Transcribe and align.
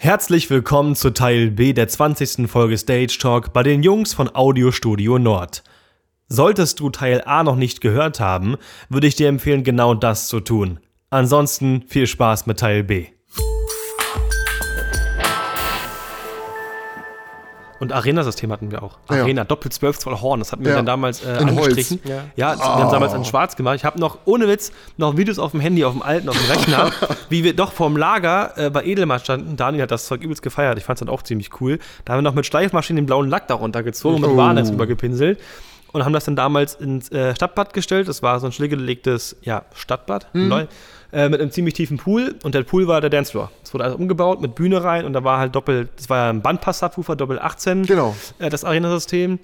Herzlich 0.00 0.48
willkommen 0.48 0.94
zu 0.94 1.10
Teil 1.10 1.50
B 1.50 1.72
der 1.72 1.88
20. 1.88 2.48
Folge 2.48 2.78
Stage 2.78 3.18
Talk 3.20 3.52
bei 3.52 3.64
den 3.64 3.82
Jungs 3.82 4.14
von 4.14 4.32
Audio 4.32 4.70
Studio 4.70 5.18
Nord. 5.18 5.64
Solltest 6.28 6.78
du 6.78 6.88
Teil 6.90 7.20
A 7.26 7.42
noch 7.42 7.56
nicht 7.56 7.80
gehört 7.80 8.20
haben, 8.20 8.54
würde 8.88 9.08
ich 9.08 9.16
dir 9.16 9.26
empfehlen, 9.26 9.64
genau 9.64 9.94
das 9.94 10.28
zu 10.28 10.38
tun. 10.38 10.78
Ansonsten 11.10 11.82
viel 11.88 12.06
Spaß 12.06 12.46
mit 12.46 12.60
Teil 12.60 12.84
B. 12.84 13.08
Und 17.80 17.92
Arena-System 17.92 18.50
hatten 18.50 18.70
wir 18.72 18.82
auch. 18.82 18.98
Ja. 19.10 19.22
Arena, 19.22 19.44
doppelt 19.44 19.72
12 19.72 19.98
Zoll 20.00 20.20
Horn. 20.20 20.40
Das 20.40 20.50
hatten 20.52 20.64
wir 20.64 20.70
Ja. 20.72 20.76
dann 20.78 20.86
damals 20.86 21.24
äh, 21.24 21.38
In 21.40 21.54
Holz. 21.54 21.68
angestrichen. 21.68 22.00
Ja. 22.04 22.24
Ja, 22.36 22.50
das- 22.52 22.60
wir 22.60 22.66
haben 22.66 22.90
damals 22.90 23.14
in 23.14 23.24
schwarz 23.24 23.54
gemacht. 23.54 23.76
Ich 23.76 23.84
habe 23.84 24.00
noch, 24.00 24.18
ohne 24.24 24.48
Witz, 24.48 24.72
noch 24.96 25.16
Videos 25.16 25.38
auf 25.38 25.52
dem 25.52 25.60
Handy, 25.60 25.84
auf 25.84 25.92
dem 25.92 26.02
alten, 26.02 26.28
auf 26.28 26.36
dem 26.36 26.50
Rechner, 26.50 26.90
wie 27.28 27.44
wir 27.44 27.54
doch 27.54 27.72
vorm 27.72 27.96
Lager 27.96 28.52
äh, 28.56 28.70
bei 28.70 28.84
Edelmann 28.84 29.20
standen. 29.20 29.56
Daniel 29.56 29.82
hat 29.84 29.90
das 29.92 30.06
Zeug 30.06 30.22
übelst 30.22 30.42
gefeiert. 30.42 30.76
Ich 30.78 30.84
fand 30.84 30.96
es 30.98 31.06
dann 31.06 31.08
auch 31.08 31.22
ziemlich 31.22 31.60
cool. 31.60 31.78
Da 32.04 32.12
haben 32.14 32.18
wir 32.18 32.22
noch 32.30 32.34
mit 32.34 32.46
Schleifmaschinen 32.46 33.04
den 33.04 33.06
blauen 33.06 33.28
Lack 33.28 33.46
darunter 33.46 33.82
gezogen 33.84 34.16
und 34.16 34.20
mit 34.22 34.30
Oh. 34.30 34.36
Warnetz 34.36 34.70
übergepinselt. 34.70 35.38
Und 35.92 36.04
haben 36.04 36.12
das 36.12 36.24
dann 36.26 36.36
damals 36.36 36.74
ins 36.74 37.10
äh, 37.12 37.34
Stadtbad 37.34 37.72
gestellt. 37.72 38.08
Das 38.08 38.22
war 38.22 38.40
so 38.40 38.46
ein 38.46 38.52
stillgelegtes 38.52 39.36
ja, 39.42 39.62
Stadtbad, 39.74 40.26
Mhm. 40.34 40.66
Äh, 41.12 41.28
mit 41.28 41.40
einem 41.40 41.50
ziemlich 41.50 41.74
tiefen 41.74 41.96
Pool. 41.96 42.34
Und 42.42 42.54
der 42.54 42.62
Pool 42.62 42.86
war 42.86 43.00
der 43.00 43.10
Dancefloor. 43.10 43.50
Es 43.62 43.72
wurde 43.72 43.84
also 43.84 43.96
umgebaut 43.96 44.40
mit 44.40 44.54
Bühne 44.54 44.82
rein 44.84 45.04
und 45.04 45.12
da 45.12 45.24
war 45.24 45.38
halt 45.38 45.54
doppelt, 45.54 45.90
das 45.96 46.10
war 46.10 46.18
ja 46.18 46.30
ein 46.30 46.42
Bandpass-Subwoofer, 46.42 47.16
doppel 47.16 47.38
18 47.38 47.84
Genau. 47.84 48.14
äh, 48.38 48.50
das 48.50 48.64
Arena-System. 48.64 49.38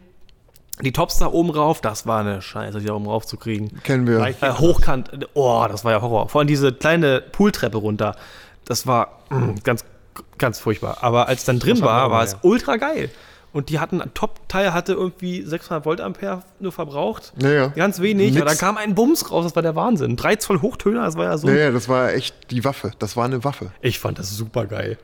Die 0.82 0.92
Tops 0.92 1.18
da 1.18 1.28
oben 1.28 1.50
rauf, 1.50 1.80
das 1.80 2.04
war 2.06 2.20
eine 2.20 2.42
Scheiße, 2.42 2.80
die 2.80 2.86
da 2.86 2.94
oben 2.94 3.06
rauf 3.06 3.26
zu 3.26 3.36
kriegen. 3.36 3.80
Kennen 3.84 4.08
wir. 4.08 4.20
Äh, 4.26 4.34
hochkant, 4.50 5.10
oh, 5.34 5.64
das 5.68 5.84
war 5.84 5.92
ja 5.92 6.02
Horror. 6.02 6.28
Vor 6.28 6.40
allem 6.40 6.48
diese 6.48 6.72
kleine 6.72 7.20
Pooltreppe 7.20 7.78
runter, 7.78 8.16
das 8.64 8.84
war 8.86 9.20
mm, 9.30 9.60
ganz, 9.62 9.84
ganz 10.36 10.58
furchtbar. 10.58 10.98
Aber 11.02 11.28
als 11.28 11.44
dann 11.44 11.60
drin 11.60 11.80
war, 11.80 12.06
auch, 12.06 12.10
war 12.10 12.24
es 12.24 12.32
ja. 12.32 12.38
ultra 12.42 12.76
geil. 12.76 13.10
Und 13.54 13.68
die 13.70 13.78
hatten, 13.78 14.02
ein 14.02 14.12
Top-Teil 14.12 14.74
hatte 14.74 14.92
irgendwie 14.92 15.40
600 15.42 15.84
Voltampere 15.86 16.42
nur 16.60 16.72
verbraucht. 16.72 17.32
Ja, 17.40 17.50
ja. 17.50 17.66
Ganz 17.68 18.00
wenig. 18.00 18.32
Nix. 18.32 18.42
Aber 18.42 18.50
da 18.50 18.56
kam 18.56 18.76
ein 18.76 18.94
Bums 18.94 19.30
raus, 19.30 19.44
das 19.44 19.54
war 19.56 19.62
der 19.62 19.76
Wahnsinn. 19.76 20.16
3 20.16 20.36
Zoll 20.36 20.60
Hochtöner, 20.60 21.04
das 21.04 21.16
war 21.16 21.24
ja 21.24 21.38
so. 21.38 21.48
Ja, 21.48 21.54
ja, 21.54 21.70
das 21.70 21.88
war 21.88 22.12
echt 22.12 22.34
die 22.50 22.64
Waffe. 22.64 22.90
Das 22.98 23.16
war 23.16 23.24
eine 23.24 23.44
Waffe. 23.44 23.70
Ich 23.80 23.98
fand 24.00 24.18
das 24.18 24.36
super 24.36 24.66
geil. 24.66 24.98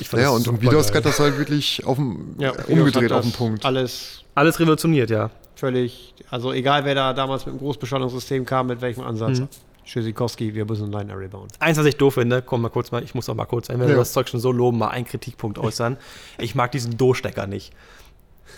Ich 0.00 0.08
fand 0.08 0.22
Ja, 0.22 0.30
das 0.30 0.38
und, 0.38 0.48
und. 0.48 0.60
Vidos 0.62 0.92
hat 0.92 1.04
das 1.06 1.20
halt 1.20 1.38
wirklich 1.38 1.86
auf 1.86 1.96
dem, 1.96 2.34
Ja, 2.38 2.52
umgedreht 2.66 3.12
auf 3.12 3.22
den 3.22 3.30
Punkt. 3.32 3.64
Alles 3.64 4.24
Alles 4.34 4.58
revolutioniert, 4.58 5.08
ja. 5.10 5.30
völlig, 5.54 6.14
also 6.30 6.52
egal 6.52 6.84
wer 6.84 6.96
da 6.96 7.12
damals 7.12 7.46
mit 7.46 7.54
dem 7.54 7.58
Großbeschallungssystem 7.60 8.44
kam, 8.44 8.66
mit 8.66 8.80
welchem 8.80 9.04
Ansatz. 9.04 9.38
Mhm. 9.38 9.48
Tschüssikowski, 9.84 10.54
wir 10.54 10.64
müssen 10.64 10.90
Line 10.90 11.12
Array 11.12 11.28
bauen. 11.28 11.48
Eins, 11.58 11.78
was 11.78 11.86
ich 11.86 11.96
doof 11.96 12.14
finde, 12.14 12.42
komm 12.42 12.62
mal 12.62 12.68
kurz 12.70 12.90
mal, 12.90 13.02
ich 13.02 13.14
muss 13.14 13.28
auch 13.28 13.34
mal 13.34 13.44
kurz, 13.44 13.68
wenn 13.68 13.80
wir 13.80 13.88
Ja. 13.88 13.96
das 13.96 14.12
Zeug 14.12 14.28
schon 14.28 14.40
so 14.40 14.50
loben, 14.52 14.78
mal 14.78 14.88
einen 14.88 15.04
Kritikpunkt 15.04 15.58
äußern. 15.58 15.96
Ich 16.38 16.54
mag 16.54 16.72
diesen 16.72 16.96
Do-Stecker 16.96 17.46
nicht. 17.46 17.72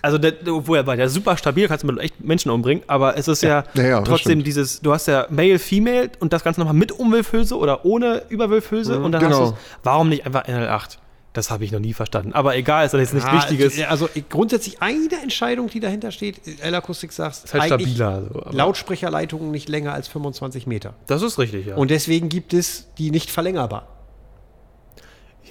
Also, 0.02 0.18
der, 0.18 0.34
wo 0.44 0.74
er 0.74 0.86
war, 0.86 0.94
der 0.96 1.06
ist 1.06 1.14
super 1.14 1.36
stabil, 1.36 1.68
kannst 1.68 1.82
du 1.82 1.88
mit 1.88 1.98
echt 2.00 2.22
Menschen 2.22 2.50
umbringen, 2.50 2.84
aber 2.86 3.16
es 3.16 3.28
ist 3.28 3.42
ja, 3.42 3.64
Ja, 3.74 3.82
ja, 3.82 4.00
trotzdem 4.02 4.44
dieses, 4.44 4.80
du 4.80 4.92
hast 4.92 5.06
ja 5.08 5.26
Male, 5.30 5.58
Female 5.58 6.10
und 6.20 6.32
das 6.32 6.44
Ganze 6.44 6.60
nochmal 6.60 6.74
mit 6.74 6.92
Umwölfhülse 6.92 7.56
oder 7.56 7.84
ohne 7.84 8.22
Überwölfhülse 8.28 9.00
und 9.00 9.12
dann 9.12 9.22
genau. 9.22 9.40
hast 9.40 9.52
du 9.52 9.56
warum 9.84 10.08
nicht 10.10 10.26
einfach 10.26 10.44
NL8? 10.44 10.98
Das 11.36 11.50
habe 11.50 11.64
ich 11.64 11.72
noch 11.72 11.80
nie 11.80 11.92
verstanden. 11.92 12.32
Aber 12.32 12.56
egal, 12.56 12.86
ist 12.86 12.94
doch 12.94 12.98
jetzt 12.98 13.12
nichts 13.12 13.28
Ja, 13.28 13.34
Wichtiges. 13.36 13.78
Also 13.82 14.08
ich- 14.14 14.28
grundsätzlich 14.28 14.80
eine 14.80 15.20
Entscheidung, 15.22 15.68
die 15.68 15.80
dahinter 15.80 16.10
steht, 16.10 16.40
L-Akustik 16.62 17.12
sagt, 17.12 17.44
Ist 17.44 17.52
halt 17.52 17.70
eigentlich 17.72 17.94
stabiler. 17.96 18.30
So, 18.32 18.56
Lautsprecherleitungen 18.56 19.50
nicht 19.50 19.68
länger 19.68 19.92
als 19.92 20.08
25 20.08 20.66
Meter. 20.66 20.94
das 21.06 21.20
ist 21.22 21.38
richtig, 21.38 21.66
ja. 21.66 21.76
Und 21.76 21.90
deswegen 21.90 22.28
gibt 22.30 22.54
es 22.54 22.86
die 22.96 23.10
nicht 23.10 23.30
verlängerbar. 23.30 23.86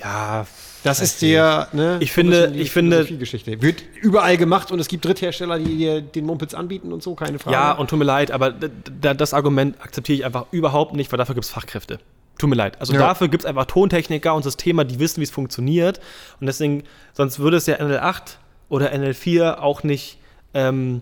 ja, 0.02 0.46
Das 0.84 1.00
ist 1.00 1.22
der, 1.22 1.68
ne, 1.72 1.98
Ich 2.02 2.12
finde- 2.12 2.52
ich 2.56 2.70
finde- 2.72 2.98
Philosophiegeschichte. 2.98 3.62
Wird 3.62 3.82
überall 4.02 4.38
gemacht 4.38 4.72
und 4.72 4.80
es 4.80 4.88
gibt 4.88 5.06
Dritthersteller, 5.06 5.58
die 5.58 5.78
dir 5.78 6.02
den 6.02 6.26
Mumpitz 6.26 6.54
anbieten 6.54 6.92
und 6.94 7.02
so, 7.02 7.16
keine 7.16 7.40
Frage. 7.40 7.54
Ja, 7.56 7.72
und 7.72 7.90
tut 7.90 7.98
mir 7.98 8.06
leid, 8.06 8.30
aber 8.32 8.52
das 8.52 9.34
Argument 9.34 9.80
akzeptiere 9.82 10.18
ich 10.20 10.26
einfach 10.26 10.46
überhaupt 10.52 10.94
nicht, 10.94 11.12
weil 11.12 11.18
dafür 11.18 11.34
gibt 11.36 11.46
es 11.46 11.52
Fachkräfte. 11.52 12.00
Tut 12.38 12.50
mir 12.50 12.56
leid. 12.56 12.80
Also 12.80 12.94
Ja. 12.94 13.00
dafür 13.00 13.28
gibt 13.30 13.44
es 13.44 13.50
einfach 13.50 13.66
Tontechniker 13.66 14.34
und 14.36 14.44
Systemer, 14.44 14.84
die 14.84 15.00
wissen, 15.00 15.20
wie 15.20 15.24
es 15.24 15.32
funktioniert. 15.32 16.00
Und 16.40 16.48
deswegen, 16.48 16.84
sonst 17.14 17.40
würde 17.40 17.58
es 17.58 17.66
ja 17.66 17.76
NL8 17.76 18.38
oder 18.70 18.92
NL4 18.94 19.60
auch 19.60 19.84
nicht, 19.84 20.18
ähm, 20.54 21.02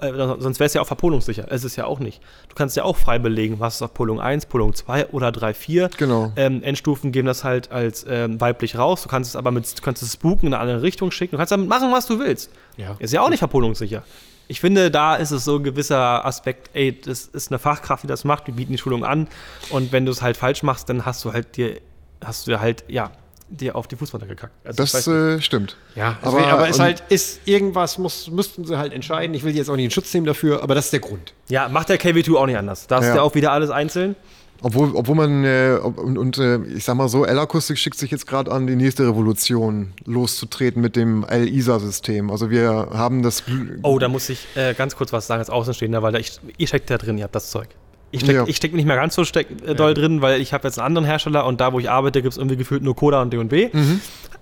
äh, 0.00 0.12
sonst 0.38 0.58
wäre 0.58 0.66
es 0.66 0.74
ja 0.74 0.80
auch 0.80 0.86
verpolungssicher. 0.86 1.46
Es 1.50 1.62
ist 1.64 1.76
ja 1.76 1.84
auch 1.84 1.98
nicht. 1.98 2.22
Du 2.48 2.54
kannst 2.54 2.76
ja 2.76 2.84
auch 2.84 2.96
frei 2.96 3.18
belegen, 3.18 3.60
was 3.60 3.76
ist 3.76 3.82
auf 3.82 3.92
Polung 3.94 4.20
1, 4.20 4.46
Polung 4.46 4.74
2 4.74 5.08
oder 5.08 5.32
3, 5.32 5.52
4. 5.54 5.90
Genau. 5.98 6.32
Ähm, 6.36 6.62
Endstufen 6.62 7.12
geben 7.12 7.26
das 7.26 7.44
halt 7.44 7.70
als 7.72 8.04
ähm, 8.08 8.40
weiblich 8.40 8.76
raus. 8.78 9.02
Du 9.02 9.08
kannst 9.08 9.30
es 9.30 9.36
aber 9.36 9.50
mit, 9.50 9.78
du 9.78 9.82
kannst 9.82 10.02
es 10.02 10.12
spooken 10.14 10.48
in 10.48 10.54
eine 10.54 10.62
andere 10.62 10.82
Richtung 10.82 11.10
schicken. 11.10 11.32
Du 11.32 11.36
kannst 11.38 11.52
damit 11.52 11.68
machen, 11.68 11.92
was 11.92 12.06
du 12.06 12.18
willst. 12.18 12.50
Ja. 12.76 12.96
Ist 12.98 13.12
ja 13.12 13.20
auch 13.22 13.28
nicht 13.30 13.38
verpolungssicher. 13.40 14.02
Ich 14.48 14.60
finde, 14.60 14.90
da 14.90 15.16
ist 15.16 15.30
es 15.32 15.44
so 15.44 15.56
ein 15.56 15.64
gewisser 15.64 16.24
Aspekt, 16.24 16.70
ey, 16.74 16.98
das 17.00 17.24
ist 17.26 17.50
eine 17.50 17.58
Fachkraft, 17.58 18.04
die 18.04 18.06
das 18.06 18.24
macht, 18.24 18.46
wir 18.46 18.54
bieten 18.54 18.72
die 18.72 18.78
Schulung 18.78 19.04
an 19.04 19.28
und 19.70 19.90
wenn 19.92 20.06
du 20.06 20.12
es 20.12 20.22
halt 20.22 20.36
falsch 20.36 20.62
machst, 20.62 20.88
dann 20.88 21.04
hast 21.04 21.24
du 21.24 21.32
halt 21.32 21.56
dir, 21.56 21.80
hast 22.24 22.46
du 22.46 22.60
halt, 22.60 22.84
ja, 22.88 23.10
dir 23.48 23.76
auf 23.76 23.86
die 23.86 23.94
Fußmatte 23.96 24.26
gekackt. 24.26 24.52
Also 24.64 24.82
Das 24.82 25.06
äh, 25.06 25.40
stimmt. 25.40 25.76
Ja, 25.94 26.16
Aber- 26.22 26.38
aber, 26.38 26.48
aber 26.48 26.68
ist 26.68 26.80
halt, 26.80 27.02
ist 27.10 27.40
irgendwas, 27.44 27.96
muss, 27.98 28.28
müssten 28.28 28.64
sie 28.64 28.76
halt 28.76 28.92
entscheiden. 28.92 29.34
Ich 29.34 29.44
will 29.44 29.54
jetzt 29.56 29.68
auch 29.70 29.76
nicht 29.76 29.84
in 29.84 29.90
Schutz 29.92 30.12
nehmen 30.14 30.26
dafür, 30.26 30.62
aber 30.64 30.74
das 30.74 30.86
ist 30.86 30.92
der 30.92 31.00
Grund. 31.00 31.32
ja, 31.48 31.68
macht 31.68 31.88
der 31.88 31.98
KW2 32.00 32.36
auch 32.36 32.46
nicht 32.46 32.56
anders. 32.58 32.86
Da 32.88 32.98
ist 32.98 33.06
Ja. 33.06 33.16
ja 33.16 33.22
auch 33.22 33.34
wieder 33.36 33.52
alles 33.52 33.70
einzeln. 33.70 34.16
Obwohl, 34.62 34.94
obwohl 34.94 35.14
man, 35.16 35.44
äh, 35.44 35.78
und, 35.82 36.16
und 36.16 36.38
äh, 36.38 36.58
ich 36.74 36.84
sag 36.84 36.94
mal 36.96 37.08
so, 37.08 37.24
L-Akustik 37.26 37.78
schickt 37.78 37.98
sich 37.98 38.10
jetzt 38.10 38.26
gerade 38.26 38.50
an, 38.50 38.66
die 38.66 38.74
nächste 38.76 39.06
Revolution 39.06 39.92
loszutreten 40.06 40.80
mit 40.80 40.96
dem 40.96 41.24
L-ISA-System. 41.24 42.30
Also 42.30 42.50
wir 42.50 42.70
haben 42.92 43.22
das. 43.22 43.42
Oh, 43.82 43.98
da 43.98 44.08
muss 44.08 44.28
ich 44.28 44.46
äh, 44.54 44.72
ganz 44.74 44.96
kurz 44.96 45.12
was 45.12 45.26
sagen 45.26 45.40
als 45.40 45.50
Außenstehender, 45.50 46.02
weil 46.02 46.12
da 46.12 46.18
ich, 46.18 46.40
ihr 46.56 46.66
steckt 46.66 46.88
da 46.90 46.96
drin, 46.98 47.18
ihr 47.18 47.24
habt 47.24 47.34
das 47.34 47.50
Zeug. 47.50 47.68
Ich 48.12 48.20
stecke 48.20 48.38
Ja. 48.38 48.44
ich 48.46 48.56
steck 48.56 48.72
nicht 48.72 48.86
mehr 48.86 48.96
ganz 48.96 49.14
so 49.14 49.24
steck, 49.24 49.48
äh, 49.66 49.74
doll 49.74 49.92
drin, 49.92 50.22
weil 50.22 50.40
ich 50.40 50.52
habe 50.52 50.66
jetzt 50.66 50.78
einen 50.78 50.86
anderen 50.86 51.04
Hersteller 51.06 51.44
und 51.44 51.60
da, 51.60 51.72
wo 51.72 51.78
ich 51.78 51.90
arbeite, 51.90 52.22
gibt 52.22 52.32
es 52.32 52.38
irgendwie 52.38 52.56
gefühlt 52.56 52.82
nur 52.82 52.96
Coda 52.96 53.20
und 53.20 53.32
D&B. 53.32 53.68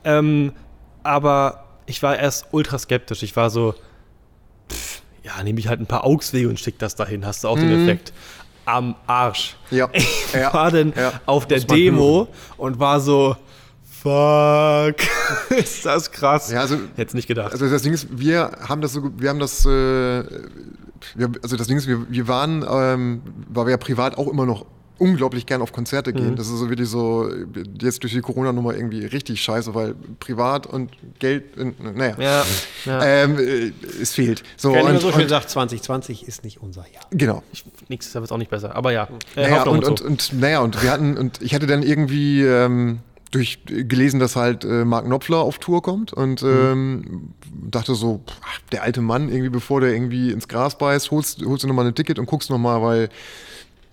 Ähm, 0.04 0.52
aber 1.02 1.64
ich 1.86 2.02
war 2.02 2.16
erst 2.18 2.46
ultra 2.52 2.78
skeptisch. 2.78 3.22
Ich 3.22 3.34
war 3.36 3.50
so, 3.50 3.74
pff, 4.70 5.02
ja, 5.22 5.42
nehme 5.42 5.58
ich 5.58 5.68
halt 5.68 5.80
ein 5.80 5.86
paar 5.86 6.04
Augswege 6.04 6.48
und 6.48 6.60
stick 6.60 6.78
das 6.78 6.94
dahin. 6.94 7.26
Hast 7.26 7.44
du 7.44 7.48
auch 7.48 7.58
den 7.58 7.82
Effekt. 7.82 8.12
Am 8.64 8.94
Arsch. 9.06 9.56
Ja. 9.70 9.88
Ich 9.94 10.32
Ja. 10.32 10.52
war 10.54 10.70
dann 10.70 10.92
Ja. 10.96 11.12
auf 11.26 11.46
der 11.46 11.60
Demo 11.60 12.28
und 12.56 12.78
war 12.78 12.98
so, 13.00 13.36
fuck, 14.02 14.96
ist 15.56 15.84
das 15.86 16.10
krass. 16.10 16.50
Ja, 16.50 16.60
also 16.60 16.76
Hätte 16.96 17.16
nicht 17.16 17.28
gedacht. 17.28 17.52
Also 17.52 17.68
das 17.68 17.82
Ding 17.82 17.92
ist, 17.92 18.06
wir 18.10 18.50
haben 18.68 18.80
das 18.80 18.92
so, 18.92 19.10
wir 19.16 19.30
haben 19.30 19.38
das, 19.38 19.64
äh, 19.66 19.68
wir, 21.14 21.30
also 21.42 21.56
das 21.56 21.66
Ding 21.66 21.76
ist, 21.76 21.86
wir, 21.86 22.06
wir 22.10 22.28
waren, 22.28 22.64
ähm, 22.68 23.22
weil 23.48 23.66
wir 23.66 23.70
ja 23.72 23.76
privat 23.76 24.16
auch 24.18 24.28
immer 24.28 24.46
noch 24.46 24.66
unglaublich 24.98 25.46
gern 25.46 25.62
auf 25.62 25.72
Konzerte 25.72 26.12
gehen. 26.12 26.32
Mhm. 26.32 26.36
Das 26.36 26.48
ist 26.48 26.58
so 26.58 26.68
wirklich 26.68 26.88
so, 26.88 27.28
jetzt 27.80 28.02
durch 28.02 28.12
die 28.12 28.20
Corona-Nummer 28.20 28.74
irgendwie 28.74 29.04
richtig 29.04 29.42
scheiße, 29.42 29.74
weil 29.74 29.94
privat 30.20 30.66
und 30.66 30.92
Geld, 31.18 31.56
äh, 31.56 31.72
naja, 31.82 32.16
ja, 32.18 32.44
ja. 32.84 33.04
ähm, 33.04 33.38
äh, 33.38 33.72
es 34.00 34.14
fehlt. 34.14 34.42
So, 34.56 34.72
Wenn 34.72 34.80
immer 34.80 34.90
und, 34.90 35.00
so 35.00 35.12
schön 35.12 35.22
und, 35.22 35.28
sagt, 35.28 35.50
2020 35.50 36.26
ist 36.28 36.44
nicht 36.44 36.62
unser 36.62 36.82
Jahr. 36.82 37.04
genau. 37.10 37.42
Ich, 37.52 37.64
nächstes 37.88 38.14
Jahr 38.14 38.22
wird 38.22 38.28
es 38.28 38.32
auch 38.32 38.38
nicht 38.38 38.50
besser. 38.50 38.74
Aber 38.76 38.92
ja, 38.92 39.08
äh, 39.36 39.42
Naja, 39.42 39.62
und, 39.64 39.84
und, 39.84 39.98
so. 39.98 40.04
und, 40.04 40.32
naja, 40.34 40.60
und 40.60 40.82
wir 40.82 40.90
hatten, 40.90 41.16
und 41.16 41.42
ich 41.42 41.54
hatte 41.54 41.66
dann 41.66 41.82
irgendwie 41.82 42.42
ähm, 42.42 43.00
durch 43.34 43.58
gelesen, 43.66 44.20
dass 44.20 44.36
halt 44.36 44.64
äh, 44.64 44.84
Mark 44.84 45.06
Knopfler 45.06 45.38
auf 45.38 45.58
Tour 45.58 45.82
kommt 45.82 46.12
und 46.12 46.42
ähm, 46.42 47.34
dachte 47.52 47.94
so, 47.94 48.20
ach, 48.44 48.60
der 48.70 48.84
alte 48.84 49.00
Mann, 49.00 49.28
irgendwie, 49.28 49.50
bevor 49.50 49.80
der 49.80 49.92
irgendwie 49.92 50.30
ins 50.30 50.46
Gras 50.46 50.78
beißt, 50.78 51.10
holst, 51.10 51.44
holst 51.44 51.64
du 51.64 51.68
nochmal 51.68 51.86
ein 51.86 51.94
Ticket 51.94 52.18
und 52.18 52.26
guckst 52.26 52.48
nochmal, 52.50 52.80
weil 52.82 53.08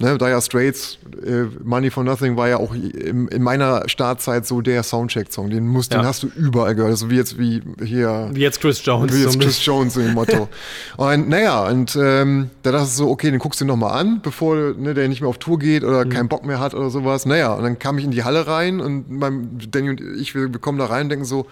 Ne, 0.01 0.17
Dire 0.17 0.41
Straits, 0.41 0.97
äh, 1.23 1.43
Money 1.63 1.91
for 1.91 2.03
Nothing 2.03 2.35
war 2.35 2.49
ja 2.49 2.57
auch 2.57 2.73
in, 2.73 3.27
in 3.27 3.43
meiner 3.43 3.87
Startzeit 3.87 4.45
so 4.47 4.61
der 4.61 4.83
Soundcheck-Song. 4.83 5.49
Den, 5.49 5.67
musst, 5.67 5.93
Ja. 5.93 5.99
den 6.01 6.07
hast 6.07 6.23
du 6.23 6.27
überall 6.35 6.73
gehört. 6.75 6.97
So 6.97 7.09
wie 7.09 7.15
jetzt 7.17 7.37
wie 7.37 7.61
hier 7.83 8.29
Wie 8.33 8.41
jetzt 8.41 8.59
Chris 8.61 8.83
Jones. 8.83 9.13
wie 9.13 9.21
jetzt 9.21 9.33
so 9.33 9.39
Chris 9.39 9.63
Jones 9.65 9.95
im 9.97 10.13
Motto. 10.13 10.49
und 10.97 11.29
naja, 11.29 11.67
und 11.67 11.95
ähm, 12.01 12.49
da 12.63 12.71
dachte 12.71 12.85
ich 12.85 12.93
so, 12.93 13.09
okay, 13.09 13.29
den 13.31 13.39
guckst 13.39 13.61
du 13.61 13.65
nochmal 13.65 13.99
an, 13.99 14.21
bevor 14.21 14.73
ne, 14.73 14.93
der 14.93 15.07
nicht 15.07 15.21
mehr 15.21 15.29
auf 15.29 15.37
Tour 15.37 15.59
geht 15.59 15.83
oder 15.83 16.05
keinen 16.05 16.27
Bock 16.29 16.45
mehr 16.45 16.59
hat 16.59 16.73
oder 16.73 16.89
sowas. 16.89 17.25
Naja, 17.25 17.53
und 17.53 17.63
dann 17.63 17.77
kam 17.79 17.97
ich 17.97 18.03
in 18.05 18.11
die 18.11 18.23
Halle 18.23 18.47
rein 18.47 18.79
und 18.81 19.09
mein, 19.11 19.59
Danny 19.71 19.89
und 19.91 20.01
ich, 20.19 20.33
wir, 20.35 20.51
wir 20.51 20.59
kommen 20.59 20.79
da 20.79 20.85
rein 20.87 21.03
und 21.03 21.09
denken 21.09 21.25
so, 21.25 21.45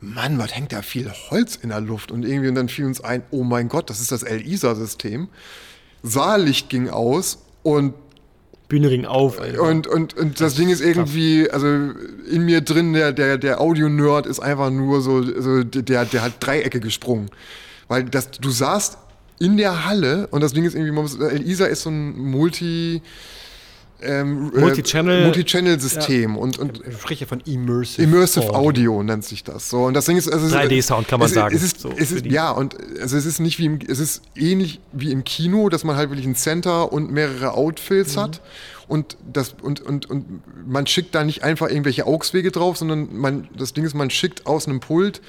Mann, 0.00 0.38
was 0.38 0.54
hängt 0.54 0.72
da 0.72 0.82
viel 0.82 1.10
Holz 1.30 1.56
in 1.56 1.70
der 1.70 1.80
Luft? 1.80 2.10
Und 2.12 2.24
irgendwie, 2.24 2.48
und 2.48 2.54
dann 2.56 2.68
fiel 2.68 2.84
uns 2.84 3.02
ein, 3.02 3.22
oh 3.30 3.42
mein 3.42 3.68
Gott, 3.68 3.88
das 3.88 4.00
ist 4.00 4.12
das 4.12 4.22
El-Isa-System. 4.22 5.28
Saallicht 6.02 6.68
ging 6.68 6.90
aus 6.90 7.38
und 7.64 7.94
Bühne 8.68 9.10
auf. 9.10 9.40
Alter. 9.40 9.62
und, 9.62 9.86
und, 9.86 10.16
und 10.16 10.40
das, 10.40 10.54
Ding 10.54 10.68
ist 10.68 10.80
irgendwie, 10.80 11.50
also 11.50 11.66
in 11.66 12.44
mir 12.44 12.60
drin, 12.60 12.92
der, 12.92 13.12
der, 13.12 13.36
der 13.36 13.60
Audio-Nerd 13.60 14.26
ist 14.26 14.40
einfach 14.40 14.70
nur 14.70 15.00
so, 15.00 15.22
so 15.22 15.64
der, 15.64 16.04
der 16.04 16.22
hat 16.22 16.32
Dreiecke 16.40 16.80
gesprungen. 16.80 17.30
Weil 17.88 18.04
das, 18.04 18.30
du 18.30 18.50
saßt 18.50 18.98
in 19.40 19.56
der 19.56 19.84
Halle 19.86 20.28
und 20.30 20.40
das 20.40 20.52
Ding 20.52 20.64
ist 20.64 20.74
irgendwie, 20.74 21.24
Elisa 21.24 21.66
ist 21.66 21.82
so 21.82 21.90
ein 21.90 22.16
Multi, 22.16 23.02
ähm, 24.02 24.50
Multichannel- 24.54 25.20
äh, 25.22 25.24
Multichannel-System 25.24 26.36
und, 26.36 26.58
und 26.58 26.80
Ich 26.88 26.96
spreche 27.00 27.26
von 27.26 27.40
Immersive. 27.40 28.02
Immersive 28.02 28.54
Audio 28.54 29.02
nennt 29.02 29.24
sich 29.24 29.44
das. 29.44 29.70
So 29.70 29.84
und 29.84 29.94
das 29.94 30.04
Ding 30.06 30.16
ist 30.16 30.28
also 30.30 30.46
es 30.46 30.52
ist- 30.52 30.58
3D-Sound 30.58 31.08
kann 31.08 31.20
man 31.20 31.28
es, 31.28 31.34
sagen, 31.34 31.54
Es 31.56 31.62
ist, 31.62 31.80
so 31.80 31.90
es 31.96 32.12
ist 32.12 32.26
ja 32.26 32.50
und 32.50 32.76
also 33.00 33.16
es 33.16 33.24
ist 33.26 33.38
nicht 33.40 33.58
wie 33.58 33.66
im, 33.66 33.78
es 33.86 33.98
ist 33.98 34.22
ähnlich 34.36 34.80
wie 34.92 35.10
im 35.12 35.24
Kino, 35.24 35.68
dass 35.68 35.84
man 35.84 35.96
halt 35.96 36.10
wirklich 36.10 36.26
ein 36.26 36.34
Center 36.36 36.92
und 36.92 37.10
mehrere 37.12 37.54
Outfills 37.54 38.16
hat 38.16 38.40
und 38.88 39.16
das 39.32 39.54
und, 39.62 39.80
und, 39.80 40.10
und 40.10 40.42
man 40.66 40.86
schickt 40.86 41.14
da 41.14 41.24
nicht 41.24 41.42
einfach 41.42 41.68
irgendwelche 41.68 42.06
AUX-Wege 42.06 42.50
drauf, 42.50 42.76
sondern 42.76 43.08
man 43.16 43.48
das 43.56 43.72
Ding 43.72 43.84
ist, 43.84 43.94
man 43.94 44.10
schickt 44.10 44.46
aus 44.46 44.66
einem 44.68 44.80
Pult 44.80 45.22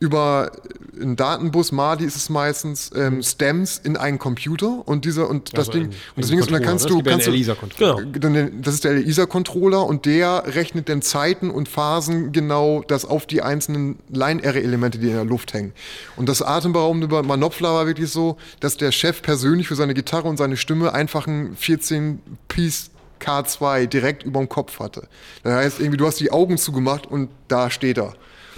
über 0.00 0.52
einen 1.00 1.16
Datenbus, 1.16 1.72
Madi 1.72 2.04
ist 2.04 2.16
es 2.16 2.28
meistens, 2.28 2.90
ähm, 2.94 3.22
Stems 3.22 3.80
in 3.82 3.96
einen 3.96 4.18
Computer 4.18 4.86
und 4.86 5.04
dieser 5.04 5.28
und 5.28 5.56
das 5.56 5.68
Also 5.68 5.72
Ding 5.72 5.84
ein- 5.84 5.94
und 6.16 6.30
Ding 6.30 6.38
ist, 6.38 6.46
und 6.46 6.52
dann 6.52 6.62
kannst 6.62 6.90
du 6.90 7.00
ja 7.00 7.54
kannst 7.54 7.80
du. 7.80 8.12
Genau. 8.12 8.48
das 8.60 8.74
ist 8.74 8.84
der 8.84 8.92
ELISA-Controller 8.92 9.84
und 9.86 10.04
der 10.04 10.44
rechnet 10.46 10.88
dann 10.88 11.02
Zeiten 11.02 11.50
und 11.50 11.68
Phasen 11.68 12.32
genau 12.32 12.82
das 12.86 13.04
auf 13.04 13.26
die 13.26 13.42
einzelnen 13.42 13.98
Line-Array-Elemente, 14.10 14.98
die 14.98 15.08
in 15.08 15.14
der 15.14 15.24
Luft 15.24 15.54
hängen. 15.54 15.72
Und 16.16 16.28
das 16.28 16.42
Atemberaubende 16.42 17.08
bei 17.08 17.22
Manopfler 17.22 17.72
war 17.72 17.86
wirklich 17.86 18.10
so, 18.10 18.36
dass 18.60 18.76
der 18.76 18.92
Chef 18.92 19.22
persönlich 19.22 19.68
für 19.68 19.76
seine 19.76 19.94
Gitarre 19.94 20.28
und 20.28 20.36
seine 20.36 20.56
Stimme 20.56 20.92
einfach 20.92 21.26
ein 21.26 21.56
14-Piece 21.56 22.90
K2 23.20 23.86
direkt 23.86 24.22
über 24.22 24.40
dem 24.40 24.48
Kopf 24.48 24.80
hatte. 24.80 25.08
Das 25.42 25.54
heißt, 25.54 25.80
irgendwie, 25.80 25.96
du 25.96 26.06
hast 26.06 26.20
die 26.20 26.30
Augen 26.30 26.58
zugemacht 26.58 27.06
und 27.06 27.30
da 27.48 27.70
steht 27.70 27.98
er. 27.98 28.14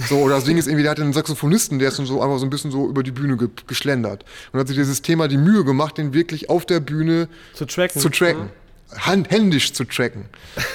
So, 0.09 0.19
oder 0.19 0.35
das 0.37 0.45
Ding 0.45 0.59
ist 0.59 0.67
irgendwie, 0.67 0.83
der 0.83 0.91
hatte 0.93 1.03
einen 1.03 1.13
Saxophonisten, 1.13 1.79
der 1.79 1.89
ist 1.89 1.99
dann 1.99 2.07
so 2.07 2.21
einfach 2.21 2.39
so 2.39 2.45
ein 2.47 2.51
bisschen 2.51 2.71
so 2.71 2.87
über 2.89 3.03
die 3.03 3.13
Bühne 3.13 3.37
ge 3.37 3.49
geschlendert. 3.67 4.25
Und 4.53 4.61
hat 4.61 4.69
sich 4.69 4.77
dieses 4.77 5.01
Thema 5.03 5.27
die 5.29 5.39
Mühe 5.39 5.65
gemacht, 5.65 5.97
den 5.99 6.13
wirklich 6.13 6.51
auf 6.51 6.67
der 6.67 6.81
Bühne 6.81 7.29
Zu 7.55 7.65
tracken. 7.67 8.01
zu 8.01 8.09
tracken. 8.11 8.51
Hand, 8.99 9.31
händisch 9.31 9.73
zu 9.73 9.85
tracken. 9.85 10.27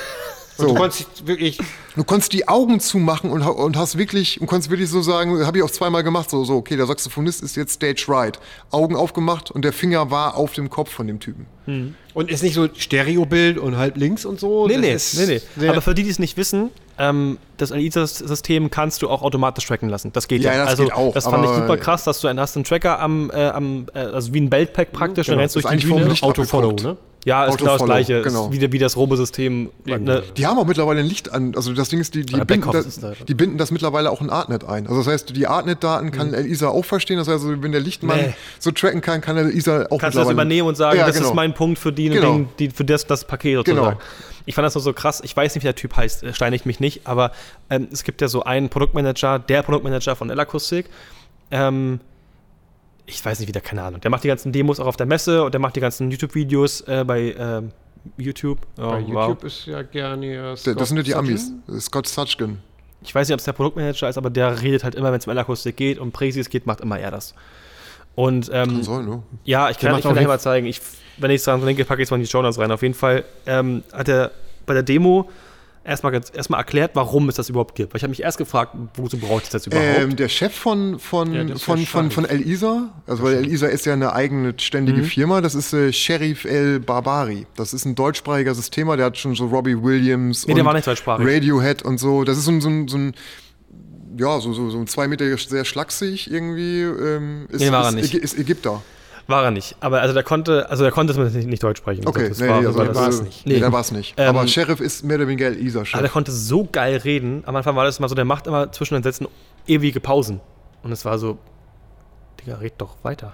Und 0.57 0.68
So. 0.68 0.73
du 0.73 0.79
konntest 0.79 1.25
wirklich 1.27 1.57
Du 1.95 2.03
konntest 2.03 2.33
die 2.33 2.47
Augen 2.47 2.79
zumachen 2.79 3.31
und, 3.31 3.41
und 3.41 3.75
hast 3.77 3.97
wirklich, 3.97 4.39
und 4.39 4.47
konntest 4.47 4.69
wirklich 4.69 4.89
so 4.89 5.01
sagen, 5.01 5.45
habe 5.45 5.57
ich 5.57 5.63
auch 5.63 5.71
zweimal 5.71 6.03
gemacht, 6.03 6.29
so, 6.29 6.44
so, 6.45 6.56
okay, 6.56 6.75
der 6.77 6.85
Saxophonist 6.85 7.41
ist 7.41 7.56
jetzt 7.56 7.74
stage 7.74 8.06
right. 8.09 8.39
Augen 8.69 8.95
aufgemacht 8.95 9.50
und 9.50 9.63
der 9.63 9.74
Finger 9.74 10.12
war 10.12 10.35
auf 10.38 10.53
dem 10.53 10.69
Kopf 10.69 10.89
von 10.91 11.07
dem 11.07 11.19
Typen. 11.19 11.47
und 12.13 12.29
ist 12.29 12.44
nicht 12.44 12.53
so 12.53 12.67
Stereobild 12.74 13.57
und 13.57 13.77
halb 13.77 13.97
links 13.97 14.24
und 14.25 14.39
so. 14.39 14.67
Nee, 14.67 14.75
Das 14.75 14.81
nee, 14.81 14.94
ist 14.94 15.27
nee, 15.29 15.41
nee. 15.65 15.69
Aber 15.69 15.81
für 15.81 15.95
die, 15.95 16.03
die 16.03 16.09
es 16.09 16.19
nicht 16.19 16.38
wissen, 16.38 16.69
ähm, 17.01 17.38
das 17.57 17.71
Elite-System 17.71 18.69
kannst 18.69 19.01
du 19.01 19.09
auch 19.09 19.21
automatisch 19.24 19.65
tracken 19.65 19.89
lassen. 19.89 20.12
Das 20.13 20.27
geht 20.27 20.44
ja. 20.44 20.51
Ja, 20.53 20.59
das 20.59 20.69
also, 20.69 20.83
geht 20.83 20.94
auch, 20.94 21.13
das 21.13 21.25
fand 21.25 21.45
ich 21.45 21.51
super 21.51 21.77
krass, 21.77 22.03
dass 22.03 22.21
du 22.21 22.27
einen, 22.27 22.39
hast 22.39 22.56
einen 22.56 22.63
Tracker 22.63 23.00
am, 23.00 23.31
äh, 23.31 23.48
am 23.48 23.88
äh, 23.94 24.00
also 24.00 24.33
wie 24.33 24.42
ein 24.42 24.50
Beltpack 24.50 24.92
praktisch, 24.92 25.25
Genau, 25.27 25.36
dann 25.36 25.39
rennst 25.42 25.56
du 25.56 25.59
ist 25.59 25.63
durch 25.65 25.71
die 25.80 25.86
eigentlich 25.86 25.89
vom 25.89 26.01
Bühne. 26.01 26.21
Autofollow, 26.21 26.71
ne? 26.81 26.98
Ja, 27.24 27.45
ist 27.45 27.59
genau 27.59 27.77
das 27.77 27.86
gleiche. 27.86 28.24
genau. 28.24 28.51
Wie, 28.51 28.71
wie 28.71 28.80
das 28.80 28.98
Robo-System. 28.98 29.69
Ne? 29.86 30.24
Die 30.38 30.48
haben 30.48 30.57
auch 30.57 30.65
mittlerweile 30.65 31.01
ein 31.01 31.06
Licht 31.06 31.31
an, 31.31 31.53
also 31.56 31.71
das 31.74 31.89
Ding 31.89 32.00
ist, 32.00 32.15
die, 32.15 32.25
die, 32.25 32.33
Oder 32.33 32.45
binden, 32.45 32.71
das, 32.71 32.88
ist 32.88 33.03
da. 33.03 33.13
die 33.27 33.36
binden 33.36 33.59
das 33.59 33.69
mittlerweile 33.69 34.09
auch 34.09 34.21
in 34.21 34.31
Artnet 34.31 34.63
ein. 34.63 34.88
Also 34.88 35.03
das 35.03 35.07
heißt, 35.07 35.36
die 35.36 35.45
Artnet-Daten 35.45 36.09
kann 36.09 36.33
Elisa 36.33 36.69
auch 36.69 36.83
verstehen. 36.83 37.18
Das 37.18 37.27
heißt, 37.27 37.44
also, 37.44 37.62
wenn 37.62 37.71
der 37.71 37.81
Lichtmann 37.81 38.18
Nee. 38.18 38.33
so 38.57 38.71
tracken 38.71 39.01
kann, 39.01 39.21
kann 39.21 39.38
Elisa 39.38 39.86
auch 39.92 40.00
Kannst 40.00 40.01
du 40.01 40.01
das 40.01 40.13
mittlerweile- 40.15 40.31
übernehmen 40.33 40.68
und 40.69 40.75
sagen, 40.77 40.98
Ja, 40.98 41.06
das 41.06 41.15
genau. 41.18 41.30
ist 41.30 41.36
mein 41.36 41.53
Punkt 41.53 41.77
für 41.77 41.92
die, 41.94 42.09
Genau. 42.09 42.33
Ding, 42.33 42.50
die 42.57 42.69
für 42.71 42.86
das, 42.86 43.06
das 43.06 43.24
Paket 43.24 43.57
sozusagen. 43.57 43.86
Genau. 43.89 44.01
Ich 44.45 44.55
fand 44.55 44.65
das 44.65 44.75
nur 44.75 44.81
so 44.81 44.93
krass. 44.93 45.21
Ich 45.23 45.35
weiß 45.35 45.53
nicht, 45.55 45.63
wie 45.63 45.67
der 45.67 45.75
Typ 45.75 45.95
heißt, 45.95 46.23
äh, 46.23 46.33
steine 46.33 46.55
ich 46.55 46.65
mich 46.65 46.79
nicht, 46.79 47.07
aber 47.07 47.31
ähm, 47.69 47.88
es 47.91 48.03
gibt 48.03 48.21
ja 48.21 48.27
so 48.27 48.43
einen 48.43 48.69
Produktmanager, 48.69 49.39
der 49.39 49.63
Produktmanager 49.63 50.15
von 50.15 50.29
L-Akustik. 50.29 50.88
Ähm, 51.51 51.99
ich 53.05 53.23
weiß 53.23 53.39
nicht, 53.39 53.47
wie 53.47 53.51
der, 53.51 53.61
keine 53.61 53.83
Ahnung. 53.83 54.01
Der 54.01 54.09
macht 54.11 54.23
die 54.23 54.27
ganzen 54.27 54.51
Demos 54.51 54.79
auch 54.79 54.85
auf 54.88 54.95
der 54.97 55.05
Messe 55.07 55.43
und 55.43 55.53
der 55.53 55.59
macht 55.59 55.75
die 55.75 55.79
ganzen 55.81 56.09
YouTube-Videos 56.11 56.81
äh, 56.81 57.03
bei 57.05 57.35
ähm, 57.38 57.71
YouTube. 58.17 58.59
Oh, 58.77 58.81
Bei 58.81 59.01
wow. 59.07 59.27
YouTube 59.29 59.43
ist 59.43 59.65
ja 59.65 59.81
gerne. 59.83 60.33
ja, 60.33 60.51
Das 60.51 60.61
Scott 60.63 60.88
sind 60.88 60.97
ja 60.97 61.03
die 61.03 61.15
Amis. 61.15 61.51
Scott 61.79 62.07
Sutchkin. 62.07 62.59
Ich 63.03 63.13
weiß 63.13 63.27
nicht, 63.27 63.33
ob 63.33 63.39
es 63.39 63.45
der 63.45 63.53
Produktmanager 63.53 64.07
ist, 64.09 64.17
aber 64.17 64.29
der 64.29 64.61
redet 64.61 64.83
halt 64.83 64.95
immer, 64.95 65.11
wenn 65.11 65.19
es 65.19 65.25
um 65.27 65.31
L-Akustik 65.31 65.75
geht 65.75 65.99
und 65.99 66.11
Präsis 66.11 66.49
geht, 66.49 66.65
macht 66.67 66.81
immer 66.81 66.99
er 66.99 67.11
das. 67.11 67.33
Und 68.15 68.49
ähm, 68.53 68.83
Soll, 68.83 69.03
ne? 69.03 69.23
Ja, 69.43 69.69
ich 69.69 69.77
kann, 69.79 69.95
ich 69.95 70.03
kann 70.03 70.11
euch 70.13 70.19
nicht- 70.19 70.27
mal 70.27 70.39
zeigen. 70.39 70.67
Ich, 70.67 70.81
wenn 71.21 71.31
ich 71.31 71.38
es 71.38 71.44
dran 71.45 71.65
denke, 71.65 71.85
packe 71.85 72.01
ich 72.01 72.07
es 72.07 72.12
mal 72.12 72.18
in 72.19 72.23
die 72.25 72.29
Notes 72.38 72.57
rein. 72.59 72.71
Auf 72.71 72.81
jeden 72.81 72.94
Fall 72.94 73.23
ähm, 73.45 73.83
hat 73.94 74.09
er 74.09 74.31
bei 74.65 74.73
der 74.73 74.83
Demo 74.83 75.29
erstmal 75.83 76.13
erstmal 76.13 76.59
erklärt, 76.59 76.91
warum 76.94 77.27
es 77.29 77.35
das 77.35 77.50
überhaupt 77.50 77.73
gibt. 77.75 77.91
Weil 77.94 77.97
ich 77.97 78.03
habe 78.03 78.12
mich 78.12 78.21
erst 78.21 78.38
gefragt, 78.38 78.75
wozu 78.94 79.18
braucht 79.18 79.45
es 79.45 79.50
das 79.50 79.65
überhaupt? 79.68 80.00
Ähm, 80.00 80.15
der 80.15 80.29
Chef 80.29 80.53
von, 80.53 81.00
von, 81.00 81.33
Ja, 81.33 81.39
von, 81.57 81.79
ja 81.79 81.85
von, 81.85 82.12
von 82.12 82.25
Scharif. 82.25 82.41
El-Isa, 82.41 82.89
also 83.07 83.23
weil 83.23 83.33
El-Isa 83.35 83.65
ist 83.68 83.85
ja 83.85 83.94
eine 83.94 84.13
eigene 84.13 84.53
ständige 84.57 85.00
Mhm. 85.01 85.06
Firma, 85.06 85.41
das 85.41 85.56
ist 85.56 85.73
äh, 85.73 85.91
Sheriff 85.91 86.45
El 86.45 86.79
Barbari. 86.79 87.47
Das 87.56 87.74
ist 87.74 87.85
ein 87.85 87.95
deutschsprachiger 87.95 88.53
Systemer, 88.53 88.95
der 88.95 89.07
hat 89.07 89.17
schon 89.17 89.33
so 89.33 89.47
Robbie 89.47 89.81
Williams 89.81 90.45
Nee, 90.45 90.53
der 90.53 90.65
war 90.65 90.74
nicht 90.74 90.85
deutschsprachig. 90.85 91.25
Radiohead 91.27 91.81
und 91.81 91.97
so. 91.97 92.24
Das 92.25 92.38
ist 92.38 92.45
so 92.45 92.51
ein, 92.51 92.62
so 92.62 92.69
so 92.88 92.97
ein 92.97 93.13
ja, 94.17 94.39
so, 94.39 94.53
so, 94.53 94.69
so 94.69 94.77
ein 94.77 94.88
zwei 94.88 95.07
Meter 95.07 95.25
sehr 95.38 95.65
schlaksig 95.65 96.29
irgendwie. 96.29 96.81
Ähm, 96.81 97.47
ist, 97.50 97.62
Nee, 97.62 97.71
war 97.71 97.85
er 97.85 97.91
nicht. 97.94 98.13
Ist 98.13 98.38
Ägypter. 98.38 98.83
War 99.31 99.44
er 99.44 99.51
nicht. 99.51 99.75
Aber 99.80 100.01
also 100.01 100.13
der 100.13 100.24
konnte, 100.24 100.69
also 100.69 100.83
der 100.83 100.92
konnte 100.92 101.13
es 101.19 101.33
nicht, 101.33 101.48
nicht 101.48 101.63
Deutsch 101.63 101.80
sprechen. 101.80 102.06
Okay, 102.07 102.30
das 102.30 102.39
nee, 102.39 102.48
war, 102.48 102.62
nee, 102.62 102.68
also 102.68 102.78
war 102.80 102.86
das, 102.86 102.95
war 102.95 103.10
es 103.10 103.16
es 103.16 103.22
nicht. 103.24 103.45
Nee, 103.45 103.54
Nee. 103.54 103.60
der 103.62 103.72
war 103.72 103.81
es 103.81 103.92
nicht. 103.92 104.13
Ähm, 104.18 104.30
Aber 104.36 104.48
Sheriff 104.48 104.80
ist 104.80 105.04
mehr 105.04 105.18
oder 105.18 105.28
weniger 105.28 105.48
El-Isa-Chef. 105.48 105.95
aber 105.95 106.04
der 106.04 106.12
konnte 106.12 106.31
so 106.31 106.68
geil 106.72 106.98
reden. 106.98 107.44
Am 107.48 107.56
Anfang 107.56 107.75
war 107.75 107.86
das 107.86 107.98
immer 108.00 108.07
so, 108.10 108.16
der 108.16 108.25
macht 108.25 108.45
immer 108.48 108.72
zwischen 108.72 108.94
den 108.94 109.04
Sätzen 109.04 109.28
ewige 109.66 110.00
Pausen. 110.00 110.39
Und 110.83 110.92
es 110.92 111.04
war 111.06 111.18
so, 111.18 111.38
Digga, 112.42 112.56
red 112.57 112.74
doch 112.78 112.95
weiter. 113.04 113.33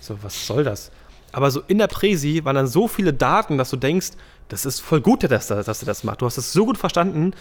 So, 0.00 0.16
was 0.22 0.46
soll 0.46 0.64
das? 0.64 0.90
Aber 1.32 1.50
so 1.50 1.62
in 1.66 1.78
der 1.78 1.86
Präsi 1.88 2.40
waren 2.44 2.56
dann 2.56 2.66
so 2.66 2.88
viele 2.88 3.12
Daten, 3.12 3.58
dass 3.58 3.70
du 3.70 3.76
denkst, 3.76 4.12
das 4.48 4.64
ist 4.64 4.80
voll 4.80 5.00
gut, 5.02 5.22
dass, 5.30 5.50
er- 5.50 5.62
dass 5.62 5.82
er 5.82 5.86
das 5.86 6.04
macht. 6.04 6.22
Du 6.22 6.26
hast 6.26 6.38
es 6.38 6.52
so 6.52 6.64
gut 6.64 6.78
verstanden. 6.78 7.32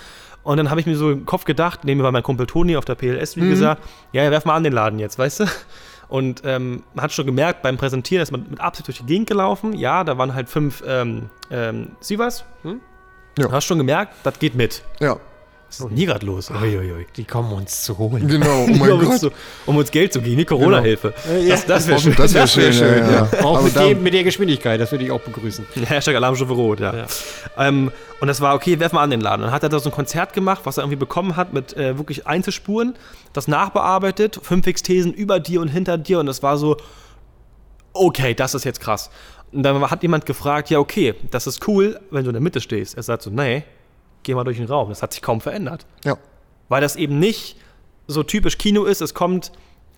Und 0.43 0.57
dann 0.57 0.69
habe 0.69 0.79
ich 0.79 0.85
mir 0.85 0.95
so 0.95 1.11
im 1.11 1.25
Kopf 1.25 1.45
gedacht, 1.45 1.83
nehmen 1.83 1.99
wir 1.99 2.03
mal 2.03 2.11
mein 2.11 2.23
Kumpel 2.23 2.45
Toni 2.47 2.77
auf 2.77 2.85
der 2.85 2.95
PLS, 2.95 3.35
wie 3.37 3.49
gesagt, 3.49 3.81
ja, 4.13 4.23
ja, 4.23 4.31
werf 4.31 4.45
mal 4.45 4.55
an 4.55 4.63
den 4.63 4.71
Laden 4.73 4.99
jetzt, 4.99 5.17
weißt 5.19 5.41
du? 5.41 5.45
Und 6.09 6.41
ähm, 6.45 6.83
man 6.93 7.03
hat 7.03 7.11
schon 7.11 7.25
gemerkt 7.25 7.61
beim 7.61 7.77
Präsentieren, 7.77 8.21
dass 8.21 8.31
man 8.31 8.47
mit 8.49 8.61
Absicht 8.61 8.87
durch 8.87 8.99
die 8.99 9.05
Gegend 9.05 9.27
gelaufen. 9.27 9.73
Ja, 9.73 10.03
da 10.03 10.17
waren 10.17 10.33
halt 10.33 10.49
fünf 10.49 10.83
ähm, 10.87 11.29
ähm, 11.51 11.91
Sivas. 11.99 12.45
Hm? 12.63 12.79
Ja. 13.37 13.47
Du 13.47 13.51
hast 13.51 13.65
schon 13.65 13.77
gemerkt, 13.77 14.15
das 14.23 14.39
geht 14.39 14.55
mit. 14.55 14.83
Ja, 14.99 15.17
Was 15.67 15.79
ist 15.81 15.89
denn 15.89 15.97
hier 15.97 16.07
gerade 16.07 16.25
los? 16.25 16.49
Uiuiui. 16.49 17.07
Die 17.17 17.25
kommen 17.25 17.51
uns 17.51 17.83
zu 17.83 17.97
holen. 17.97 18.27
genau. 18.27 18.61
Oh 18.61 18.63
um, 18.71 18.79
mein 18.79 18.91
uns 18.93 19.05
Gott. 19.05 19.19
zu, 19.19 19.31
um 19.65 19.75
uns 19.75 19.91
Geld 19.91 20.13
zu 20.13 20.21
geben, 20.21 20.37
wie 20.37 20.45
Corona-Hilfe. 20.45 21.13
ja. 21.41 21.49
Das, 21.49 21.65
das 21.65 21.87
wäre 21.87 21.99
schön. 21.99 22.15
Das 22.15 22.33
wäre 22.33 22.47
wär 22.55 22.71
schön, 22.73 23.03
ja, 23.05 23.27
ja. 23.31 23.43
Auch 23.43 23.61
mit, 23.61 23.75
dem, 23.75 24.01
mit 24.01 24.13
der 24.13 24.23
Geschwindigkeit, 24.23 24.79
das 24.79 24.91
würde 24.91 25.03
ich 25.03 25.11
auch 25.11 25.19
begrüßen. 25.19 25.65
Hashtag 25.85 26.15
Alarmstufe 26.15 26.53
Rot, 26.53 26.79
ja. 26.79 26.95
Ja. 26.95 27.05
Ähm, 27.57 27.91
und 28.21 28.27
das 28.27 28.39
war, 28.39 28.55
okay, 28.55 28.79
werf 28.79 28.93
mal 28.93 29.03
an 29.03 29.09
den 29.09 29.19
Laden. 29.21 29.41
Dann 29.41 29.51
hat 29.51 29.63
er 29.63 29.69
da 29.69 29.79
so 29.79 29.89
ein 29.89 29.93
Konzert 29.93 30.31
gemacht, 30.33 30.61
was 30.63 30.77
er 30.77 30.83
irgendwie 30.83 30.97
bekommen 30.97 31.35
hat 31.35 31.53
mit 31.53 31.75
äh, 31.75 31.97
wirklich 31.97 32.25
Einzelspuren, 32.25 32.95
das 33.33 33.49
nachbearbeitet, 33.49 34.39
fünf 34.41 34.65
X-Thesen 34.65 35.13
über 35.13 35.39
dir 35.39 35.59
und 35.59 35.67
hinter 35.67 35.97
dir 35.97 36.19
und 36.19 36.27
das 36.27 36.41
war 36.41 36.57
so, 36.57 36.77
okay, 37.93 38.33
das 38.33 38.55
ist 38.55 38.63
jetzt 38.63 38.79
krass. 38.79 39.09
Und 39.51 39.63
dann 39.63 39.81
hat 39.89 40.01
jemand 40.01 40.25
gefragt, 40.25 40.69
ja, 40.69 40.79
okay, 40.79 41.15
das 41.31 41.47
ist 41.47 41.67
cool, 41.67 41.99
wenn 42.11 42.23
du 42.23 42.29
in 42.29 42.33
der 42.33 42.41
Mitte 42.41 42.61
stehst. 42.61 42.95
Er 42.95 43.03
sagt 43.03 43.21
so, 43.21 43.29
nee, 43.29 43.63
geh 44.27 44.35
mal 44.35 44.43
durch 44.43 44.57
den 44.57 44.67
Raum. 44.67 44.89
Das 44.89 45.01
hat 45.01 45.13
sich 45.13 45.23
kaum 45.23 45.41
verändert. 45.41 45.87
Ja. 46.05 46.17
Weil 46.69 46.81
das 46.81 46.95
eben 46.95 47.17
nicht 47.17 47.55
so 48.05 48.21
typisch 48.23 48.57
Kino 48.59 48.83
ist. 48.83 49.01
Es 49.01 49.13
kommt 49.15 49.51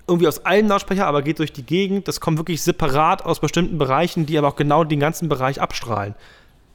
irgendwie 0.08 0.28
aus 0.28 0.46
allen 0.46 0.68
Lautsprecher, 0.70 1.06
aber 1.06 1.22
geht 1.22 1.40
durch 1.40 1.52
die 1.52 1.64
Gegend. 1.64 2.08
Das 2.08 2.22
kommt 2.22 2.38
wirklich 2.38 2.62
separat 2.64 3.26
aus 3.26 3.40
bestimmten 3.42 3.78
Bereichen, 3.78 4.26
die 4.26 4.38
aber 4.38 4.48
auch 4.48 4.56
genau 4.56 4.84
den 4.86 5.00
ganzen 5.00 5.28
Bereich 5.30 5.60
abstrahlen. 5.62 6.16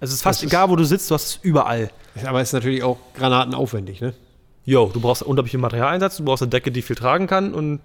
Es 0.00 0.12
ist 0.12 0.23
fast 0.23 0.40
Das 0.40 0.44
ist- 0.46 0.52
egal, 0.52 0.68
wo 0.68 0.76
du 0.76 0.84
sitzt, 0.84 1.11
du 1.11 1.14
hast 1.14 1.25
es 1.26 1.38
überall. 1.42 1.90
Aber 2.26 2.40
es 2.40 2.49
ist 2.50 2.52
natürlich 2.52 2.82
auch 2.82 2.99
granatenaufwendig, 3.16 4.00
ne? 4.00 4.14
Jo, 4.66 4.90
du 4.92 5.00
brauchst 5.00 5.23
unglaublich 5.23 5.50
viel 5.52 5.61
Materialeinsatz, 5.61 6.18
du 6.18 6.25
brauchst 6.25 6.42
eine 6.42 6.50
Decke, 6.50 6.70
die 6.70 6.82
viel 6.82 6.96
tragen 6.96 7.26
kann 7.26 7.54
und 7.54 7.80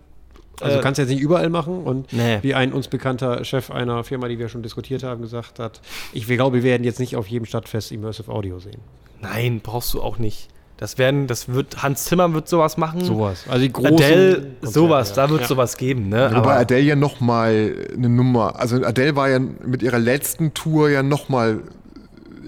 Also 0.61 0.73
Äh, 0.73 0.77
du 0.79 0.83
kannst 0.83 0.97
jetzt 0.99 1.07
nicht 1.09 1.21
überall 1.21 1.49
machen 1.49 1.83
und 1.83 2.11
Nee. 2.11 2.39
wie 2.41 2.53
ein 2.53 2.73
uns 2.73 2.89
bekannter 2.89 3.45
Chef 3.45 3.71
einer 3.71 4.03
Firma, 4.03 4.27
die 4.27 4.37
wir 4.39 4.49
schon 4.49 4.61
diskutiert 4.61 5.03
haben, 5.03 5.21
gesagt 5.21 5.57
hat, 5.57 5.79
ich 6.11 6.27
glaube, 6.27 6.57
wir 6.57 6.63
werden 6.63 6.83
jetzt 6.83 6.99
nicht 6.99 7.15
auf 7.15 7.27
jedem 7.27 7.45
Stadtfest 7.45 7.93
Immersive 7.93 8.29
Audio 8.29 8.59
sehen. 8.59 8.81
Nein, 9.21 9.61
brauchst 9.61 9.93
du 9.93 10.01
auch 10.01 10.17
nicht. 10.17 10.47
Das 10.77 10.97
werden, 10.97 11.27
das 11.27 11.49
wird, 11.49 11.83
Hans 11.83 12.05
Zimmer 12.05 12.33
wird 12.33 12.47
sowas 12.47 12.77
machen. 12.77 13.03
Sowas. 13.03 13.43
Also 13.49 13.61
die 13.61 13.73
großen 13.73 13.95
Adele, 13.95 14.51
sowas, 14.61 15.09
ja. 15.09 15.15
da 15.15 15.29
wird 15.29 15.41
ja. 15.41 15.47
sowas 15.47 15.75
geben, 15.75 16.07
ne? 16.07 16.31
Wobei 16.33 16.55
Adele 16.55 16.79
ja 16.81 16.95
nochmal 16.95 17.75
eine 17.93 18.07
Nummer, 18.07 18.57
also 18.57 18.77
Adele 18.77 19.13
war 19.17 19.29
ja 19.29 19.39
mit 19.39 19.83
ihrer 19.83 19.99
letzten 19.99 20.53
Tour 20.53 20.89
ja 20.89 21.03
nochmal, 21.03 21.63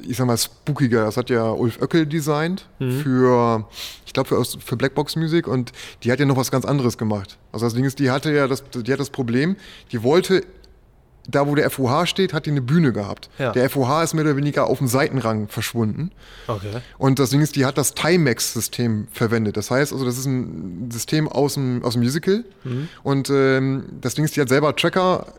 ich 0.07 0.15
sag 0.15 0.27
mal, 0.27 0.37
spookiger. 0.37 1.03
Das 1.03 1.17
hat 1.17 1.29
ja 1.29 1.51
Ulf 1.51 1.81
Oeckel 1.81 2.05
designt 2.05 2.67
für, 2.79 3.67
ich 4.05 4.13
glaube, 4.13 4.29
für, 4.29 4.37
Aus- 4.37 4.57
für 4.63 4.77
Blackbox 4.77 5.17
Music 5.17 5.45
und 5.45 5.73
die 6.03 6.11
hat 6.13 6.21
ja 6.21 6.25
noch 6.25 6.37
was 6.37 6.51
ganz 6.51 6.63
anderes 6.63 6.97
gemacht. 6.97 7.37
Also 7.51 7.65
das 7.65 7.73
Ding 7.73 7.83
ist, 7.83 7.99
die 7.99 8.11
hatte 8.11 8.31
ja 8.33 8.47
das, 8.47 8.63
die 8.73 8.93
hat 8.93 8.99
das 9.01 9.09
Problem, 9.09 9.57
die 9.91 10.03
wollte, 10.03 10.45
da 11.27 11.47
wo 11.47 11.55
der 11.55 11.69
FOH 11.69 12.07
steht, 12.07 12.33
hat 12.33 12.45
die 12.45 12.51
eine 12.51 12.61
Bühne 12.61 12.93
gehabt. 12.93 13.29
Ja. 13.37 13.51
Der 13.51 13.69
FOH 13.69 14.03
ist 14.03 14.13
mehr 14.13 14.25
oder 14.25 14.37
weniger 14.37 14.67
auf 14.67 14.79
dem 14.79 14.87
Seitenrang 14.87 15.47
verschwunden. 15.47 16.11
Okay. 16.47 16.81
Und 16.97 17.19
das 17.19 17.29
Ding 17.29 17.41
ist, 17.41 17.55
die 17.55 17.65
hat 17.65 17.77
das 17.77 17.93
Timex-System 17.93 19.07
verwendet. 19.11 19.57
Das 19.57 19.71
heißt, 19.71 19.93
also 19.93 20.05
das 20.05 20.17
ist 20.17 20.25
ein 20.25 20.89
System 20.91 21.27
aus 21.27 21.53
dem, 21.55 21.83
aus 21.83 21.93
dem 21.93 22.01
Musical. 22.01 22.43
Und 23.03 23.29
ähm, 23.29 23.85
das 24.01 24.15
Ding 24.15 24.25
ist, 24.25 24.35
die 24.35 24.41
hat 24.41 24.49
selber 24.49 24.75
Tracker 24.75 25.33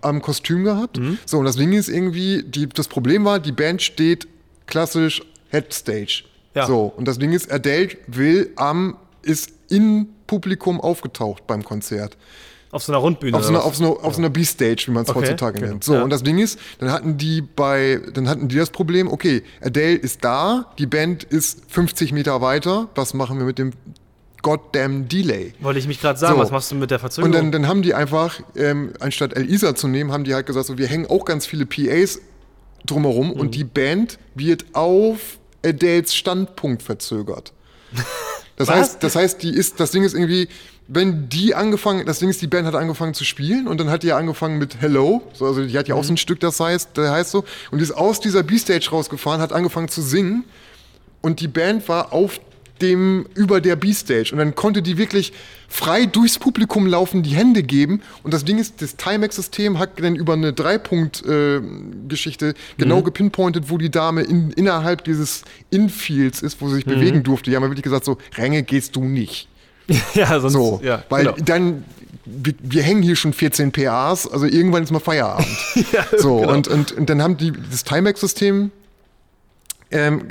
am 0.00 0.22
Kostüm 0.22 0.64
gehabt. 0.64 0.98
Mhm. 0.98 1.18
So, 1.26 1.38
und 1.38 1.44
das 1.44 1.56
Ding 1.56 1.72
ist 1.72 1.88
irgendwie, 1.88 2.42
die, 2.42 2.68
das 2.68 2.88
Problem 2.88 3.24
war, 3.24 3.38
die 3.38 3.52
Band 3.52 3.82
steht 3.82 4.26
klassisch 4.66 5.22
Headstage. 5.50 6.24
Ja. 6.54 6.66
So, 6.66 6.92
und 6.96 7.06
das 7.06 7.18
Ding 7.18 7.32
ist, 7.32 7.50
Adele 7.52 7.96
will 8.06 8.50
am, 8.56 8.96
ist 9.22 9.52
in 9.68 10.08
Publikum 10.26 10.80
aufgetaucht 10.80 11.46
beim 11.46 11.64
Konzert. 11.64 12.16
Auf 12.74 12.82
so 12.82 12.92
einer 12.92 12.98
Rundbühne. 13.00 13.36
Auf 13.36 13.44
so 13.44 13.50
einer, 13.50 13.64
auf 13.64 13.76
so 13.76 13.84
einer, 13.84 14.04
auf 14.04 14.14
so 14.14 14.18
einer 14.20 14.30
B-Stage, 14.30 14.84
wie 14.86 14.90
man 14.90 15.04
es 15.04 15.08
Okay, 15.10 15.20
heutzutage 15.20 15.58
okay, 15.58 15.68
nennt. 15.68 15.84
So, 15.84 15.94
ja. 15.94 16.02
und 16.02 16.10
das 16.10 16.22
Ding 16.24 16.38
ist, 16.38 16.58
dann 16.78 16.90
hatten 16.90 17.16
die 17.16 17.40
bei, 17.40 18.00
dann 18.12 18.28
hatten 18.28 18.48
die 18.48 18.56
das 18.56 18.70
Problem, 18.70 19.06
okay, 19.10 19.42
Adele 19.62 19.94
ist 19.94 20.24
da, 20.24 20.72
die 20.78 20.86
Band 20.86 21.22
ist 21.24 21.62
50 21.68 22.12
Meter 22.12 22.40
weiter, 22.40 22.88
was 22.96 23.14
machen 23.14 23.38
wir 23.38 23.46
mit 23.46 23.58
dem 23.58 23.72
goddamn 24.42 25.08
Delay? 25.08 25.54
Wollte 25.60 25.78
ich 25.78 25.86
mich 25.86 26.00
gerade 26.00 26.18
sagen, 26.18 26.34
So. 26.34 26.40
was 26.40 26.50
machst 26.50 26.70
du 26.70 26.74
mit 26.74 26.90
der 26.90 26.98
Verzögerung? 26.98 27.30
Und 27.32 27.38
dann, 27.38 27.52
dann 27.52 27.68
haben 27.68 27.82
die 27.82 27.94
einfach, 27.94 28.40
ähm, 28.56 28.92
anstatt 29.00 29.34
Elisa 29.36 29.74
zu 29.74 29.86
nehmen, 29.88 30.12
haben 30.12 30.24
die 30.24 30.34
halt 30.34 30.46
gesagt, 30.46 30.66
so, 30.66 30.76
wir 30.76 30.86
hängen 30.88 31.06
auch 31.08 31.24
ganz 31.24 31.46
viele 31.46 31.66
PAs 31.66 32.20
drumherum 32.86 33.28
Mhm. 33.28 33.34
und 33.40 33.54
die 33.54 33.64
Band 33.64 34.18
wird 34.34 34.66
auf 34.74 35.38
Adeles 35.64 36.14
Standpunkt 36.14 36.82
verzögert. 36.82 37.52
Das 38.56 38.68
Was? 38.68 38.76
heißt, 38.76 39.02
das 39.02 39.16
heißt, 39.16 39.42
die 39.42 39.50
ist, 39.50 39.80
das 39.80 39.90
Ding 39.90 40.04
ist 40.04 40.14
irgendwie, 40.14 40.46
wenn 40.86 41.28
die 41.30 41.54
angefangen, 41.54 42.04
das 42.04 42.18
Ding 42.18 42.28
ist, 42.28 42.42
die 42.42 42.46
Band 42.46 42.66
hat 42.66 42.74
angefangen 42.74 43.14
zu 43.14 43.24
spielen 43.24 43.66
und 43.66 43.80
dann 43.80 43.88
hat 43.90 44.02
die 44.02 44.08
ja 44.08 44.18
angefangen 44.18 44.58
mit 44.58 44.80
Hello, 44.80 45.22
so, 45.32 45.46
also 45.46 45.64
die 45.64 45.76
hat 45.78 45.88
ja 45.88 45.94
auch 45.94 46.04
so 46.04 46.10
Mhm. 46.10 46.14
ein 46.14 46.18
Stück, 46.18 46.40
das 46.40 46.60
heißt, 46.60 46.90
das 46.94 47.10
heißt 47.10 47.30
so, 47.30 47.44
und 47.70 47.78
die 47.78 47.84
ist 47.84 47.92
aus 47.92 48.20
dieser 48.20 48.42
B-Stage 48.42 48.90
rausgefahren, 48.90 49.40
hat 49.40 49.52
angefangen 49.52 49.88
zu 49.88 50.02
singen 50.02 50.44
und 51.22 51.40
die 51.40 51.48
Band 51.48 51.88
war 51.88 52.12
auf 52.12 52.38
dem 52.82 53.24
über 53.34 53.60
der 53.60 53.76
B-Stage 53.76 54.30
und 54.32 54.38
dann 54.38 54.54
konnte 54.56 54.82
die 54.82 54.98
wirklich 54.98 55.32
frei 55.68 56.06
durchs 56.06 56.38
Publikum 56.38 56.86
laufen, 56.86 57.22
die 57.22 57.30
Hände 57.30 57.62
geben 57.62 58.02
und 58.24 58.34
das 58.34 58.44
Ding 58.44 58.58
ist, 58.58 58.82
das 58.82 58.96
Timex-System 58.96 59.78
hat 59.78 60.00
dann 60.02 60.16
über 60.16 60.32
eine 60.34 60.52
Drei-Punkt-Geschichte 60.52 62.54
genau 62.76 63.00
Mhm. 63.00 63.04
gepinpointet, 63.04 63.70
wo 63.70 63.78
die 63.78 63.90
Dame 63.90 64.22
in, 64.22 64.50
innerhalb 64.52 65.04
dieses 65.04 65.42
Infields 65.70 66.42
ist, 66.42 66.60
wo 66.60 66.66
sie 66.66 66.72
Mhm. 66.72 66.76
sich 66.76 66.84
bewegen 66.86 67.22
durfte. 67.22 67.50
Die 67.50 67.56
haben 67.56 67.62
ja 67.62 67.70
wirklich 67.70 67.84
gesagt, 67.84 68.04
so, 68.04 68.18
Ränge 68.36 68.62
gehst 68.62 68.96
du 68.96 69.04
nicht. 69.04 69.48
ja, 70.14 70.40
sonst, 70.40 70.52
So, 70.52 70.80
ja, 70.82 71.02
weil 71.08 71.24
genau. 71.24 71.36
dann, 71.44 71.84
wir, 72.24 72.54
wir 72.62 72.82
hängen 72.82 73.02
hier 73.02 73.16
schon 73.16 73.32
14 73.32 73.72
PAs, 73.72 74.30
also 74.30 74.46
irgendwann 74.46 74.82
ist 74.82 74.90
mal 74.90 75.00
Feierabend. 75.00 75.46
so, 76.18 76.38
genau. 76.38 76.52
und, 76.52 76.68
und, 76.68 76.92
und 76.92 77.10
dann 77.10 77.22
haben 77.22 77.36
die 77.36 77.52
das 77.70 77.84
Timex-System 77.84 78.70
ähm, 79.94 80.22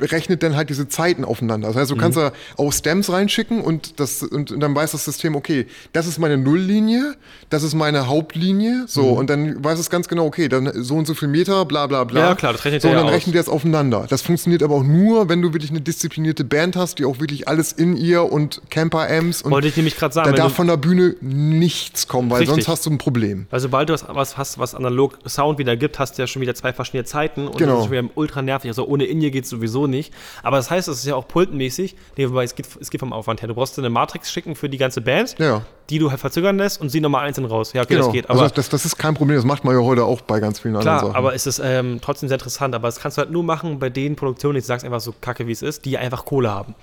rechnet 0.00 0.42
dann 0.42 0.56
halt 0.56 0.70
diese 0.70 0.88
Zeiten 0.88 1.24
aufeinander. 1.24 1.68
Das 1.68 1.76
heißt, 1.76 1.90
du 1.90 1.96
kannst 1.96 2.18
Mhm. 2.18 2.22
da 2.22 2.32
auch 2.56 2.72
Stems 2.72 3.12
reinschicken 3.12 3.60
und, 3.60 4.00
das, 4.00 4.22
und, 4.22 4.50
und 4.50 4.60
dann 4.60 4.74
weiß 4.74 4.92
das 4.92 5.04
System, 5.04 5.36
okay, 5.36 5.66
das 5.92 6.06
ist 6.06 6.18
meine 6.18 6.36
Nulllinie, 6.38 7.14
das 7.50 7.62
ist 7.62 7.74
meine 7.74 8.06
Hauptlinie, 8.08 8.84
so, 8.88 9.02
Mhm. 9.12 9.16
und 9.18 9.30
dann 9.30 9.62
weiß 9.64 9.78
es 9.78 9.90
ganz 9.90 10.08
genau, 10.08 10.24
okay, 10.26 10.48
dann 10.48 10.70
so 10.82 10.96
und 10.96 11.06
so 11.06 11.14
viel 11.14 11.28
Meter, 11.28 11.64
bla 11.66 11.86
bla 11.86 12.04
bla. 12.04 12.20
Ja, 12.30 12.34
klar, 12.34 12.52
das 12.52 12.64
rechnet 12.64 12.82
so, 12.82 12.88
und 12.88 12.94
ja 12.94 13.00
dann 13.00 13.08
aus. 13.08 13.14
rechnet 13.14 13.36
es 13.36 13.48
aufeinander. 13.48 14.06
Das 14.08 14.22
funktioniert 14.22 14.62
aber 14.62 14.74
auch 14.76 14.82
nur, 14.84 15.28
wenn 15.28 15.42
du 15.42 15.52
wirklich 15.52 15.70
eine 15.70 15.80
disziplinierte 15.80 16.44
Band 16.44 16.74
hast, 16.76 16.98
die 16.98 17.04
auch 17.04 17.20
wirklich 17.20 17.46
alles 17.46 17.72
in 17.72 17.96
ihr 17.96 18.24
und 18.32 18.62
Camper-Amps 18.70 19.42
und 19.42 19.50
Wollte 19.50 19.68
ich 19.68 19.76
nämlich 19.76 19.96
gerade 19.96 20.14
sagen, 20.14 20.30
da 20.30 20.36
darf 20.36 20.54
von 20.54 20.66
der 20.66 20.76
Bühne 20.78 21.14
nichts 21.20 22.08
kommen, 22.08 22.30
weil 22.30 22.38
Richtig. 22.38 22.54
sonst 22.64 22.68
hast 22.68 22.86
du 22.86 22.90
ein 22.90 22.98
Problem. 22.98 23.46
Weil 23.50 23.60
sobald 23.60 23.88
du 23.88 23.92
was, 23.92 24.04
was 24.08 24.36
hast, 24.38 24.58
was 24.58 24.74
analog 24.74 25.18
Sound 25.28 25.58
wieder 25.58 25.76
gibt, 25.76 25.98
hast 25.98 26.16
du 26.16 26.22
ja 26.22 26.26
schon 26.26 26.40
wieder 26.42 26.54
zwei 26.54 26.72
verschiedene 26.72 27.04
Zeiten 27.04 27.46
und 27.48 27.58
Genau. 27.58 27.72
das 27.76 27.80
ist 27.80 27.84
schon 27.86 27.92
wieder 27.92 28.10
ultra 28.16 28.42
nervig. 28.42 28.70
Also 28.70 28.86
ohne 28.86 29.04
In-Ear 29.10 29.30
geht 29.30 29.44
es 29.44 29.50
sowieso 29.50 29.86
nicht. 29.86 30.12
Aber 30.42 30.56
das 30.56 30.70
heißt, 30.70 30.88
es 30.88 30.98
ist 30.98 31.06
ja 31.06 31.14
auch 31.16 31.26
pultenmäßig. 31.28 31.96
Nee, 32.16 32.28
wobei 32.30 32.44
es 32.44 32.54
geht, 32.54 32.66
es 32.80 32.90
geht 32.90 33.00
vom 33.00 33.12
Aufwand 33.12 33.42
her. 33.42 33.48
Du 33.48 33.54
brauchst 33.54 33.76
dir 33.76 33.82
eine 33.82 33.90
Matrix 33.90 34.30
schicken 34.32 34.54
für 34.54 34.68
die 34.68 34.78
ganze 34.78 35.00
Band, 35.00 35.36
Ja. 35.38 35.62
die 35.90 35.98
du 35.98 36.10
halt 36.10 36.20
verzögern 36.20 36.56
lässt 36.58 36.80
und 36.80 36.88
sie 36.88 37.00
nochmal 37.00 37.26
einzeln 37.26 37.44
raus. 37.46 37.72
Ja, 37.72 37.82
okay, 37.82 37.94
Genau. 37.94 38.06
das 38.06 38.12
geht. 38.14 38.30
Aber 38.30 38.42
also 38.42 38.54
das, 38.54 38.68
das 38.68 38.84
ist 38.84 38.96
kein 38.96 39.14
Problem, 39.14 39.36
das 39.36 39.44
macht 39.44 39.64
man 39.64 39.74
ja 39.76 39.82
heute 39.82 40.04
auch 40.04 40.20
bei 40.20 40.40
ganz 40.40 40.60
vielen 40.60 40.76
anderen 40.76 40.98
Klar, 40.98 41.00
Sachen. 41.08 41.16
aber 41.16 41.34
es 41.34 41.46
ist 41.46 41.60
ähm, 41.62 41.98
trotzdem 42.00 42.28
sehr 42.28 42.36
interessant. 42.36 42.74
Aber 42.74 42.88
das 42.88 43.00
kannst 43.00 43.18
du 43.18 43.22
halt 43.22 43.30
nur 43.30 43.42
machen 43.42 43.78
bei 43.78 43.90
den 43.90 44.16
Produktionen, 44.16 44.56
ich 44.58 44.64
sag's 44.66 44.84
einfach 44.84 45.00
so 45.00 45.12
kacke 45.20 45.46
wie 45.46 45.52
es 45.52 45.62
ist, 45.62 45.84
die 45.84 45.98
einfach 45.98 46.24
Kohle 46.24 46.50
haben. 46.50 46.74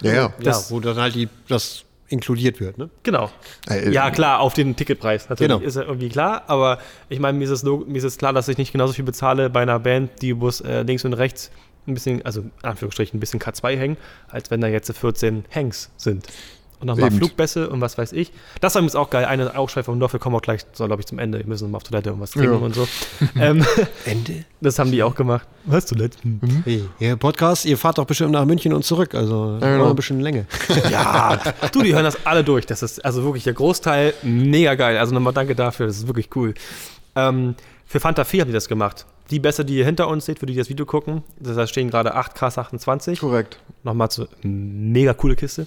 ja, 0.00 0.12
ja. 0.12 0.20
Ja, 0.22 0.32
Das- 0.40 0.70
wo 0.70 0.80
dann 0.80 0.96
halt 0.96 1.14
die, 1.14 1.28
das 1.48 1.84
inkludiert 2.08 2.60
wird, 2.60 2.76
ne? 2.76 2.90
Genau. 3.02 3.30
Äh, 3.68 3.90
ja, 3.90 4.10
klar, 4.10 4.40
auf 4.40 4.52
den 4.52 4.76
Ticketpreis. 4.76 5.30
Natürlich 5.30 5.52
Genau. 5.54 5.66
ist 5.66 5.74
ja 5.76 5.82
irgendwie 5.82 6.10
klar, 6.10 6.42
aber 6.48 6.78
ich 7.08 7.18
meine, 7.18 7.36
mir 7.38 7.44
ist, 7.44 7.50
es 7.50 7.62
mir 7.64 7.86
ist 7.96 8.04
es 8.04 8.18
klar, 8.18 8.32
dass 8.34 8.46
ich 8.48 8.58
nicht 8.58 8.72
genauso 8.72 8.92
viel 8.92 9.04
bezahle 9.06 9.48
bei 9.48 9.62
einer 9.62 9.78
Band, 9.80 10.10
die 10.20 10.34
bloß 10.34 10.60
äh, 10.60 10.82
links 10.82 11.04
und 11.06 11.14
rechts 11.14 11.50
ein 11.86 11.94
bisschen, 11.94 12.24
also 12.24 12.40
in 12.42 12.50
Anführungsstrichen, 12.62 13.16
ein 13.16 13.20
bisschen 13.20 13.40
K2 13.40 13.76
hängen, 13.76 13.96
als 14.28 14.50
wenn 14.50 14.60
da 14.60 14.68
jetzt 14.68 14.90
14 14.92 15.44
Hangs 15.54 15.90
sind. 15.96 16.26
Und 16.80 16.88
nochmal. 16.88 17.10
Flugbässe 17.12 17.70
und 17.70 17.80
was 17.80 17.96
weiß 17.96 18.12
ich. 18.12 18.32
Das 18.60 18.74
war 18.74 18.80
übrigens 18.80 18.96
auch 18.96 19.08
geil. 19.08 19.24
Eine 19.24 19.56
Aufschrei 19.56 19.82
vom 19.84 19.98
Dorf, 20.00 20.12
wir 20.12 20.20
kommen 20.20 20.34
auch 20.36 20.42
gleich, 20.42 20.62
so 20.72 20.84
glaube 20.86 21.00
ich, 21.00 21.06
zum 21.06 21.18
Ende. 21.20 21.38
Wir 21.38 21.46
müssen 21.46 21.70
mal 21.70 21.76
auf 21.76 21.84
Toilette 21.84 22.12
und 22.12 22.20
was 22.20 22.32
trinken 22.32 22.52
Ja. 22.52 22.58
und 22.58 22.74
so. 22.74 22.86
ähm, 23.40 23.64
Ende. 24.04 24.44
das 24.60 24.78
haben 24.78 24.90
die 24.90 25.02
auch 25.02 25.14
gemacht. 25.14 25.46
Was 25.64 25.86
Toilette? 25.86 26.18
Hm. 26.22 26.40
Hey, 26.64 26.84
ihr 26.98 27.16
Podcast, 27.16 27.64
ihr 27.64 27.78
fahrt 27.78 27.96
doch 27.98 28.04
bestimmt 28.04 28.32
nach 28.32 28.44
München 28.44 28.72
und 28.74 28.84
zurück, 28.84 29.14
also 29.14 29.56
Ja, 29.62 29.68
genau. 29.72 29.84
noch 29.84 29.90
ein 29.90 29.96
bisschen 29.96 30.20
Länge. 30.20 30.46
Ja, 30.90 31.38
du, 31.72 31.82
die 31.82 31.94
hören 31.94 32.04
das 32.04 32.26
alle 32.26 32.42
durch. 32.44 32.66
Das 32.66 32.82
ist 32.82 33.02
also 33.04 33.22
wirklich 33.24 33.44
der 33.44 33.54
Großteil 33.54 34.12
mega 34.22 34.74
geil. 34.74 34.98
Also 34.98 35.14
nochmal 35.14 35.32
danke 35.32 35.54
dafür, 35.54 35.86
das 35.86 35.96
ist 35.98 36.06
wirklich 36.08 36.28
cool. 36.34 36.54
Ähm, 37.14 37.54
für 37.86 38.00
Fanta 38.00 38.24
4 38.24 38.40
haben 38.42 38.48
die 38.48 38.54
das 38.54 38.68
gemacht. 38.68 39.06
Die 39.30 39.40
Bässe, 39.40 39.64
die 39.64 39.76
ihr 39.78 39.84
hinter 39.84 40.08
uns 40.08 40.26
seht, 40.26 40.38
für 40.38 40.46
die, 40.46 40.52
die 40.52 40.58
das 40.58 40.68
Video 40.68 40.84
gucken, 40.84 41.22
da 41.40 41.66
stehen 41.66 41.90
gerade 41.90 42.16
8K28. 42.16 43.18
korrekt. 43.18 43.58
Nochmal 43.82 44.10
zu 44.10 44.28
mega 44.42 45.14
coole 45.14 45.34
Kiste. 45.34 45.66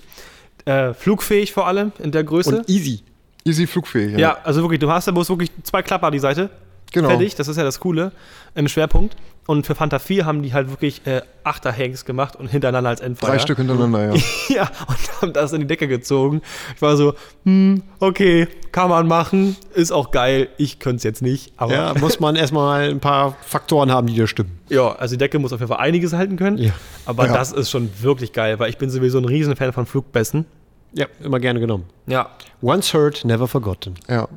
Äh, 0.66 0.94
flugfähig 0.94 1.54
vor 1.54 1.68
allem 1.68 1.92
in 2.00 2.12
der 2.12 2.24
Größe. 2.24 2.58
Und 2.58 2.70
easy. 2.70 3.04
Easy 3.46 3.66
flugfähig. 3.66 4.18
ja. 4.18 4.38
also 4.44 4.62
wirklich, 4.62 4.80
du 4.80 4.92
hast 4.92 5.08
da 5.08 5.12
bloß 5.12 5.30
wirklich 5.30 5.52
zwei 5.64 5.82
Klapper 5.82 6.08
an 6.08 6.14
die 6.14 6.20
Seite. 6.20 6.50
Genau. 6.92 7.10
Fertig, 7.10 7.36
das 7.36 7.48
ist 7.48 7.58
ja 7.58 7.64
das 7.64 7.80
Coole 7.80 8.12
im 8.56 8.68
Schwerpunkt. 8.68 9.16
Und 9.48 9.66
für 9.66 9.74
Fanta 9.76 9.98
4 9.98 10.26
haben 10.26 10.44
die 10.44 10.54
halt 10.54 10.70
wirklich 10.70 11.02
äh, 11.08 11.22
Achter-Hanks 11.46 12.04
gemacht 12.06 12.36
und 12.36 12.48
hintereinander 12.50 12.90
als 12.92 13.00
Endfeuer. 13.00 13.30
Drei 13.32 13.40
Stück 13.40 13.58
hintereinander, 13.58 14.14
ja. 14.14 14.22
Ja, 14.50 14.72
und 14.88 15.22
haben 15.22 15.34
das 15.34 15.54
in 15.54 15.62
die 15.62 15.68
Decke 15.68 15.88
gezogen. 15.88 16.42
Ich 16.76 16.82
war 16.82 16.98
so, 16.98 17.14
hm, 17.46 17.82
okay, 18.00 18.48
kann 18.74 18.90
man 18.90 19.08
machen, 19.08 19.56
ist 19.74 19.92
auch 19.92 20.12
geil. 20.12 20.50
Ich 20.58 20.80
könnte 20.80 20.98
es 20.98 21.04
jetzt 21.04 21.22
nicht, 21.22 21.54
aber 21.58 21.74
Ja, 21.74 21.94
ja. 21.94 22.00
muss 22.00 22.20
man 22.20 22.36
erstmal 22.44 22.90
ein 22.90 23.00
paar 23.00 23.36
Faktoren 23.42 23.90
haben, 23.90 24.08
die 24.08 24.16
da 24.18 24.28
stimmen. 24.28 24.60
also 24.70 25.16
die 25.16 25.18
Decke 25.18 25.40
muss 25.40 25.54
auf 25.54 25.60
jeden 25.62 25.70
Fall 25.72 25.80
einiges 25.80 26.12
halten 26.14 26.36
können. 26.36 26.58
Ja. 26.58 26.72
Aber 27.06 27.26
Ja. 27.28 27.34
das 27.34 27.54
ist 27.54 27.72
schon 27.72 27.90
wirklich 28.02 28.34
geil, 28.34 28.60
weil 28.60 28.70
ich 28.70 28.78
bin 28.78 28.90
sowieso 28.90 29.18
ein 29.18 29.26
Riesenfan 29.26 29.72
von 29.72 29.86
Flugbässen. 29.86 30.46
Ja, 30.94 31.06
immer 31.24 31.40
gerne 31.40 31.60
genommen. 31.62 31.86
Ja, 32.06 32.30
Once 32.62 32.94
heard, 32.94 33.24
never 33.24 33.48
forgotten. 33.48 33.94
ja. 34.10 34.28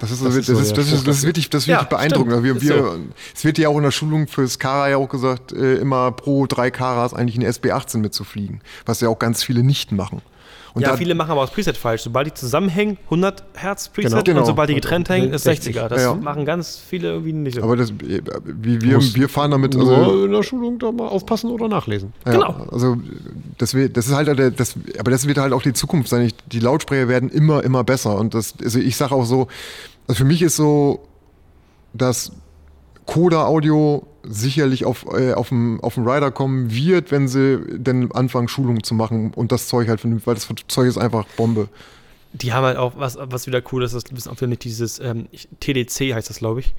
Das 0.00 0.10
ist, 0.10 0.24
Das 0.24 0.34
ist 0.36 0.48
das, 0.48 0.58
ist, 0.60 0.76
das, 0.76 0.86
ist, 0.86 0.92
Spruch 0.92 1.04
das 1.06 1.16
ist 1.18 1.24
wirklich, 1.24 1.50
das 1.50 1.62
ist 1.62 1.68
wirklich 1.68 1.82
Ja, 1.82 1.88
beeindruckend. 1.88 2.32
stimmt. 2.32 2.44
Wir, 2.44 2.54
Ist 2.56 2.62
wir, 2.62 2.82
so. 2.92 2.98
Es 3.34 3.44
wird 3.44 3.58
ja 3.58 3.68
auch 3.68 3.76
in 3.76 3.82
der 3.82 3.90
Schulung 3.90 4.28
fürs 4.28 4.58
Kara 4.58 4.88
ja 4.90 4.96
auch 4.96 5.08
gesagt, 5.08 5.52
äh, 5.52 5.74
immer 5.76 6.12
pro 6.12 6.46
drei 6.46 6.70
Karas 6.70 7.14
eigentlich 7.14 7.36
eine 7.36 7.48
SB18 7.50 7.98
mitzufliegen, 7.98 8.60
was 8.86 9.00
ja 9.00 9.08
auch 9.08 9.18
ganz 9.18 9.42
viele 9.42 9.62
nicht 9.62 9.90
machen. 9.92 10.22
Und 10.74 10.82
ja 10.82 10.90
da, 10.90 10.96
viele 10.96 11.14
machen 11.14 11.30
aber 11.30 11.42
das 11.42 11.50
Preset 11.50 11.76
falsch. 11.76 12.02
Sobald 12.02 12.26
die 12.26 12.34
zusammenhängen, 12.34 12.98
100 13.04 13.42
Hertz 13.54 13.88
Preset 13.88 14.10
Genau, 14.12 14.22
genau. 14.22 14.40
und 14.40 14.46
sobald 14.46 14.68
die 14.70 14.74
getrennt 14.74 15.08
hängen, 15.08 15.32
ist 15.32 15.44
60. 15.44 15.76
60er. 15.76 15.88
Das 15.88 16.02
Ja. 16.02 16.14
machen 16.14 16.44
ganz 16.44 16.78
viele 16.78 17.08
irgendwie 17.08 17.32
nicht 17.32 17.56
so. 17.56 17.62
aber 17.62 17.76
das, 17.76 17.90
äh, 17.90 18.20
wie, 18.44 18.80
wir, 18.82 19.00
wir 19.00 19.28
fahren 19.28 19.50
damit, 19.50 19.74
Also 19.76 20.24
in 20.24 20.32
der 20.32 20.42
Schulung 20.42 20.78
da 20.78 20.92
mal 20.92 21.08
aufpassen 21.08 21.50
oder 21.50 21.68
nachlesen. 21.68 22.12
Ja, 22.26 22.32
Genau. 22.32 22.66
Also 22.70 22.96
das, 23.58 23.74
wird- 23.74 23.96
das 23.96 24.06
ist 24.08 24.14
halt, 24.14 24.28
der- 24.38 24.50
das, 24.50 24.74
aber 24.98 25.10
das 25.10 25.26
wird 25.26 25.38
halt 25.38 25.52
auch 25.52 25.62
die 25.62 25.72
Zukunft 25.72 26.08
sein. 26.08 26.22
Ich, 26.22 26.34
die 26.52 26.60
Lautsprecher 26.60 27.08
werden 27.08 27.28
immer, 27.30 27.64
immer 27.64 27.84
besser. 27.84 28.16
Und 28.18 28.34
das, 28.34 28.54
also 28.62 28.78
ich 28.78 28.96
sage 28.96 29.14
auch 29.14 29.24
so, 29.24 29.48
also 30.06 30.18
für 30.18 30.24
mich 30.24 30.42
ist 30.42 30.56
so, 30.56 31.00
dass 31.94 32.32
Coda 33.06 33.46
Audio 33.46 34.06
sicherlich 34.28 34.84
auf, 34.84 35.06
äh, 35.12 35.32
auf 35.32 35.48
dem 35.48 35.80
auf 35.82 35.94
dem 35.94 36.06
Rider 36.06 36.30
kommen 36.30 36.70
wird, 36.72 37.10
wenn 37.10 37.28
sie 37.28 37.58
denn 37.72 38.12
anfangen, 38.12 38.48
Schulungen 38.48 38.82
zu 38.82 38.94
machen 38.94 39.32
und 39.34 39.52
das 39.52 39.68
Zeug 39.68 39.88
halt 39.88 40.00
vernünftig, 40.00 40.26
weil 40.26 40.34
das 40.34 40.48
Zeug 40.68 40.86
ist 40.88 40.98
einfach 40.98 41.24
Bombe. 41.36 41.68
Die 42.34 42.52
haben 42.52 42.64
halt 42.64 42.76
auch, 42.76 42.92
was, 42.96 43.16
was 43.20 43.46
wieder 43.46 43.62
cool 43.72 43.82
ist, 43.82 43.94
das 43.94 44.04
wissen 44.10 44.30
auch 44.30 44.36
wieder 44.36 44.48
nicht 44.48 44.62
dieses 44.64 45.00
ähm, 45.00 45.28
TDC 45.60 46.14
heißt 46.14 46.28
das, 46.28 46.38
glaube 46.38 46.60
ich. 46.60 46.74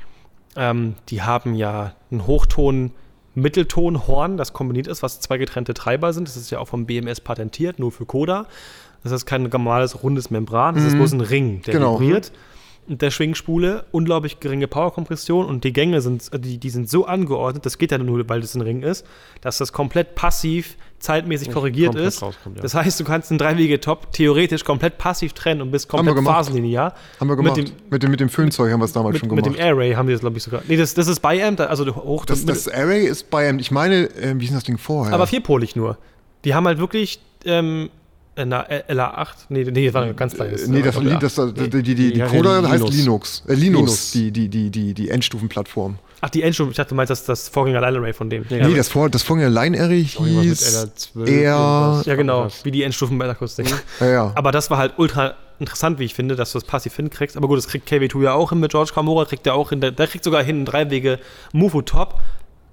Ähm, 0.56 0.94
die 1.10 1.22
haben 1.24 1.56
ja 1.56 1.96
einen 2.12 2.28
Hochton, 2.28 2.92
Mittelton-Horn, 3.36 4.38
das 4.38 4.54
kombiniert 4.54 4.88
ist, 4.88 5.02
was 5.04 5.20
zwei 5.20 5.38
getrennte 5.38 5.74
Treiber 5.74 6.14
sind. 6.14 6.28
Das 6.28 6.38
ist 6.38 6.50
ja 6.52 6.60
auch 6.60 6.68
vom 6.68 6.86
BMS 6.86 7.22
patentiert, 7.22 7.80
nur 7.80 7.92
für 7.92 8.06
Coda. 8.06 8.46
Das 9.04 9.12
ist 9.12 9.26
kein 9.26 9.44
normales 9.44 10.04
rundes 10.04 10.30
Membran, 10.30 10.76
das 10.76 10.84
ist 10.84 10.96
bloß 10.96 11.14
ein 11.14 11.22
Ring, 11.22 11.62
der 11.64 11.74
Genau. 11.76 12.00
vibriert. 12.00 12.28
Und 12.28 12.34
der 12.90 13.12
Schwingspule, 13.12 13.86
unglaublich 13.92 14.40
geringe 14.40 14.68
Powerkompression 14.68 15.46
und 15.46 15.64
die 15.64 15.72
Gänge 15.74 16.02
sind, 16.02 16.34
äh, 16.34 16.40
die, 16.40 16.58
die 16.58 16.70
sind 16.70 16.90
so 16.90 17.06
angeordnet, 17.06 17.66
das 17.66 17.78
geht 17.78 17.92
ja 17.92 17.98
nur, 18.00 18.28
weil 18.28 18.42
das 18.42 18.56
ein 18.56 18.62
Ring 18.62 18.82
ist, 18.82 19.06
dass 19.42 19.60
das 19.60 19.72
komplett 19.72 20.16
passiv, 20.16 20.76
zeitmäßig 21.00 21.52
korrigiert 21.52 21.96
ist. 21.96 22.20
ja. 22.22 22.30
Das 22.62 22.74
heißt, 22.74 23.00
du 23.00 23.06
kannst 23.06 23.32
einen 23.32 23.38
Dreiwege-Top 23.38 24.12
theoretisch 24.12 24.66
komplett 24.66 24.98
passiv 24.98 25.32
trennen 25.32 25.62
und 25.62 25.72
bist 25.72 25.88
komplett 25.88 26.14
gemacht. 26.16 26.36
phasenlinear. 26.36 26.94
Haben 27.20 27.30
wir 27.30 27.36
gemacht. 27.38 27.56
Mit 27.56 27.70
dem, 27.70 27.76
mit, 27.90 28.04
dem, 28.04 28.12
mit 28.12 28.20
dem 28.20 28.30
Föhnzeug 28.30 28.72
haben 28.74 28.82
wir 28.82 28.86
es 28.86 28.92
damals 28.94 29.14
mit, 29.14 29.20
schon 29.22 29.30
mit 29.34 29.44
gemacht. 29.46 29.58
dem 29.60 29.64
Airray 29.66 29.94
haben 29.94 30.08
die 30.08 30.14
das, 30.14 30.22
glaube 30.22 30.36
ich, 30.38 30.44
sogar. 30.44 30.62
Nee, 30.68 30.76
das, 30.76 30.94
das 30.96 31.08
ist 31.08 31.22
Biamp, 31.22 31.58
da- 31.58 31.68
also 31.68 31.86
hoch. 31.96 32.26
das, 32.26 32.44
das 32.46 32.68
Array 32.68 33.06
ist 33.06 33.30
bei, 33.30 33.50
ich 33.58 33.72
meine, 33.72 34.10
äh, 34.16 34.34
wie 34.38 34.44
ist 34.44 34.50
denn 34.50 34.58
das 34.58 34.64
Ding 34.66 34.78
vorher? 34.78 35.14
aber 35.14 35.26
vierpolig 35.28 35.76
nur. 35.78 35.98
Die 36.44 36.54
haben 36.54 36.66
halt 36.68 36.80
wirklich 36.80 37.22
ähm, 37.46 37.86
Äh, 37.86 37.90
LA8? 38.40 39.28
Nee, 39.50 39.64
nee, 39.72 39.86
das 39.86 39.94
war 39.94 40.04
ein 40.04 40.16
ganz 40.16 40.34
kleines. 40.36 40.68
nee, 40.68 40.82
das, 40.82 40.98
aber- 40.98 41.10
das, 41.16 41.36
das, 41.36 41.54
die, 41.54 41.70
die, 41.70 41.84
die, 41.84 41.96
die 41.96 42.14
Die 42.14 42.20
Coda 42.22 42.62
heißt 42.62 42.84
heißt 42.84 42.94
Linux. 42.94 42.98
Linux. 42.98 43.44
Äh, 43.48 43.54
Linux, 43.54 43.62
Linux. 43.80 44.12
Die, 44.12 44.32
die, 44.32 44.48
die, 44.50 44.70
die, 44.70 44.94
die 44.94 45.10
Endstufenplattform. 45.10 45.98
Ach, 46.22 46.30
die 46.30 46.44
Endstufe. 46.44 46.72
Ich 46.72 46.78
dachte, 46.78 46.90
du 46.90 46.96
meinst 46.96 47.12
das, 47.12 47.24
das 47.24 47.48
Vorgänger 47.48 47.80
Line 47.82 47.98
Array 47.98 48.14
von 48.14 48.30
dem. 48.30 48.46
Nee, 48.50 48.60
ja, 48.60 48.68
nee, 48.68 48.76
das, 48.76 48.90
Vor, 48.90 49.10
das 49.10 49.24
Vorgänger 49.24 49.50
Line 49.50 49.80
Array 49.82 50.04
hieß 50.04 50.94
LR12 51.16 51.28
eher... 51.28 52.02
ja, 52.06 52.16
genau. 52.16 52.46
Was? 52.46 52.66
Wie 52.66 52.72
die 52.72 52.84
Endstufen 52.84 53.18
bei 53.18 53.26
der 53.26 53.36
Akustik. 53.36 53.68
Ja, 54.02 54.08
ja. 54.08 54.32
Aber 54.36 54.52
das 54.52 54.70
war 54.70 54.78
halt 54.78 54.94
ultra 54.98 55.36
interessant, 55.60 56.00
wie 56.00 56.06
ich 56.06 56.14
finde, 56.14 56.36
dass 56.36 56.52
du 56.52 56.58
das 56.60 56.66
passiv 56.68 56.96
hinkriegst. 56.96 57.38
Aber 57.38 57.48
gut, 57.48 57.58
das 57.58 57.68
kriegt 57.68 57.90
KW2 57.90 58.24
ja 58.24 58.34
auch 58.34 58.50
hin 58.50 58.60
mit 58.60 58.72
George 58.72 58.92
Kamora, 58.94 59.26
kriegt 59.26 59.46
er 59.48 59.56
auch 59.56 59.70
hin. 59.70 59.82
Der, 59.82 59.92
der 59.92 60.08
kriegt 60.08 60.24
sogar 60.24 60.44
hin, 60.44 60.66
drei 60.66 60.90
Wege 60.90 61.20
Mufo 61.54 61.82
Top 61.82 62.20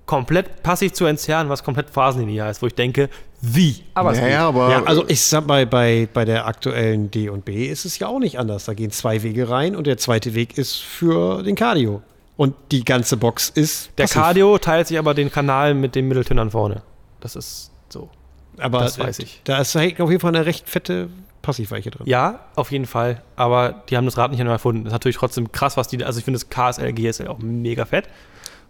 komplett 0.07 0.63
passiv 0.63 0.93
zu 0.93 1.05
entzerren, 1.05 1.49
was 1.49 1.65
komplett 1.65 1.91
phasenlinear 1.91 2.49
ist, 2.51 2.63
wo 2.63 2.67
ich 2.69 2.75
denke, 2.75 3.11
wie? 3.41 3.83
Aber 3.95 4.13
es 4.13 4.19
ja, 4.19 4.25
geht. 4.25 4.33
ja, 4.33 4.49
aber 4.49 4.71
Ja, 4.71 4.83
also 4.85 5.05
ich 5.09 5.21
sag 5.23 5.47
mal, 5.47 5.67
bei, 5.67 6.09
bei 6.13 6.25
der 6.25 6.47
aktuellen 6.47 7.11
D 7.11 7.29
und 7.29 7.45
B 7.45 7.67
ist 7.67 7.85
es 7.85 7.99
ja 7.99 8.09
auch 8.09 8.19
nicht 8.19 8.39
anders. 8.39 8.65
Da 8.65 8.75
gehen 8.75 8.91
zwei 8.91 9.23
Wege 9.23 9.49
rein 9.49 9.77
und 9.77 9.87
der 9.87 9.99
zweite 9.99 10.35
Weg 10.35 10.59
ist 10.59 10.77
für 10.77 11.43
den 11.43 11.55
Cardio. 11.55 12.03
Und 12.37 12.55
die 12.71 12.85
ganze 12.85 13.17
Box 13.17 13.49
ist 13.49 13.91
Der 13.99 14.05
passiv. 14.05 14.21
Cardio 14.21 14.59
teilt 14.59 14.89
sich 14.89 14.99
aber 14.99 15.15
den 15.15 15.31
Kanal 15.31 15.75
mit 15.75 15.95
den 15.95 16.07
Mitteltönern 16.09 16.51
vorne. 16.51 16.83
Das 17.21 17.35
ist 17.35 17.71
so. 17.89 18.11
aber 18.59 18.81
das 18.81 18.99
weiß 18.99 19.19
ich. 19.21 19.41
Da 19.45 19.59
ist 19.59 19.75
auf 19.77 19.83
jeden 19.83 20.21
Fall 20.21 20.35
eine 20.35 20.45
recht 20.45 20.69
fette 20.69 21.09
Passivweiche 21.47 21.91
drin. 21.91 22.07
Ja, 22.07 22.41
auf 22.57 22.73
jeden 22.73 22.87
Fall. 22.87 23.23
Aber 23.37 23.83
die 23.89 23.97
haben 23.97 24.05
das 24.05 24.19
Rad 24.19 24.33
nicht 24.33 24.43
neu 24.43 24.51
erfunden. 24.51 24.85
Das 24.85 24.91
ist 24.91 24.95
natürlich 24.95 25.17
trotzdem 25.17 25.53
krass, 25.53 25.77
was 25.77 25.89
die. 25.89 26.03
Also 26.05 26.19
ich 26.19 26.25
finde 26.25 26.41
das 26.41 26.51
KSL, 26.51 26.93
GSL 26.93 27.29
auch 27.29 27.39
mega 27.39 27.85
fett, 27.85 28.09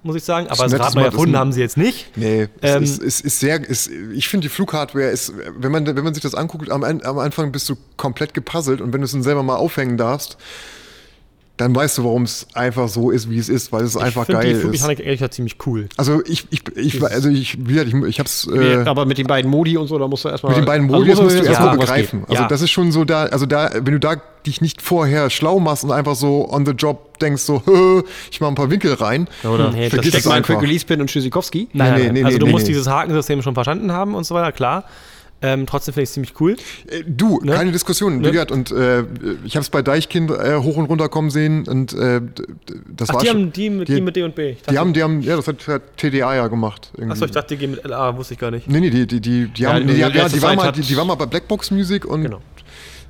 muss 0.07 0.17
ich 0.17 0.25
sagen. 0.25 0.47
Aber 0.49 0.69
das 0.69 0.79
Rad 0.79 0.95
neu 0.95 1.03
erfunden 1.03 1.37
haben 1.37 1.53
sie 1.53 1.61
jetzt 1.61 1.77
nicht. 1.77 2.17
Nee, 2.17 2.49
Ähm, 2.63 2.83
es 2.83 2.93
ist, 2.93 3.03
ist, 3.03 3.21
ist 3.25 3.41
sehr, 3.41 3.61
ist, 3.69 3.91
ich 4.15 4.29
finde 4.29 4.47
die 4.47 4.49
Flughardware 4.49 5.11
ist, 5.11 5.33
wenn 5.59 5.73
man, 5.73 5.87
wenn 5.87 6.05
man 6.05 6.15
sich 6.15 6.23
das 6.23 6.35
anguckt, 6.35 6.71
am, 6.71 6.83
am 6.85 7.19
Anfang 7.19 7.53
bist 7.53 7.69
du 7.69 7.77
komplett 7.97 8.33
gepuzzelt 8.35 8.81
und 8.81 8.93
wenn 8.93 9.01
du 9.01 9.05
es 9.05 9.13
dann 9.13 9.23
selber 9.23 9.43
mal 9.43 9.57
aufhängen 9.57 9.97
darfst, 9.97 10.37
dann 11.57 11.75
weißt 11.75 11.99
du, 11.99 12.05
warum 12.05 12.25
es 12.25 12.47
einfach 12.53 12.89
so 12.89 13.11
ist, 13.11 13.31
wie 13.31 13.39
es 13.39 13.49
ist, 13.49 13.73
weil 13.73 13.83
es 13.85 13.97
einfach 13.97 14.23
ich 14.23 14.27
finde 14.27 14.41
geil 14.41 14.49
die 14.49 14.55
ist. 14.57 14.61
Flugmechanik 14.61 15.01
ehrlich 15.01 15.19
gesagt 15.19 15.35
ziemlich 15.35 15.57
cool. 15.67 15.89
Also 15.97 16.23
ich, 16.27 16.47
ich, 16.51 16.63
ich, 16.77 17.03
also 17.03 17.31
ich, 17.31 17.59
wie 17.67 17.73
gesagt, 17.73 17.89
ich, 17.89 17.95
ich 17.95 18.21
hab's, 18.21 18.47
äh, 18.53 18.85
aber 18.85 19.07
mit 19.07 19.17
den 19.17 19.27
beiden 19.27 19.51
Modi 19.51 19.77
und 19.79 19.87
so, 19.89 19.99
da 19.99 20.07
musst 20.07 20.25
du 20.25 20.29
erstmal. 20.29 20.51
mit 20.53 20.59
den 20.59 20.67
beiden 20.67 20.87
also 20.87 20.97
Modi, 20.99 21.11
das 21.11 21.23
musst 21.23 21.39
du 21.39 21.45
erstmal 21.45 21.71
was 21.71 21.79
begreifen. 21.79 22.25
Also 22.29 22.43
Ja. 22.43 22.49
das 22.49 22.61
ist 22.61 22.71
schon 22.71 22.93
so 22.93 23.05
da, 23.05 23.25
also 23.25 23.47
da, 23.47 23.71
wenn 23.73 23.95
du 23.95 24.01
da 24.01 24.17
dich 24.47 24.61
nicht 24.61 24.83
vorher 24.83 25.31
schlau 25.31 25.59
machst 25.59 25.83
und 25.85 25.93
einfach 25.93 26.15
so 26.15 26.49
on 26.51 26.67
the 26.67 26.73
job 26.73 27.19
denkst 27.21 27.43
so, 27.43 27.63
ich 28.31 28.41
mach 28.41 28.49
ein 28.49 28.55
paar 28.55 28.71
Winkel 28.71 28.93
rein, 28.93 29.27
Oder 29.43 29.71
Nee, 29.71 29.85
das 29.85 29.95
vergiss 29.95 29.99
steckt 29.99 30.05
es 30.05 30.09
Steck 30.09 30.25
mal 30.27 30.33
ein 30.33 30.37
einfach. 30.39 30.55
Quick 30.55 30.63
Release 30.63 30.85
Pin 30.85 31.01
und 31.01 31.09
Tschüssikowski. 31.09 31.69
Nein, 31.73 31.95
nee, 31.95 32.05
nein, 32.05 32.13
nee, 32.13 32.25
also 32.25 32.35
nee, 32.35 32.39
du 32.39 32.47
nee, 32.47 32.53
musst 32.53 32.67
nee. 32.67 32.73
dieses 32.73 32.87
Hakensystem 32.87 33.41
schon 33.41 33.55
verstanden 33.55 33.93
haben 33.93 34.15
und 34.15 34.25
so 34.25 34.35
weiter, 34.35 34.53
klar. 34.53 34.85
Ähm, 35.43 35.67
trotzdem 35.67 35.93
finde 35.93 36.05
ich 36.05 36.09
es 36.09 36.15
ziemlich 36.15 36.41
cool. 36.41 36.57
Äh, 36.89 37.05
Du, 37.07 37.41
Ne? 37.43 37.53
keine 37.53 37.71
Diskussion. 37.71 38.21
Ne? 38.21 38.33
Wie 38.33 38.53
und 38.53 38.71
äh, 38.73 39.05
ich 39.45 39.55
habe 39.57 39.63
es 39.63 39.69
bei 39.71 39.83
Deichkind 39.83 40.31
äh, 40.31 40.57
hoch 40.57 40.77
und 40.79 40.87
runter 40.87 41.09
kommen 41.11 41.29
sehen 41.31 41.69
und 41.69 41.93
äh, 41.93 42.23
das 42.89 43.11
Ach, 43.11 43.15
war 43.15 43.21
die 43.23 43.29
schon, 43.29 43.37
haben 43.43 43.53
die 43.53 43.69
mit, 43.71 43.89
die, 43.89 43.95
die- 43.97 44.01
mit 44.01 44.17
D 44.17 44.23
und 44.23 44.35
B. 44.35 44.51
Ich 44.53 44.57
die 44.59 44.65
dachte- 44.65 44.79
haben, 44.79 44.93
die 44.95 45.03
haben, 45.03 45.21
ja, 45.21 45.37
das 45.37 45.47
hat, 45.47 45.69
hat 45.69 45.83
TDA 45.99 46.35
ja 46.37 46.49
gemacht. 46.49 46.91
irgendwie. 46.95 47.13
Achso, 47.13 47.27
ich 47.27 47.33
dachte, 47.33 47.49
die 47.55 47.59
gehen 47.59 47.73
mit 47.73 47.85
LA, 47.85 48.17
wusste 48.17 48.33
ich 48.35 48.41
gar 48.41 48.51
nicht. 48.51 48.67
Nee, 48.69 48.81
nee, 48.81 48.89
die, 48.91 49.07
die, 49.07 49.21
die, 49.21 49.49
die 49.49 49.63
Ja, 49.63 49.75
haben, 49.75 49.87
die, 49.87 49.93
in 49.93 50.01
ja, 50.01 50.09
die, 50.09 50.41
waren 50.43 50.57
mal, 50.57 50.73
die, 50.73 50.81
die 50.81 50.97
waren 50.97 51.07
mal 51.07 51.15
bei 51.17 51.27
Blackbox 51.27 51.71
Music 51.71 52.07
und 52.07 52.23
Genau. 52.23 52.41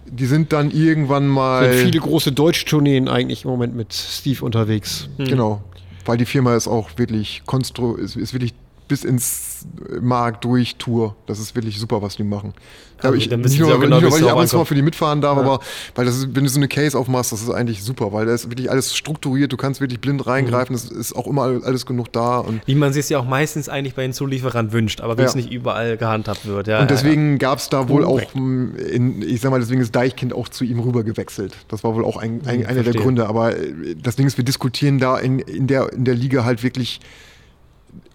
die 0.07 0.27
sind 0.27 0.53
dann 0.53 0.73
irgendwann 0.73 1.29
mal, 1.29 1.73
Sind 1.73 1.87
viele 1.91 2.01
große 2.01 2.33
Deutschtourneen 2.33 3.09
eigentlich 3.09 3.45
im 3.45 3.51
Moment 3.53 3.77
mit 3.77 3.93
Steve 3.93 4.45
unterwegs. 4.45 5.09
genau, 5.17 5.63
weil 6.05 6.17
die 6.19 6.27
Firma 6.27 6.57
ist 6.57 6.67
auch 6.67 6.91
wirklich 6.97 7.43
konstru, 7.47 7.95
ist, 7.95 8.17
ist 8.17 8.33
wirklich 8.35 8.53
bis 8.89 9.05
ins 9.05 9.67
Markt 10.01 10.45
durch 10.45 10.77
Tour. 10.77 11.17
Das 11.27 11.39
ist 11.39 11.55
wirklich 11.55 11.79
super, 11.79 12.03
was 12.03 12.17
die 12.17 12.23
machen. 12.25 12.55
Also, 13.03 13.15
ich, 13.15 13.29
nicht 13.31 13.59
nur, 13.59 13.79
genau, 13.79 13.97
nicht 13.97 14.03
nur 14.05 14.13
weil 14.13 14.23
ich 14.23 14.31
ab 14.31 14.39
und 14.39 14.49
zu 14.49 14.57
mal 14.57 14.65
für 14.65 14.75
die 14.75 14.81
mitfahren 14.81 15.21
darf, 15.21 15.37
aber 15.37 15.61
weil 15.97 16.07
das 16.07 16.17
ist, 16.17 16.35
wenn 16.35 16.45
du 16.45 16.49
so 16.51 16.59
eine 16.59 16.67
Case 16.69 16.97
aufmachst, 16.99 17.31
das 17.31 17.43
ist 17.43 17.51
eigentlich 17.51 17.83
super, 17.83 18.11
weil 18.13 18.25
da 18.25 18.33
ist 18.33 18.49
wirklich 18.49 18.71
alles 18.71 18.97
strukturiert, 18.97 19.53
du 19.53 19.59
kannst 19.59 19.83
wirklich 19.83 20.01
blind 20.01 20.27
reingreifen, 20.27 20.73
Mhm. 20.75 20.77
es 20.83 20.91
ist 20.91 21.15
auch 21.15 21.27
immer 21.27 21.43
alles 21.43 21.85
genug 21.85 22.11
da 22.13 22.39
und 22.39 22.63
Wie 22.67 22.75
man 22.75 22.95
sich 22.95 23.01
es 23.01 23.09
ja 23.11 23.19
auch 23.19 23.27
meistens 23.27 23.69
eigentlich 23.69 23.95
bei 23.95 24.03
den 24.03 24.15
Zulieferern 24.15 24.73
wünscht, 24.73 25.03
aber 25.03 25.19
wie 25.19 25.23
Ja. 25.23 25.29
es 25.29 25.35
nicht 25.35 25.51
überall 25.53 25.99
gehandhabt 25.99 26.47
wird. 26.47 26.69
Ja, 26.69 26.81
Und 26.81 26.91
deswegen 26.91 27.39
gab 27.39 27.59
es 27.59 27.69
da 27.69 27.89
wohl 27.91 28.03
Korrekt. 28.05 28.31
auch, 28.31 28.35
m, 28.37 28.75
in, 28.77 29.21
ich 29.21 29.43
sag 29.43 29.51
mal, 29.51 29.61
deswegen 29.61 29.83
ist 29.83 29.95
Deichkind 29.95 30.33
auch 30.33 30.49
zu 30.49 30.65
ihm 30.65 30.79
rüber 30.81 31.03
gewechselt. 31.05 31.55
Das 31.69 31.85
war 31.85 31.95
wohl 31.95 32.05
auch 32.05 32.17
ein, 32.17 32.41
ein, 32.47 32.65
einer 32.65 32.75
der 32.77 32.85
verstehe. 32.85 33.03
Gründe. 33.03 33.27
Aber 33.29 33.59
äh, 33.59 33.95
das 34.03 34.17
Ding 34.17 34.27
ist, 34.27 34.39
wir 34.39 34.45
diskutieren 34.45 34.99
da 34.99 35.19
in, 35.19 35.39
in, 35.41 35.67
der, 35.67 35.93
in 35.93 36.07
der 36.07 36.15
Liga 36.15 36.45
halt 36.45 36.63
wirklich 36.63 37.01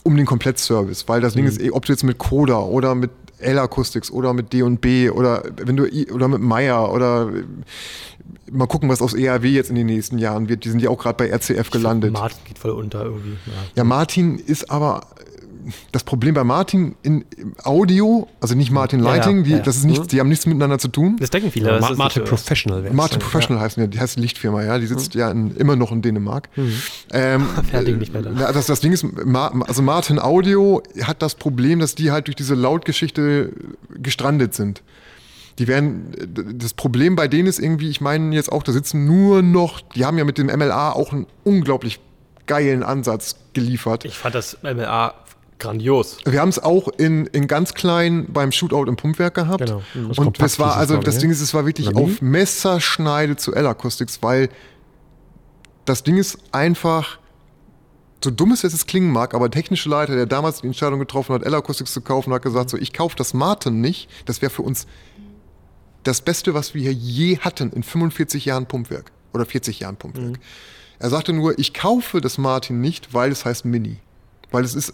um 0.04 0.18
den 0.18 0.26
Komplettservice. 0.26 1.08
Weil 1.08 1.22
das 1.22 1.34
Ding 1.34 1.46
ist, 1.46 1.62
eh, 1.62 1.72
ob 1.72 1.86
du 1.86 1.94
jetzt 1.94 2.04
mit 2.04 2.18
Coda 2.18 2.60
oder 2.60 2.96
mit 2.96 3.12
L-Acoustics 3.40 4.12
oder 4.12 4.34
mit 4.34 4.54
D&B 4.54 5.10
oder 5.10 5.44
wenn 5.58 5.76
du 5.76 5.86
oder 6.14 6.28
mit 6.28 6.42
Meyer 6.42 6.92
oder 6.94 7.32
mal 8.52 8.68
gucken, 8.68 8.90
was 8.90 9.02
aus 9.02 9.14
ERW 9.14 9.50
jetzt 9.50 9.70
in 9.70 9.76
den 9.76 9.88
nächsten 9.88 10.18
Jahren 10.18 10.50
wird. 10.50 10.66
Die 10.66 10.70
sind 10.70 10.82
ja 10.82 10.90
auch 10.90 10.98
gerade 10.98 11.18
bei 11.18 11.34
RCF 11.34 11.70
gelandet. 11.72 12.14
Martin 12.14 12.40
geht 12.46 12.60
voll 12.60 12.72
unter 12.72 13.04
irgendwie. 13.06 13.32
Ja. 13.32 13.54
Ja, 13.78 13.84
Martin 13.84 14.38
ist 14.38 14.70
aber 14.70 15.02
das 15.92 16.04
Problem 16.04 16.34
bei 16.34 16.44
Martin 16.44 16.96
in 17.04 17.26
im 17.38 17.56
Audio, 17.64 18.28
also 18.40 18.56
nicht 18.56 18.72
Martin 18.72 19.00
Ja, 19.00 19.06
ja, 19.06 19.16
Lighting, 19.16 19.44
die, 19.44 19.52
ja. 19.52 19.60
das 19.60 19.78
ist 19.78 19.86
nichts, 19.86 20.08
die 20.08 20.20
haben 20.20 20.30
nichts 20.30 20.46
miteinander 20.46 20.80
zu 20.80 20.88
tun. 20.88 21.18
Das 21.20 21.30
denken 21.30 21.52
viele. 21.52 21.68
Ja, 21.68 21.74
das 21.74 21.82
Ma 21.82 21.92
ist 21.92 21.98
Martin. 21.98 22.24
Professional. 22.24 22.92
Martin 22.92 23.20
Professional 23.20 23.62
heißt 23.62 23.78
die, 23.78 23.88
die 23.88 24.00
heißt 24.00 24.18
die 24.18 24.22
Lichtfirma, 24.22 24.64
ja, 24.64 24.78
die 24.80 24.88
sitzt 24.88 25.16
ja 25.16 25.32
in, 25.32 25.56
immer 25.56 25.76
noch 25.76 25.92
in 25.92 26.02
Dänemark. 26.02 26.50
Ähm, 27.12 27.46
Fertig 27.70 27.98
nicht 27.98 28.14
mehr 28.14 28.22
da. 28.22 28.52
das, 28.52 28.66
das 28.66 28.80
Ding 28.80 28.94
ist, 28.94 29.06
Ma, 29.26 29.48
also 29.68 29.82
Martin 29.82 30.20
Audio 30.20 30.82
hat 31.04 31.22
das 31.22 31.36
Problem, 31.36 31.80
dass 31.80 31.96
die 31.96 32.12
halt 32.12 32.28
durch 32.28 32.36
diese 32.36 32.56
Lautgeschichte 32.56 33.52
gestrandet 34.02 34.54
sind. 34.54 34.82
Die 35.60 35.68
werden, 35.68 36.12
das 36.56 36.74
Problem 36.74 37.16
bei 37.16 37.28
denen 37.28 37.48
ist 37.48 37.60
irgendwie, 37.60 37.90
ich 37.90 38.02
meine 38.02 38.34
jetzt 38.34 38.52
auch, 38.52 38.64
da 38.64 38.72
sitzen 38.72 39.06
nur 39.06 39.42
noch, 39.42 39.82
die 39.82 40.06
haben 40.06 40.18
ja 40.18 40.24
mit 40.24 40.38
dem 40.38 40.48
MLA 40.48 40.92
auch 40.92 41.12
einen 41.12 41.28
unglaublich 41.44 42.00
geilen 42.48 42.84
Ansatz 42.84 43.36
geliefert. 43.54 44.06
Ich 44.06 44.18
fand 44.18 44.36
das 44.36 44.58
MLA 44.64 45.14
grandios. 45.62 46.18
Wir 46.26 46.42
haben 46.42 46.50
es 46.50 46.60
auch 46.60 46.90
in, 46.90 47.28
in 47.28 47.48
ganz 47.48 47.74
klein 47.74 48.26
beim 48.28 48.52
Shootout 48.52 48.86
im 48.88 48.98
Pumpwerk 48.98 49.36
gehabt. 49.36 49.66
Genau. 49.66 49.82
Das 50.10 50.18
Und 50.18 50.42
das 50.42 50.60
war, 50.60 50.76
also 50.76 50.98
das? 50.98 51.20
Ding 51.20 51.30
ist, 51.30 51.40
es 51.40 51.54
war 51.54 51.66
wirklich 51.66 51.96
auf 51.96 52.22
Messerschneide 52.22 53.38
zu 53.38 53.54
L-Acoustics, 53.54 54.22
weil 54.22 54.50
das 55.86 56.04
Ding 56.04 56.18
ist 56.18 56.38
einfach, 56.52 57.20
so 58.24 58.32
dumm 58.32 58.52
es 58.52 58.64
jetzt 58.64 58.74
es 58.74 58.86
klingen 58.86 59.12
mag, 59.12 59.34
aber 59.34 59.48
der 59.48 59.62
technische 59.62 59.88
Leiter, 59.88 60.16
der 60.16 60.26
damals 60.26 60.62
die 60.62 60.68
Entscheidung 60.68 61.00
getroffen 61.00 61.34
hat, 61.34 61.44
L-Acoustics 61.44 61.94
zu 61.94 62.02
kaufen, 62.02 62.34
hat 62.34 62.42
gesagt, 62.42 62.70
so, 62.70 62.78
ich 62.78 62.92
kaufe 62.92 63.16
das 63.16 63.34
Martin 63.34 63.80
nicht, 63.80 64.10
das 64.26 64.42
wäre 64.42 64.52
für 64.52 64.64
uns 64.64 64.88
das 66.04 66.22
Beste, 66.22 66.54
was 66.54 66.74
wir 66.74 66.82
hier 66.82 66.94
je 66.94 67.38
hatten 67.38 67.72
in 67.72 67.84
45 67.84 68.46
Jahren 68.46 68.66
Pumpwerk 68.66 69.12
oder 69.34 69.46
40 69.46 69.80
Jahren 69.80 69.98
Pumpwerk. 69.98 70.32
Mhm. 70.32 70.38
Er 70.98 71.10
sagte 71.10 71.34
nur, 71.34 71.58
ich 71.58 71.74
kaufe 71.74 72.22
das 72.22 72.38
Martin 72.38 72.82
nicht, 72.82 73.14
weil 73.14 73.32
es 73.32 73.46
heißt 73.46 73.66
Mini. 73.66 73.98
Weil 74.52 74.64
es 74.64 74.76
ist 74.76 74.94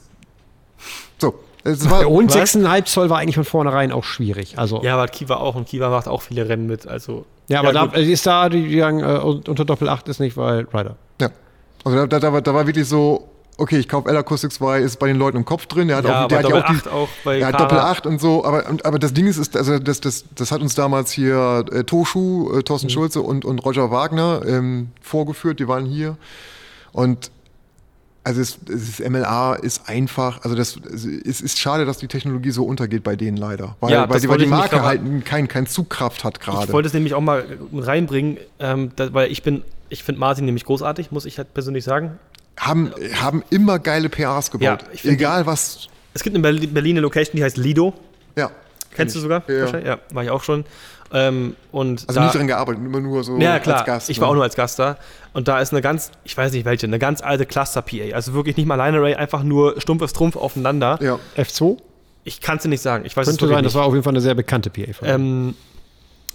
so. 1.17 1.35
Es 1.63 1.89
war, 1.89 2.09
Und 2.09 2.33
Was? 2.33 2.55
6,5 2.55 2.85
Zoll 2.85 3.09
war 3.09 3.17
eigentlich 3.19 3.35
von 3.35 3.43
vornherein 3.43 3.91
auch 3.91 4.03
schwierig. 4.05 4.57
Also, 4.57 4.81
Ja, 4.83 4.93
aber 4.93 5.07
Kiva 5.07 5.35
auch 5.35 5.55
und 5.55 5.67
Kiva 5.67 5.89
macht 5.89 6.07
auch 6.07 6.21
viele 6.21 6.47
Rennen 6.47 6.67
mit. 6.67 6.87
Also, 6.87 7.25
ja, 7.49 7.59
aber 7.59 7.73
gut. 7.73 7.93
da 7.93 7.99
ist 7.99 8.25
da, 8.25 8.47
die 8.47 8.67
die 8.69 8.79
sagen, 8.79 9.01
äh, 9.01 9.17
unter 9.17 9.65
Doppel 9.65 9.89
8 9.89 10.07
ist 10.07 10.19
nicht, 10.19 10.37
weil 10.37 10.67
Rider. 10.73 10.95
Ja. 11.19 11.29
Also 11.83 11.97
da, 11.97 12.07
da, 12.07 12.19
da, 12.19 12.33
war, 12.33 12.41
da 12.41 12.53
war 12.53 12.67
wirklich 12.67 12.87
so, 12.87 13.27
okay, 13.57 13.77
ich 13.79 13.89
kaufe 13.89 14.07
L-Acoustics, 14.09 14.61
weil 14.61 14.83
ist 14.83 14.97
bei 14.97 15.07
den 15.07 15.17
Leuten 15.17 15.37
im 15.37 15.45
Kopf 15.45 15.65
drin. 15.65 15.87
Der 15.89 15.97
hat 15.97 16.05
ja, 16.05 16.23
auch, 16.23 16.27
der 16.27 16.39
aber 16.39 16.47
hat 16.47 16.53
ja 16.53 16.61
Doppel 16.61 16.77
auch 16.77 16.81
die, 16.81 16.87
8 16.87 16.93
auch 16.93 17.09
bei 17.25 17.39
Kara. 17.39 17.57
Doppel 17.57 17.79
8 17.79 18.05
und 18.05 18.21
so, 18.21 18.45
aber, 18.45 18.63
aber 18.83 18.99
das 18.99 19.13
Ding 19.13 19.27
ist, 19.27 19.37
ist 19.37 19.57
also 19.57 19.79
das, 19.79 19.99
das, 19.99 20.25
das 20.35 20.51
hat 20.51 20.61
uns 20.61 20.75
damals 20.75 21.11
hier 21.11 21.65
äh, 21.71 21.83
Toschu, 21.83 22.49
äh, 22.51 22.57
Mhm. 22.57 22.65
Thorsten 22.65 22.89
Schulze 22.89 23.21
und, 23.21 23.43
und 23.45 23.59
Roger 23.59 23.91
Wagner 23.91 24.41
ähm, 24.47 24.91
vorgeführt, 25.01 25.59
die 25.59 25.67
waren 25.67 25.85
hier. 25.85 26.17
Und 26.93 27.31
also 28.27 28.41
es, 28.41 28.59
es 28.67 28.99
ist, 28.99 29.09
MLA 29.09 29.55
ist 29.55 29.87
einfach, 29.87 30.43
also 30.43 30.53
das 30.53 30.75
es 30.75 31.39
ist 31.39 31.57
schade, 31.59 31.85
dass 31.85 31.97
die 31.97 32.09
Technologie 32.09 32.51
so 32.51 32.65
untergeht 32.65 33.01
bei 33.01 33.15
denen 33.15 33.37
leider. 33.37 33.77
Weil, 33.79 33.93
Ja, 33.93 34.09
weil, 34.09 34.19
die, 34.19 34.27
weil 34.27 34.37
die 34.37 34.43
ich 34.43 34.49
Marke 34.49 34.83
halt 34.83 35.01
kein, 35.23 35.47
kein 35.47 35.65
Zugkraft 35.65 36.25
hat 36.25 36.39
Ich 36.39 36.45
gerade. 36.45 36.73
wollte 36.73 36.87
es 36.87 36.93
nämlich 36.93 37.13
auch 37.13 37.21
mal 37.21 37.45
reinbringen, 37.73 38.37
ähm, 38.59 38.91
da, 38.97 39.13
weil 39.13 39.31
ich 39.31 39.43
bin, 39.43 39.63
ich 39.87 40.03
finde 40.03 40.19
Martin 40.19 40.43
nämlich 40.43 40.65
großartig, 40.65 41.09
muss 41.11 41.23
ich 41.23 41.37
halt 41.37 41.53
persönlich 41.53 41.85
sagen. 41.85 42.19
Haben, 42.59 42.91
haben 43.13 43.43
immer 43.49 43.79
geile 43.79 44.09
PAs 44.09 44.51
gebaut. 44.51 44.61
Ja, 44.61 44.77
ich 44.91 45.05
Egal 45.05 45.45
was. 45.45 45.87
Es 46.13 46.21
gibt 46.21 46.35
eine 46.35 46.99
Location, 46.99 47.37
die 47.37 47.45
heißt 47.45 47.55
Lido. 47.55 47.93
Ja. 48.35 48.51
Kennst 48.91 49.15
du 49.15 49.21
sogar? 49.21 49.43
Ja. 49.47 49.79
ja, 49.79 49.99
war 50.11 50.23
ich 50.25 50.31
auch 50.31 50.43
schon. 50.43 50.65
Ähm, 51.13 51.55
und 51.71 52.03
Also 52.07 52.19
da, 52.19 52.25
nicht 52.25 52.35
drin 52.35 52.47
gearbeitet, 52.47 52.83
immer 52.83 52.99
nur 52.99 53.23
so 53.23 53.37
Ja, 53.37 53.59
klar. 53.59 53.77
als 53.77 53.85
Gast. 53.85 54.09
ich 54.09 54.17
ne? 54.17 54.21
war 54.21 54.29
auch 54.29 54.33
nur 54.33 54.43
als 54.43 54.55
Gast 54.55 54.77
da. 54.79 54.97
Und 55.33 55.47
da 55.47 55.59
ist 55.59 55.71
eine 55.71 55.81
ganz, 55.81 56.11
ich 56.23 56.35
weiß 56.37 56.51
nicht 56.51 56.65
welche, 56.65 56.85
eine 56.87 56.99
ganz 56.99 57.21
alte 57.21 57.45
Cluster-PA. 57.45 58.13
Also 58.13 58.33
wirklich 58.33 58.57
nicht 58.57 58.65
mal 58.65 58.75
Line 58.75 58.97
Array, 58.97 59.15
einfach 59.15 59.43
nur 59.43 59.79
stumpfes 59.79 60.13
Trumpf 60.13 60.35
aufeinander. 60.35 60.99
Ja. 61.01 61.19
F2? 61.37 61.77
Ich 62.23 62.41
kann 62.41 62.57
es 62.57 62.63
dir 62.63 62.69
nicht 62.69 62.81
sagen. 62.81 63.05
Ich 63.05 63.15
weiß 63.15 63.25
es 63.25 63.31
Könnte 63.33 63.43
wirklich 63.43 63.55
sein, 63.57 63.63
das 63.63 63.73
nicht. 63.73 63.79
war 63.79 63.85
auf 63.87 63.93
jeden 63.93 64.03
Fall 64.03 64.11
eine 64.13 64.21
sehr 64.21 64.35
bekannte 64.35 64.69
PA. 64.69 64.83
Ähm, 65.03 65.55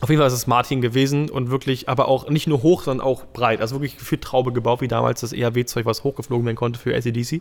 Auf 0.00 0.08
jeden 0.08 0.18
Fall 0.20 0.26
ist 0.28 0.32
es 0.34 0.46
Martin 0.46 0.80
gewesen 0.80 1.28
und 1.30 1.50
wirklich, 1.50 1.88
aber 1.88 2.08
auch 2.08 2.28
nicht 2.30 2.46
nur 2.48 2.62
hoch, 2.62 2.82
sondern 2.82 3.06
auch 3.06 3.24
breit. 3.32 3.60
Also 3.60 3.76
wirklich 3.76 3.98
gefühlt 3.98 4.22
Traube 4.22 4.52
gebaut, 4.52 4.80
wie 4.80 4.88
damals 4.88 5.20
das 5.20 5.32
ERW-Zeug, 5.32 5.84
was 5.86 6.02
hochgeflogen 6.02 6.46
werden 6.46 6.56
konnte 6.56 6.80
für 6.80 6.94
ACDC. 6.96 7.40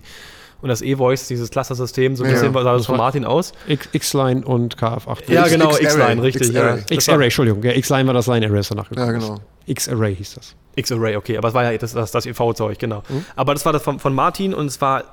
Und 0.62 0.70
das 0.70 0.82
E-Voice, 0.82 1.28
dieses 1.28 1.50
Cluster-System, 1.50 2.16
so 2.16 2.24
ein 2.24 2.32
bisschen 2.32 2.54
ja. 2.54 2.64
sah 2.64 2.74
das 2.74 2.86
von 2.86 2.98
Martin 2.98 3.26
aus. 3.26 3.52
X- 3.68 3.90
X-Line 3.92 4.46
und 4.46 4.78
KF8. 4.78 5.32
Ja, 5.32 5.48
genau. 5.48 5.76
X-Line, 5.76 6.22
richtig. 6.22 6.50
X-Array. 6.90 7.24
Entschuldigung. 7.26 7.64
X-Line 7.64 8.06
war 8.08 8.14
das 8.14 8.28
Line 8.28 8.46
Array, 8.46 8.60
ist 8.60 8.70
danach 8.72 8.90
Ja, 8.96 9.12
genau. 9.12 9.40
X-Array 9.66 10.16
hieß 10.16 10.36
das. 10.36 10.56
X-Array, 10.76 11.16
okay, 11.16 11.38
aber 11.38 11.48
es 11.50 11.54
war 11.54 11.70
ja 11.72 11.78
das, 11.78 11.94
das, 11.94 12.12
das 12.12 12.26
EV-Zeug, 12.26 12.78
genau. 12.80 13.04
Aber 13.36 13.54
das 13.54 13.66
war 13.66 13.74
das 13.74 13.82
von, 13.84 14.00
von 14.00 14.14
Martin 14.14 14.54
und 14.54 14.68
es 14.68 14.80
war 14.82 15.04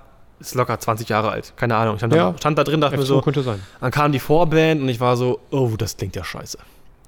ist 0.41 0.55
locker 0.55 0.79
20 0.79 1.09
Jahre 1.09 1.31
alt, 1.31 1.53
keine 1.57 1.75
Ahnung. 1.75 1.95
Ich 1.97 2.01
stand, 2.01 2.15
Ja. 2.15 2.31
da, 2.31 2.39
stand 2.39 2.57
da 2.59 2.63
drin, 2.63 2.81
dachte 2.81 2.97
mir 2.97 3.03
F2 3.03 3.07
so, 3.07 3.21
könnte 3.23 3.43
sein. 3.43 3.61
dann 3.81 3.91
kam 3.91 4.13
die 4.13 4.21
Vorband 4.21 4.81
und 4.81 4.89
ich 4.89 5.01
war 5.01 5.17
so, 5.17 5.41
oh, 5.51 5.71
das 5.77 5.97
klingt 5.97 6.15
ja 6.15 6.23
scheiße. 6.23 6.59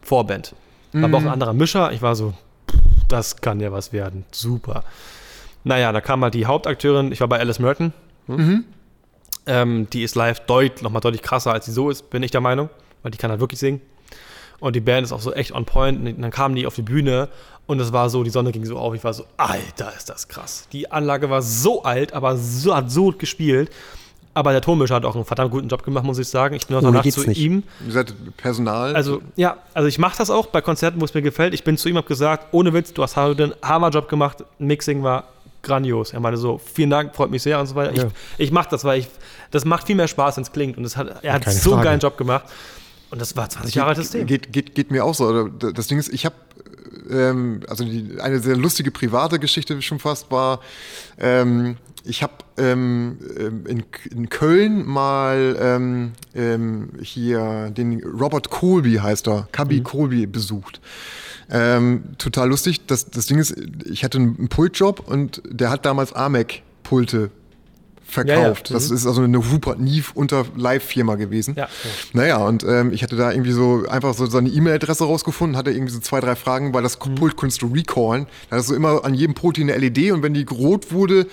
Vorband. 0.03 0.55
War 0.93 1.05
aber 1.05 1.19
auch 1.19 1.23
ein 1.23 1.29
anderer 1.29 1.53
Mischer, 1.53 1.93
ich 1.93 2.03
war 2.03 2.17
so, 2.17 2.35
das 3.07 3.37
kann 3.37 3.61
ja 3.61 3.71
was 3.71 3.93
werden, 3.93 4.25
super. 4.33 4.83
Naja, 5.63 5.93
da 5.93 6.01
kam 6.01 6.23
halt 6.25 6.35
die 6.35 6.47
Hauptakteurin, 6.47 7.13
ich 7.13 7.21
war 7.21 7.29
bei 7.29 7.39
Alice 7.39 7.61
Merton. 7.61 7.93
Ähm, 9.47 9.89
die 9.91 10.03
ist 10.03 10.15
live 10.15 10.41
deut, 10.41 10.83
nochmal 10.83 11.01
deutlich 11.01 11.23
krasser, 11.23 11.53
als 11.53 11.65
sie 11.67 11.73
so 11.73 11.91
ist, 11.91 12.11
bin 12.11 12.23
ich 12.23 12.31
der 12.31 12.41
Meinung, 12.41 12.69
weil 13.03 13.11
die 13.11 13.19
kann 13.19 13.31
halt 13.31 13.41
wirklich 13.41 13.59
singen. 13.59 13.81
Und 14.61 14.77
die 14.77 14.81
Band 14.81 15.07
ist 15.07 15.13
auch 15.13 15.21
so 15.21 15.33
echt 15.33 15.53
on 15.53 15.65
point. 15.65 16.07
Und 16.07 16.21
dann 16.21 16.31
kamen 16.31 16.55
die 16.55 16.67
auf 16.67 16.75
die 16.75 16.83
Bühne 16.83 17.29
und 17.67 17.81
es 17.81 17.93
war 17.93 18.11
so, 18.11 18.23
die 18.23 18.31
Sonne 18.31 18.53
ging 18.53 18.65
so 18.65 18.77
auf. 18.77 18.95
Ich 18.95 19.03
war 19.03 19.15
so, 19.15 19.25
Alter, 19.39 19.93
ist 19.97 20.09
das 20.11 20.29
krass. 20.29 20.69
Die 20.73 20.91
Anlage 20.91 21.31
war 21.31 21.41
so 21.41 21.83
alt, 21.83 22.13
aber 22.13 22.37
so, 22.37 22.77
hat 22.77 22.91
so 22.91 23.05
gut 23.05 23.19
gespielt. 23.19 23.71
Aber 24.33 24.53
der 24.53 24.61
Tonmischer 24.61 24.95
hat 24.95 25.05
auch 25.05 25.17
einen 25.17 25.25
verdammt 25.25 25.51
guten 25.51 25.69
Job 25.69 25.83
gemacht, 25.83 26.05
muss 26.05 26.19
ich 26.19 26.29
sagen. 26.29 26.55
Ich 26.55 26.67
bin 26.67 26.77
auch 26.77 26.83
danach 26.83 27.05
zu 27.07 27.29
nicht. 27.29 27.41
ihm. 27.41 27.65
Ihr 27.85 27.93
seid 27.93 28.15
Personal. 28.37 28.95
Also, 28.95 29.23
ja, 29.35 29.57
also 29.75 29.89
ich 29.89 29.99
mache 29.99 30.19
das 30.19 30.31
auch 30.31 30.47
bei 30.47 30.61
Konzerten, 30.61 31.01
wo 31.01 31.05
es 31.05 31.15
mir 31.15 31.23
gefällt. 31.23 31.53
Ich 31.53 31.65
bin 31.65 31.77
zu 31.77 31.89
ihm, 31.89 31.97
habe 31.97 32.07
gesagt, 32.07 32.53
ohne 32.53 32.73
Witz, 32.73 32.93
du 32.93 33.03
hast 33.03 33.17
den 33.17 33.55
Hammerjob 33.63 34.09
gemacht. 34.09 34.45
Mixing 34.59 35.03
war 35.03 35.25
grandios. 35.63 36.13
Er 36.13 36.21
meinte 36.21 36.39
so, 36.39 36.59
vielen 36.59 36.91
Dank, 36.91 37.15
freut 37.15 37.31
mich 37.31 37.43
sehr 37.43 37.61
und 37.61 37.67
so 37.67 37.75
weiter. 37.75 37.95
Ja. 37.95 38.07
Ich, 38.39 38.47
ich 38.47 38.53
mache 38.53 38.69
das, 38.71 38.85
weil 38.85 39.01
ich, 39.01 39.09
das 39.51 39.65
macht 39.65 39.87
viel 39.87 39.97
mehr 39.97 40.09
Spaß, 40.09 40.37
wenn 40.37 40.43
es 40.43 40.53
klingt. 40.53 40.77
Und 40.77 40.83
das 40.83 40.97
hat, 40.97 41.23
er 41.23 41.33
hat 41.33 41.45
Keine 41.45 41.57
so 41.57 41.75
einen 41.75 41.83
geilen 41.83 42.01
Job 42.01 42.17
gemacht. 42.17 42.45
Und 43.11 43.21
das 43.21 43.37
war 43.37 43.49
20 43.49 43.75
Jahre 43.75 43.91
altes 43.91 44.05
System. 44.05 44.27
Geht, 44.27 44.53
geht, 44.53 44.75
geht 44.75 44.91
mir 44.91 45.05
auch 45.05 45.15
so. 45.15 45.27
Oder 45.27 45.73
Das 45.73 45.89
Ding 45.89 45.99
ist, 45.99 46.13
ich 46.13 46.25
habe 46.25 46.37
ähm, 47.11 47.61
also 47.69 47.85
die, 47.85 48.21
eine 48.21 48.41
sehr 48.41 48.57
lustige 48.57 48.91
private 48.91 49.39
Geschichte 49.39 49.81
schon 49.83 49.99
fast 49.99 50.31
war, 50.31 50.61
ähm, 51.19 51.77
ich 52.05 52.23
habe 52.23 52.33
ähm, 52.57 53.19
ähm, 53.39 53.67
in, 53.67 53.85
in 54.11 54.29
Köln 54.31 54.87
mal 54.87 55.57
ähm, 55.61 56.13
ähm, 56.35 56.91
hier 57.03 57.71
den 57.71 58.03
Robert 58.03 58.49
Colby 58.51 58.95
heißt 58.95 59.29
er, 59.29 59.49
Cubby 59.53 59.83
Colby 59.83 60.27
besucht. 60.27 60.81
Ähm, 61.51 62.05
total 62.19 62.49
lustig. 62.49 62.87
Das, 62.87 63.11
das 63.11 63.27
Ding 63.27 63.39
ist, 63.39 63.55
ich 63.85 64.05
hatte 64.05 64.19
einen 64.19 64.49
Pultjob 64.49 65.01
und 65.09 65.43
der 65.49 65.71
hat 65.71 65.85
damals 65.85 66.13
Amec-Pulte 66.13 67.31
verkauft. 68.05 68.71
Ja, 68.71 68.75
ja. 68.75 68.81
Das 68.81 68.91
ist 68.91 69.07
also 69.07 69.23
eine 69.23 69.39
Rupert 69.39 69.79
Neve 69.81 70.11
unter 70.15 70.45
Live-Firma 70.57 71.15
gewesen. 71.15 71.55
Ja. 71.57 71.69
Naja, 72.13 72.39
und 72.39 72.65
ähm, 72.65 72.93
ich 72.93 73.03
hatte 73.03 73.17
da 73.17 73.31
irgendwie 73.31 73.53
so 73.53 73.85
einfach 73.89 74.15
so 74.15 74.27
seine 74.27 74.49
E-Mail-Adresse 74.49 75.05
rausgefunden, 75.05 75.57
hatte 75.57 75.71
irgendwie 75.71 75.93
so 75.93 76.01
zwei, 76.01 76.21
drei 76.21 76.35
Fragen, 76.35 76.75
weil 76.75 76.83
das 76.83 76.99
Mhm. 76.99 77.15
Pult 77.15 77.37
konntest 77.37 77.63
du 77.63 77.67
recallen. 77.69 78.27
Da 78.49 78.57
hattest 78.57 78.71
du 78.71 78.75
immer 78.75 79.05
an 79.05 79.15
jedem 79.15 79.35
Proti 79.35 79.63
eine 79.63 79.77
LED 79.77 80.13
und 80.13 80.23
wenn 80.23 80.35
die 80.35 80.45
rot 80.51 80.93
wurde, 80.93 81.27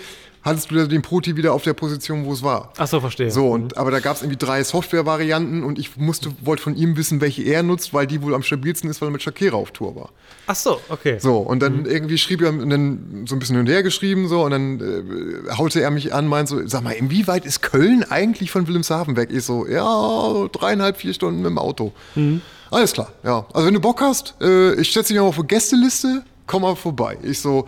hattest 0.47 0.71
du 0.71 0.87
den 0.87 1.01
Proti 1.03 1.35
wieder 1.35 1.53
auf 1.53 1.63
der 1.63 1.73
Position, 1.73 2.25
wo 2.25 2.33
es 2.33 2.41
war. 2.41 2.73
Ach 2.77 2.87
so, 2.87 2.99
verstehe. 2.99 3.29
So, 3.29 3.49
und, 3.49 3.77
aber 3.77 3.91
da 3.91 3.99
gab 3.99 4.15
es 4.15 4.21
irgendwie 4.23 4.37
drei 4.43 4.63
Software-Varianten 4.63 5.63
und 5.63 5.77
ich 5.77 5.95
musste, 5.97 6.31
wollte 6.41 6.63
von 6.63 6.75
ihm 6.75 6.97
wissen, 6.97 7.21
welche 7.21 7.43
er 7.43 7.61
nutzt, 7.63 7.93
weil 7.93 8.07
die 8.07 8.21
wohl 8.21 8.33
am 8.33 8.41
stabilsten 8.43 8.89
ist, 8.89 9.01
weil 9.01 9.09
er 9.09 9.11
mit 9.11 9.21
Shakira 9.21 9.55
auf 9.57 9.71
Tour 9.71 9.95
war. 9.95 10.09
Ach 10.47 10.55
so, 10.55 10.79
okay. 10.89 11.19
So, 11.19 11.37
und 11.37 11.57
Mhm. 11.57 11.59
dann 11.59 11.85
irgendwie 11.85 12.17
schrieb 12.17 12.41
er, 12.41 12.49
und 12.49 12.69
dann 12.69 13.25
so 13.27 13.35
ein 13.35 13.39
bisschen 13.39 13.55
hin 13.57 13.65
und 13.65 13.71
her 13.71 13.83
geschrieben, 13.83 14.27
so, 14.27 14.43
und 14.43 14.51
dann 14.51 14.79
äh, 14.79 15.55
haute 15.57 15.81
er 15.81 15.91
mich 15.91 16.13
an, 16.13 16.27
meint 16.27 16.47
so, 16.49 16.65
sag 16.67 16.83
mal, 16.83 16.91
inwieweit 16.91 17.45
ist 17.45 17.61
Köln 17.61 18.03
eigentlich 18.09 18.49
von 18.49 18.65
Wilhelmshaven 18.67 19.15
weg? 19.17 19.29
Ich 19.31 19.43
so, 19.43 19.67
ja, 19.67 20.47
dreieinhalb, 20.51 20.97
vier 20.97 21.13
Stunden 21.13 21.41
mit 21.41 21.49
dem 21.49 21.57
Auto. 21.57 21.91
Mhm. 22.15 22.41
Alles 22.71 22.93
klar, 22.93 23.11
ja. 23.23 23.45
Also 23.53 23.67
wenn 23.67 23.73
du 23.73 23.79
Bock 23.79 24.01
hast, 24.01 24.35
äh, 24.41 24.73
ich 24.79 24.91
setze 24.91 25.13
dich 25.13 25.21
mal 25.21 25.27
auf 25.27 25.37
eine 25.37 25.47
Gästeliste, 25.47 26.23
komm 26.47 26.63
mal 26.63 26.75
vorbei. 26.75 27.17
Ich 27.21 27.39
so, 27.39 27.67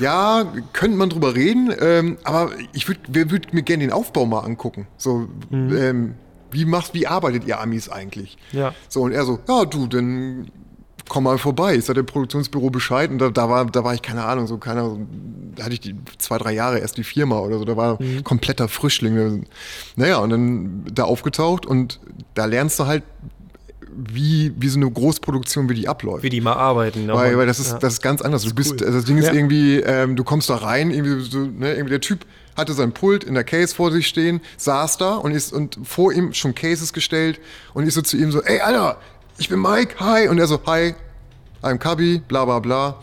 ja, 0.00 0.44
könnte 0.72 0.96
man 0.98 1.08
drüber 1.10 1.34
reden, 1.34 1.72
ähm, 1.80 2.18
aber 2.24 2.50
ich 2.72 2.86
würde 2.88 3.30
würd 3.30 3.54
mir 3.54 3.62
gerne 3.62 3.84
den 3.84 3.92
Aufbau 3.92 4.26
mal 4.26 4.40
angucken. 4.40 4.86
So, 4.98 5.28
Mhm. 5.50 5.76
ähm, 5.76 6.14
wie 6.50 6.64
macht, 6.64 6.92
wie 6.94 7.06
arbeitet 7.06 7.44
ihr 7.46 7.60
Amis 7.60 7.88
eigentlich? 7.88 8.36
Ja. 8.52 8.74
So, 8.88 9.02
und 9.02 9.12
er 9.12 9.24
so, 9.24 9.38
ja, 9.48 9.64
du, 9.64 9.86
dann 9.86 10.48
komm 11.08 11.24
mal 11.24 11.38
vorbei. 11.38 11.76
Ich 11.76 11.84
sagte 11.84 12.02
dem 12.02 12.06
Produktionsbüro 12.06 12.70
Bescheid 12.70 13.10
und 13.10 13.18
da, 13.18 13.30
da, 13.30 13.48
war, 13.48 13.64
da 13.66 13.84
war 13.84 13.94
ich, 13.94 14.02
keine 14.02 14.24
Ahnung, 14.24 14.46
so 14.48 14.58
keine 14.58 14.80
Ahnung, 14.80 15.06
da 15.54 15.64
hatte 15.64 15.74
ich 15.74 15.80
die 15.80 15.94
zwei, 16.18 16.36
drei 16.38 16.52
Jahre 16.52 16.78
erst 16.80 16.96
die 16.96 17.04
Firma 17.04 17.38
oder 17.38 17.58
so, 17.58 17.64
da 17.64 17.76
war 17.76 17.98
kompletter 18.24 18.66
Frischling. 18.68 19.44
Naja, 19.94 20.18
und 20.18 20.30
dann 20.30 20.84
da 20.92 21.04
aufgetaucht 21.04 21.64
und 21.64 22.00
da 22.34 22.46
lernst 22.46 22.78
du 22.80 22.86
halt, 22.86 23.04
wie, 23.96 24.52
wie 24.56 24.68
so 24.68 24.78
eine 24.78 24.90
Großproduktion, 24.90 25.68
wie 25.68 25.74
die 25.74 25.88
abläuft. 25.88 26.22
Wie 26.22 26.28
die 26.30 26.40
mal 26.40 26.52
arbeiten. 26.54 27.06
ne? 27.06 27.14
Weil, 27.14 27.36
weil 27.38 27.46
das 27.46 27.58
ist, 27.58 27.72
Ja. 27.72 27.78
das 27.78 27.94
ist 27.94 28.02
ganz 28.02 28.20
anders. 28.22 28.42
Du 28.42 28.54
bist, 28.54 28.72
cool. 28.80 28.86
also 28.86 28.98
das 28.98 29.04
Ding 29.06 29.18
ist 29.18 29.26
Ja. 29.26 29.32
irgendwie, 29.32 29.76
ähm, 29.80 30.16
du 30.16 30.24
kommst 30.24 30.50
da 30.50 30.56
rein, 30.56 30.90
irgendwie, 30.90 31.20
so, 31.28 31.38
ne, 31.40 31.72
irgendwie 31.72 31.90
der 31.90 32.00
Typ 32.00 32.26
hatte 32.56 32.72
sein 32.72 32.92
Pult 32.92 33.24
in 33.24 33.34
der 33.34 33.44
Case 33.44 33.74
vor 33.74 33.90
sich 33.92 34.06
stehen, 34.06 34.40
saß 34.56 34.96
da 34.98 35.14
und 35.16 35.32
ist 35.32 35.52
und 35.52 35.78
vor 35.84 36.12
ihm 36.12 36.32
schon 36.32 36.54
Cases 36.54 36.92
gestellt 36.92 37.38
und 37.74 37.86
ich 37.86 37.94
so 37.94 38.02
zu 38.02 38.16
ihm 38.16 38.32
so, 38.32 38.42
ey 38.42 38.60
Alter, 38.60 38.98
ich 39.38 39.48
bin 39.48 39.60
Mike, 39.60 39.96
hi 40.00 40.28
und 40.28 40.38
er 40.38 40.46
so, 40.46 40.58
hi, 40.66 40.94
I'm 41.62 41.76
Kabi, 41.78 42.22
bla 42.26 42.44
bla 42.44 42.58
bla 42.60 42.96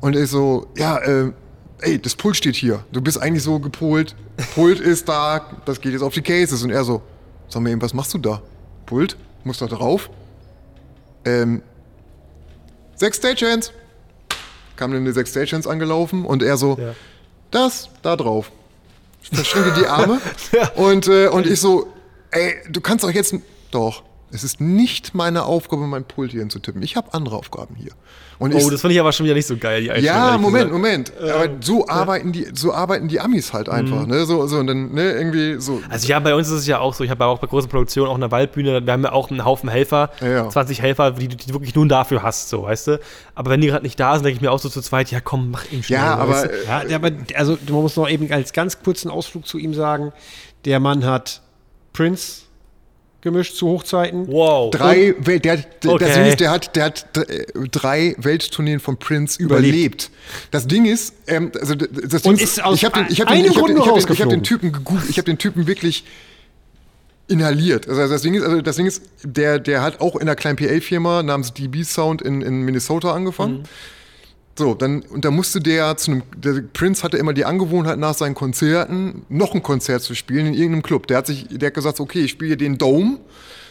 und 0.00 0.16
ich 0.16 0.30
so, 0.30 0.68
ja, 0.76 0.96
äh, 0.98 1.32
ey, 1.80 1.98
das 2.00 2.14
Pult 2.16 2.36
steht 2.36 2.56
hier, 2.56 2.82
du 2.92 3.00
bist 3.02 3.20
eigentlich 3.20 3.42
so 3.42 3.58
gepolt, 3.58 4.16
Pult 4.54 4.80
ist 4.80 5.08
da, 5.08 5.40
das 5.66 5.80
geht 5.80 5.92
jetzt 5.92 6.02
auf 6.02 6.14
die 6.14 6.22
Cases 6.22 6.62
und 6.62 6.70
er 6.70 6.84
so, 6.84 7.02
sag 7.48 7.60
mir 7.62 7.70
eben, 7.72 7.82
was 7.82 7.92
machst 7.92 8.14
du 8.14 8.18
da? 8.18 8.40
Pult, 8.86 9.16
muss 9.48 9.58
da 9.58 9.66
drauf? 9.66 10.08
Ähm, 11.24 11.62
sechs 12.94 13.16
Stagehands. 13.16 13.72
Kam 14.76 14.92
dann 14.92 15.04
die 15.04 15.12
sechs 15.12 15.30
Stagehands 15.30 15.66
angelaufen 15.66 16.24
und 16.24 16.42
er 16.44 16.56
so, 16.56 16.78
Ja. 16.78 16.94
das, 17.50 17.88
da 18.02 18.14
drauf. 18.14 18.52
Verschränkte 19.32 19.80
die 19.80 19.86
Arme 19.86 20.20
Ja. 20.52 20.68
und, 20.74 21.08
äh, 21.08 21.26
und 21.28 21.46
ich 21.46 21.60
so, 21.60 21.88
ey, 22.30 22.54
du 22.70 22.80
kannst 22.80 23.02
doch 23.04 23.10
jetzt, 23.10 23.34
doch, 23.72 24.04
es 24.30 24.44
ist 24.44 24.60
nicht 24.60 25.14
meine 25.14 25.44
Aufgabe, 25.44 25.86
mein 25.88 26.04
Pult 26.04 26.30
hier 26.30 26.40
hinzutippen. 26.40 26.82
Ich 26.82 26.94
habe 26.96 27.12
andere 27.14 27.36
Aufgaben 27.36 27.74
hier. 27.74 27.92
Und 28.38 28.54
ich, 28.54 28.64
Oh, 28.64 28.70
das 28.70 28.80
finde 28.80 28.94
ich 28.94 29.00
aber 29.00 29.12
schon 29.12 29.24
wieder 29.24 29.34
nicht 29.34 29.46
so 29.46 29.56
geil, 29.56 29.82
die 29.82 29.90
Einstellung, 29.90 30.16
ja, 30.16 30.38
Moment. 30.38 30.70
Moment. 30.70 31.12
Aber 31.20 31.48
so 31.60 31.88
arbeiten 31.88 32.30
die, 32.30 32.46
so 32.54 32.72
arbeiten 32.72 33.08
die 33.08 33.18
Amis 33.18 33.52
halt 33.52 33.68
einfach, 33.68 34.06
ne? 34.06 34.26
So, 34.26 34.46
so 34.46 34.58
und 34.58 34.68
dann, 34.68 34.92
ne, 34.92 35.10
irgendwie 35.12 35.60
so. 35.60 35.80
Also 35.88 36.06
ja, 36.06 36.20
bei 36.20 36.34
uns 36.34 36.46
ist 36.46 36.54
es 36.60 36.66
ja 36.68 36.78
auch 36.78 36.94
so, 36.94 37.02
ich 37.02 37.10
habe 37.10 37.24
ja 37.24 37.28
auch 37.30 37.40
bei 37.40 37.48
großen 37.48 37.68
Produktionen 37.68 38.08
auch 38.08 38.14
eine 38.14 38.30
Waldbühne, 38.30 38.86
wir 38.86 38.92
haben 38.92 39.02
ja 39.02 39.12
auch 39.12 39.30
einen 39.30 39.44
Haufen 39.44 39.68
Helfer, 39.68 40.10
Ja, 40.20 40.28
ja. 40.28 40.48
20 40.48 40.80
Helfer, 40.80 41.10
die, 41.12 41.28
du 41.28 41.52
wirklich 41.52 41.74
nur 41.74 41.88
dafür 41.88 42.22
hast, 42.22 42.48
so, 42.48 42.62
weißt 42.62 42.86
du? 42.86 43.00
Aber 43.34 43.50
wenn 43.50 43.60
die 43.60 43.66
gerade 43.68 43.82
nicht 43.84 43.98
da 43.98 44.14
sind, 44.14 44.24
denke 44.24 44.36
ich 44.36 44.40
mir 44.40 44.52
auch 44.52 44.60
so 44.60 44.68
zu 44.68 44.80
zweit, 44.82 45.10
ja 45.10 45.20
komm, 45.20 45.50
mach 45.50 45.64
ihn 45.72 45.82
schnell. 45.82 45.98
Ja, 45.98 46.14
aber 46.16 46.32
weißt 46.32 46.44
du? 46.46 46.90
Ja, 46.90 46.96
aber 46.96 47.10
also 47.34 47.58
man 47.68 47.82
muss 47.82 47.96
noch 47.96 48.08
eben 48.08 48.30
als 48.32 48.52
ganz 48.52 48.80
kurzen 48.82 49.10
Ausflug 49.10 49.46
zu 49.46 49.58
ihm 49.58 49.74
sagen, 49.74 50.12
der 50.64 50.78
Mann 50.78 51.04
hat 51.04 51.42
Prince 51.92 52.42
gemischt 53.20 53.56
zu 53.56 53.66
Hochzeiten. 53.68 54.28
wow. 54.28 54.70
drei, 54.70 55.12
der, 55.18 55.38
der, 55.40 55.64
Okay. 55.86 56.04
das 56.04 56.14
Ding 56.14 56.24
ist, 56.26 56.40
der 56.40 56.50
hat, 56.50 56.76
der 56.76 56.84
hat 56.84 57.16
d- 57.16 57.44
drei 57.72 58.14
Welttourneen 58.18 58.78
von 58.78 58.96
Prince 58.96 59.42
überlebt. 59.42 60.10
Das 60.52 60.66
Ding 60.68 60.84
ist, 60.86 61.14
ähm, 61.26 61.50
also 61.60 61.74
das 61.74 62.22
Ding 62.22 62.32
Und 62.32 62.40
ist 62.40 62.62
aus 62.62 62.76
ich 62.76 62.84
habe 62.84 63.00
den, 63.00 63.06
ich 63.10 63.20
hab 63.20 63.28
den, 63.28 63.44
ich 63.44 63.56
hab 63.56 63.66
den, 63.66 63.76
ich 63.76 63.86
hab 63.86 63.94
den, 63.96 64.12
ich 64.12 64.22
hab 64.22 64.28
den. 64.28 64.42
Typen 64.44 64.70
gegoogelt, 64.72 65.10
ich 65.10 65.18
habe 65.18 65.26
den 65.26 65.38
Typen 65.38 65.66
wirklich 65.66 66.04
inhaliert. 67.26 67.88
Also 67.88 68.08
das 68.08 68.22
Ding 68.22 68.34
ist, 68.34 68.42
also 68.44 68.62
das 68.62 68.76
Ding 68.76 68.86
ist, 68.86 69.02
der, 69.22 69.58
der 69.58 69.82
hat 69.82 70.00
auch 70.00 70.14
in 70.16 70.22
einer 70.22 70.36
kleinen 70.36 70.56
PA-Firma 70.56 71.22
namens 71.22 71.52
DB 71.52 71.82
Sound 71.82 72.22
in, 72.22 72.40
in 72.40 72.62
Minnesota 72.62 73.12
angefangen. 73.12 73.64
So, 74.58 74.74
dann, 74.74 75.02
und 75.02 75.24
da 75.24 75.30
musste 75.30 75.60
der 75.60 75.96
zu 75.96 76.10
einem, 76.10 76.22
der 76.36 76.64
Prince 76.72 77.04
hatte 77.04 77.16
immer 77.16 77.32
die 77.32 77.44
Angewohnheit, 77.44 77.96
nach 77.96 78.14
seinen 78.14 78.34
Konzerten 78.34 79.24
noch 79.28 79.54
ein 79.54 79.62
Konzert 79.62 80.02
zu 80.02 80.16
spielen 80.16 80.46
in 80.46 80.54
irgendeinem 80.54 80.82
Club. 80.82 81.06
Der 81.06 81.18
hat 81.18 81.28
sich, 81.28 81.46
der 81.48 81.68
hat 81.68 81.74
gesagt, 81.74 82.00
okay, 82.00 82.22
ich 82.24 82.32
spiele 82.32 82.56
den 82.56 82.76
Dome. 82.76 83.18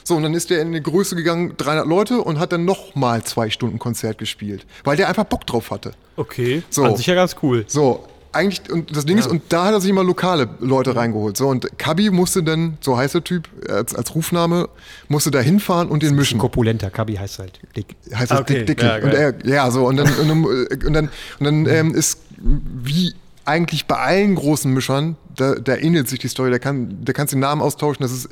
So, 0.06 0.16
und 0.16 0.24
dann 0.24 0.34
ist 0.34 0.50
der 0.50 0.62
in 0.62 0.70
eine 0.70 0.82
Größe 0.82 1.18
gegangen, 1.18 1.56
300 1.58 1.86
Leute, 1.86 2.22
und 2.22 2.40
hat 2.40 2.54
dann 2.54 2.64
noch 2.64 2.96
mal 2.96 3.22
zwei 3.26 3.50
Stunden 3.50 3.80
Konzert 3.80 4.18
gespielt, 4.18 4.66
weil 4.86 4.96
der 4.96 5.10
einfach 5.10 5.26
Bock 5.26 5.46
drauf 5.46 5.70
hatte. 5.72 5.92
Okay, 6.16 6.64
So. 6.70 6.86
an 6.86 6.96
sich 6.96 7.08
ja 7.08 7.16
ganz 7.16 7.36
cool. 7.44 7.66
So, 7.68 8.06
eigentlich, 8.32 8.70
und 8.72 8.96
das 8.96 9.06
Ding 9.06 9.18
ist, 9.18 9.28
und 9.28 9.42
da 9.50 9.66
hat 9.66 9.74
er 9.74 9.82
sich 9.82 9.90
immer 9.90 10.04
lokale 10.04 10.50
Leute 10.60 10.96
reingeholt. 10.96 11.38
So, 11.38 11.48
und 11.48 11.78
Kabi 11.78 12.10
musste 12.10 12.44
dann, 12.44 12.78
so 12.82 12.98
heißt 12.98 13.16
der 13.16 13.24
Typ, 13.24 13.48
als, 13.70 13.96
als 13.96 14.14
Rufname, 14.16 14.70
musste 15.08 15.32
da 15.32 15.40
hinfahren 15.40 15.90
und 15.90 16.04
den 16.04 16.16
mischen. 16.16 16.40
Korpulenter, 16.40 16.90
Kabi 16.90 17.16
heißt 17.16 17.40
halt 17.40 17.60
dick. 17.76 17.96
heißt 18.14 18.32
das 18.32 18.40
Okay, 18.42 18.66
Dick 18.66 18.78
Dicky. 18.78 18.86
ja, 18.86 18.96
und 18.96 19.14
er, 19.14 19.46
ja, 19.46 19.72
so, 19.72 19.88
und 19.88 19.98
dann, 19.98 20.08
und 20.14 20.28
dann, 20.28 20.46
und 20.46 20.94
dann, 20.94 21.10
und 21.40 21.46
dann 21.46 21.66
ähm, 21.68 21.96
ist 21.96 22.20
wie 22.38 23.14
eigentlich 23.46 23.86
bei 23.88 23.96
allen 23.98 24.36
großen 24.36 24.72
Mischern, 24.74 25.16
da, 25.36 25.56
da 25.56 25.76
ähnelt 25.76 26.10
sich 26.10 26.20
die 26.20 26.28
Story, 26.28 26.52
da, 26.52 26.60
kann, 26.60 26.98
da 27.04 27.14
kannst 27.14 27.32
du 27.34 27.38
den 27.38 27.42
Namen 27.42 27.62
austauschen, 27.62 28.04
das 28.04 28.12
ist, 28.12 28.30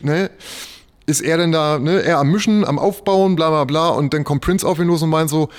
ne? 0.00 0.30
ist 1.10 1.20
er 1.20 1.36
denn 1.36 1.52
da, 1.52 1.78
ne, 1.78 2.02
er 2.02 2.18
am 2.18 2.30
Mischen, 2.30 2.64
am 2.64 2.78
Aufbauen, 2.78 3.36
bla 3.36 3.50
bla 3.50 3.64
bla. 3.64 3.88
Und 3.88 4.14
dann 4.14 4.24
kommt 4.24 4.42
Prince 4.42 4.66
auf 4.66 4.78
ihn 4.78 4.86
los 4.86 5.02
und 5.02 5.10
meint 5.10 5.28
so, 5.28 5.50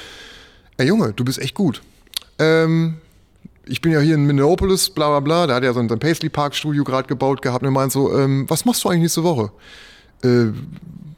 ey 0.78 0.88
Junge, 0.88 1.14
du 1.14 1.24
bist 1.24 1.40
echt 1.40 1.54
gut. 1.56 1.82
Ähm, 2.40 2.98
ich 3.66 3.82
bin 3.82 3.92
ja 3.92 4.00
hier 4.00 4.16
in 4.16 4.26
Minneapolis, 4.26 4.90
bla 4.90 5.08
bla 5.10 5.20
bla, 5.20 5.48
da 5.48 5.56
hat 5.56 5.64
er 5.64 5.74
so 5.74 5.80
ein, 5.80 5.90
so 5.90 5.96
ein 5.96 6.00
Paisley 6.00 6.30
Park 6.30 6.56
Studio 6.56 6.84
gerade 6.84 7.08
gebaut 7.08 7.42
gehabt 7.42 7.64
und 7.64 7.70
er 7.70 7.72
meint 7.72 7.92
so, 7.92 8.18
ähm, 8.18 8.46
was 8.50 8.66
machst 8.66 8.84
du 8.84 8.90
eigentlich 8.90 9.02
nächste 9.02 9.24
Woche? 9.24 9.52
Äh, 10.24 10.48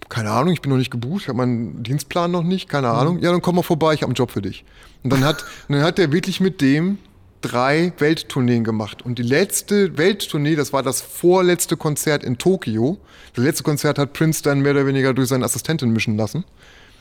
keine 0.10 0.32
Ahnung, 0.32 0.54
ich 0.54 0.62
bin 0.62 0.70
noch 0.70 0.78
nicht 0.78 0.92
gebucht, 0.92 1.24
ich 1.24 1.28
habe 1.30 1.38
meinen 1.38 1.82
Dienstplan 1.84 2.30
noch 2.30 2.44
nicht, 2.44 2.70
keine 2.70 2.90
Ahnung. 2.90 3.20
Ja, 3.20 3.32
dann 3.32 3.42
komm 3.42 3.56
mal 3.56 3.64
vorbei, 3.64 3.94
ich 3.94 4.02
habe 4.02 4.10
einen 4.10 4.16
Job 4.16 4.32
für 4.32 4.42
dich. 4.42 4.64
Und 5.04 5.12
dann 5.12 5.24
hat, 5.24 5.44
dann 5.70 5.82
hat 5.82 5.98
er 6.00 6.12
wirklich 6.12 6.40
mit 6.40 6.62
dem 6.62 7.00
drei 7.42 7.94
Welttourneen 7.98 8.64
gemacht. 8.64 9.02
Und 9.02 9.20
die 9.20 9.24
letzte 9.24 9.98
Welttournee, 9.98 10.56
das 10.56 10.72
war 10.72 10.84
das 10.84 11.02
vorletzte 11.02 11.78
Konzert 11.78 12.24
in 12.24 12.38
Tokio. 12.38 13.00
Das 13.34 13.44
letzte 13.44 13.64
Konzert 13.64 13.98
hat 13.98 14.14
Prince 14.14 14.44
dann 14.44 14.62
mehr 14.62 14.72
oder 14.74 14.86
weniger 14.86 15.14
durch 15.14 15.30
seine 15.30 15.46
Assistentin 15.46 15.92
mischen 15.92 16.16
lassen. 16.16 16.46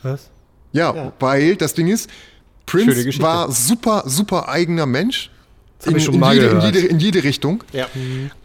Was? 0.01 0.29
Ja, 0.73 1.13
weil 1.19 1.55
das 1.55 1.75
Ding 1.75 1.87
ist, 1.87 2.09
Prince 2.65 3.21
war 3.21 3.51
super, 3.51 4.03
super 4.05 4.49
eigener 4.49 4.85
Mensch. 4.85 5.29
in, 5.85 5.99
schon 5.99 6.15
in, 6.15 6.19
mal 6.19 6.33
jede, 6.33 6.47
in, 6.47 6.61
jede, 6.61 6.79
in 6.79 6.99
jede 6.99 7.23
Richtung. 7.23 7.63
Ja. 7.73 7.87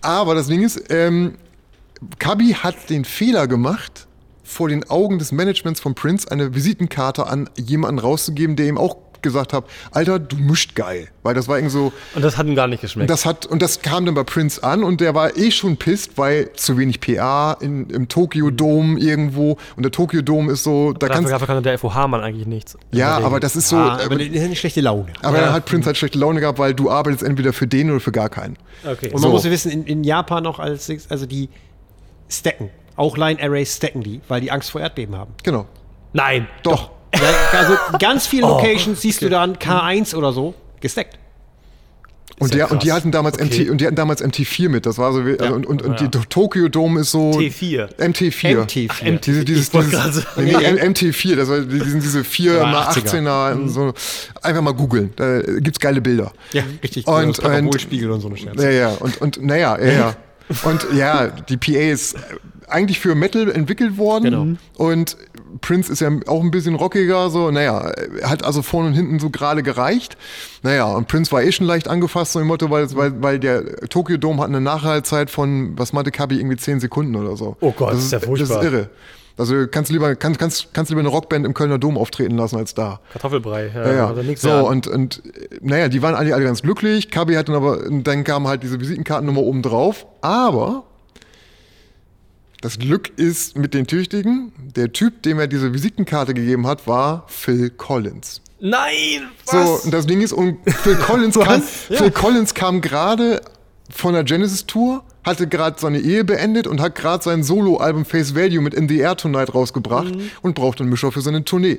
Aber 0.01 0.35
das 0.35 0.49
Ding 0.49 0.63
ist, 0.63 0.83
ähm, 0.91 1.35
Kabi 2.19 2.53
hat 2.53 2.91
den 2.91 3.05
Fehler 3.05 3.47
gemacht, 3.47 4.07
vor 4.49 4.69
den 4.71 4.89
Augen 4.89 5.19
des 5.19 5.31
Managements 5.31 5.79
von 5.79 5.95
Prince 5.95 6.31
eine 6.31 6.55
Visitenkarte 6.55 7.27
an 7.27 7.51
jemanden 7.57 7.99
rauszugeben, 7.99 8.57
der 8.57 8.67
ihm 8.67 8.79
auch 8.79 8.97
gesagt 9.23 9.53
hat, 9.53 9.65
Alter, 9.91 10.19
du 10.19 10.37
mischt 10.37 10.75
geil. 10.75 11.09
Weil 11.23 11.35
das 11.35 11.49
war 11.49 11.59
irgendwie 11.59 11.73
so, 11.75 11.93
Und 12.15 12.25
das 12.25 12.37
hat 12.39 12.47
ihm 12.47 12.55
gar 12.55 12.67
nicht 12.69 12.81
geschmeckt. 12.81 13.11
das 13.11 13.27
hat, 13.27 13.45
und 13.47 13.61
das 13.61 13.83
kam 13.83 14.07
dann 14.07 14.15
bei 14.15 14.25
Prince 14.25 14.63
an 14.63 14.83
und 14.83 15.01
der 15.01 15.15
war 15.15 15.37
eh 15.37 15.51
schon 15.51 15.77
pisst, 15.77 16.17
weil 16.17 16.53
zu 16.55 16.79
wenig 16.79 17.01
PA 17.01 17.53
in, 17.61 17.91
im 17.91 18.09
Tokyo 18.09 18.51
Dome 18.51 18.99
irgendwo 18.99 19.59
und 19.77 19.83
der 19.83 19.93
Tokyo 19.93 20.23
Dome 20.23 20.53
ist 20.53 20.65
so, 20.65 20.93
da 20.93 21.07
dafür, 21.09 21.15
kannst 21.15 21.33
dafür 21.33 21.47
kann 21.47 21.63
der 21.63 21.79
FOH-Mann 21.79 22.21
eigentlich 22.23 22.47
nichts. 22.47 22.77
Ja, 22.93 23.19
aber 23.19 23.41
das 23.41 23.57
ist 23.57 23.69
so, 23.69 23.77
Ah, 23.77 23.95
aber, 23.95 24.05
aber 24.05 24.15
eine, 24.17 24.41
eine 24.41 24.57
schlechte 24.57 24.81
Laune. 24.81 25.13
aber 25.23 25.37
Ja. 25.39 25.45
dann 25.45 25.53
hat 25.53 25.65
Prince 25.67 25.87
halt 25.87 25.97
schlechte 25.97 26.19
Laune 26.19 26.41
gehabt, 26.41 26.59
weil 26.59 26.75
du 26.75 26.91
arbeitest 26.91 27.23
entweder 27.23 27.53
für 27.53 27.67
den 27.67 27.91
oder 27.91 28.01
für 28.01 28.13
gar 28.13 28.29
keinen. 28.29 28.57
Okay. 28.85 29.07
Und 29.07 29.15
man 29.15 29.23
So. 29.23 29.29
muss 29.31 29.45
ja 29.45 29.51
wissen, 29.51 29.71
in, 29.71 29.85
in 29.85 30.05
Japan 30.05 30.43
noch 30.43 30.59
als, 30.59 30.91
also 31.11 31.27
die 31.27 31.49
stacken. 32.29 32.71
Auch 32.97 33.17
Line 33.17 33.41
Arrays 33.43 33.77
stacken 33.77 34.03
die, 34.03 34.21
weil 34.29 34.41
die 34.41 34.51
Angst 34.51 34.71
vor 34.71 34.81
Erdbeben 34.81 35.15
haben. 35.17 35.33
Genau. 35.43 35.67
Nein. 36.13 36.49
Doch. 36.63 36.91
Ja, 37.15 37.59
also 37.59 37.75
ganz 37.99 38.27
viele 38.27 38.43
Locations 38.43 39.01
siehst 39.01 39.23
du 39.23 39.29
dann 39.29 39.57
K1 39.57 40.15
oder 40.15 40.33
so 40.33 40.55
gestackt. 40.81 41.19
Und, 42.41 42.53
ja 42.55 42.67
der, 42.67 42.71
und 42.73 42.85
die 42.85 42.93
hatten 42.93 43.11
damals 43.11 43.37
Okay. 43.41 43.65
MT 43.65 43.71
und 43.71 43.81
die 43.81 43.87
hatten 43.87 43.97
damals 43.97 44.23
MT4 44.23 44.69
mit. 44.69 44.87
Das 44.87 44.97
war 44.99 45.13
so 45.13 45.27
wie, 45.27 45.41
also 45.41 45.55
und, 45.55 45.67
und, 45.67 45.83
und 45.83 46.01
Ja. 46.01 46.07
die 46.07 46.19
Tokyo 46.29 46.69
Dome 46.69 47.01
ist 47.01 47.11
so 47.11 47.31
T4. 47.33 47.89
MT4. 47.99 48.57
MT4. 48.65 49.19
Diese, 49.19 49.45
dieses, 49.45 49.69
Ich 49.69 49.75
wollte 49.75 49.91
dieses, 49.91 50.23
sagen. 50.23 50.45
nee, 50.45 50.57
nee, 50.57 50.65
M- 50.65 50.93
MT4, 50.93 51.35
das 51.35 51.49
war, 51.49 51.61
die 51.61 51.81
sind 51.81 52.01
diese 52.01 52.23
4 52.23 52.53
Ja, 52.59 52.67
mal 52.67 52.87
80er. 52.91 53.11
18er, 53.23 53.55
Mhm. 53.57 53.69
so. 53.69 53.93
einfach 54.41 54.63
mal 54.63 54.73
googeln, 54.75 55.13
da 55.17 55.41
gibt's 55.41 55.81
geile 55.81 56.01
Bilder. 56.01 56.33
Ja, 56.53 56.63
richtig. 56.81 57.09
Und- 57.09 57.29
das 57.39 57.41
Parabolspiegel 57.41 58.09
und 58.09 58.21
so 58.21 58.29
eine 58.29 58.37
Scherze. 58.37 58.63
Ja, 58.63 58.71
ja, 58.71 58.89
und, 59.01 59.21
und 59.21 59.43
naja, 59.43 59.77
ja, 59.81 59.93
ja. 59.93 60.17
Und 60.63 60.87
ja, 60.95 61.27
die 61.27 61.59
PA 61.59 61.73
ist 61.93 62.17
eigentlich 62.69 63.01
für 63.01 63.15
Metal 63.15 63.51
entwickelt 63.51 63.99
worden. 63.99 64.25
Genau. 64.25 64.47
Und 64.91 65.17
Prince 65.61 65.93
ist 65.93 66.01
ja 66.01 66.11
auch 66.27 66.43
ein 66.43 66.51
bisschen 66.51 66.75
rockiger, 66.75 67.31
so, 67.31 67.51
naja, 67.51 67.93
hat 68.23 68.45
also 68.45 68.63
vorne 68.63 68.89
und 68.89 68.95
hinten 68.95 69.19
so 69.19 69.31
gerade 69.31 69.63
gereicht. 69.63 70.17
Naja, 70.63 70.85
und 70.87 71.09
Prince 71.09 71.33
war 71.33 71.43
eh 71.43 71.53
schon 71.53 71.67
leicht 71.67 71.89
angefasst, 71.89 72.33
so 72.33 72.41
im 72.41 72.47
Motto, 72.47 72.71
weil, 72.71 72.95
weil, 72.97 73.23
weil 73.23 73.39
der 73.39 73.77
Tokyo 73.89 74.17
Dome 74.17 74.41
hat 74.43 74.49
eine 74.49 74.61
Nachhaltzeit 74.61 75.31
von, 75.31 75.79
was 75.79 75.93
meinte 75.93 76.11
Kabi, 76.11 76.37
irgendwie 76.39 76.57
10 76.57 76.81
Sekunden 76.81 77.17
oder 77.17 77.37
so. 77.37 77.57
Oh 77.61 77.73
Gott, 77.73 77.93
das 77.93 78.01
ist 78.05 78.13
ja 78.13 78.19
Das 78.19 78.27
furchtbar. 78.27 78.59
ist 78.63 78.65
irre. 78.65 78.91
Also 79.37 79.69
kannst 79.71 79.89
du 79.91 79.93
lieber, 79.95 80.17
kannst, 80.17 80.41
kannst, 80.41 80.75
kannst 80.75 80.91
du 80.91 80.95
lieber 80.97 81.01
eine 81.09 81.11
Rockband 81.17 81.47
im 81.47 81.55
Kölner 81.55 81.79
Dom 81.79 81.97
auftreten 81.97 82.37
lassen 82.37 82.57
als 82.57 82.75
da. 82.75 82.99
Kartoffelbrei. 83.13 83.71
Ja, 83.73 83.93
ja. 83.93 84.07
Also 84.09 84.23
nichts 84.23 84.43
So, 84.43 84.51
an. 84.51 84.65
und, 84.65 84.89
und 84.89 85.23
naja, 85.61 85.87
die 85.89 86.03
waren 86.03 86.17
alle, 86.17 86.35
alle 86.35 86.43
ganz 86.45 86.61
glücklich. 86.63 87.09
Kabi 87.13 87.35
hat 87.35 87.49
dann 87.49 87.55
aber, 87.55 87.85
dann 87.89 88.25
kam 88.25 88.49
halt 88.49 88.65
diese 88.65 88.81
Visitenkartennummer 88.81 89.41
oben 89.41 89.63
drauf. 89.63 90.07
Aber 90.23 90.83
das 92.61 92.79
Glück 92.79 93.11
ist 93.19 93.57
mit 93.57 93.75
den 93.75 93.87
Tüchtigen. 93.87 94.53
Der 94.77 94.93
Typ, 94.93 95.23
dem 95.23 95.39
er 95.39 95.47
diese 95.47 95.73
Visitenkarte 95.73 96.35
gegeben 96.35 96.67
hat, 96.67 96.87
war 96.87 97.25
Phil 97.29 97.71
Collins. 97.71 98.41
Nein! 98.61 99.29
So, 99.45 99.57
Was? 99.57 99.85
und 99.85 99.95
das 99.95 100.07
Ding 100.07 100.21
ist, 100.21 100.33
und 100.33 100.59
Phil 100.69 100.97
Collins 101.07 101.39
kam, 101.39 101.63
Phil 101.63 102.11
Collins 102.11 102.55
kam 102.55 102.81
gerade 102.81 103.41
von 103.91 104.13
der 104.15 104.25
Genesis 104.25 104.67
Tour, 104.67 105.05
hatte 105.25 105.47
gerade 105.47 105.79
seine 105.79 106.01
Ehe 106.01 106.25
beendet 106.25 106.67
und 106.67 106.81
hat 106.81 106.95
gerade 106.97 107.23
sein 107.23 107.43
Soloalbum 107.45 108.05
Face 108.05 108.35
Value 108.35 108.61
mit 108.61 108.75
In 108.75 108.89
the 108.89 108.99
Air 108.99 109.17
Tonight 109.17 109.55
rausgebracht 109.55 110.15
Mhm. 110.17 110.31
und 110.43 110.55
brauchte 110.55 110.83
einen 110.83 110.91
Mischer 110.91 111.13
für 111.13 111.21
seine 111.21 111.45
Tournee. 111.45 111.79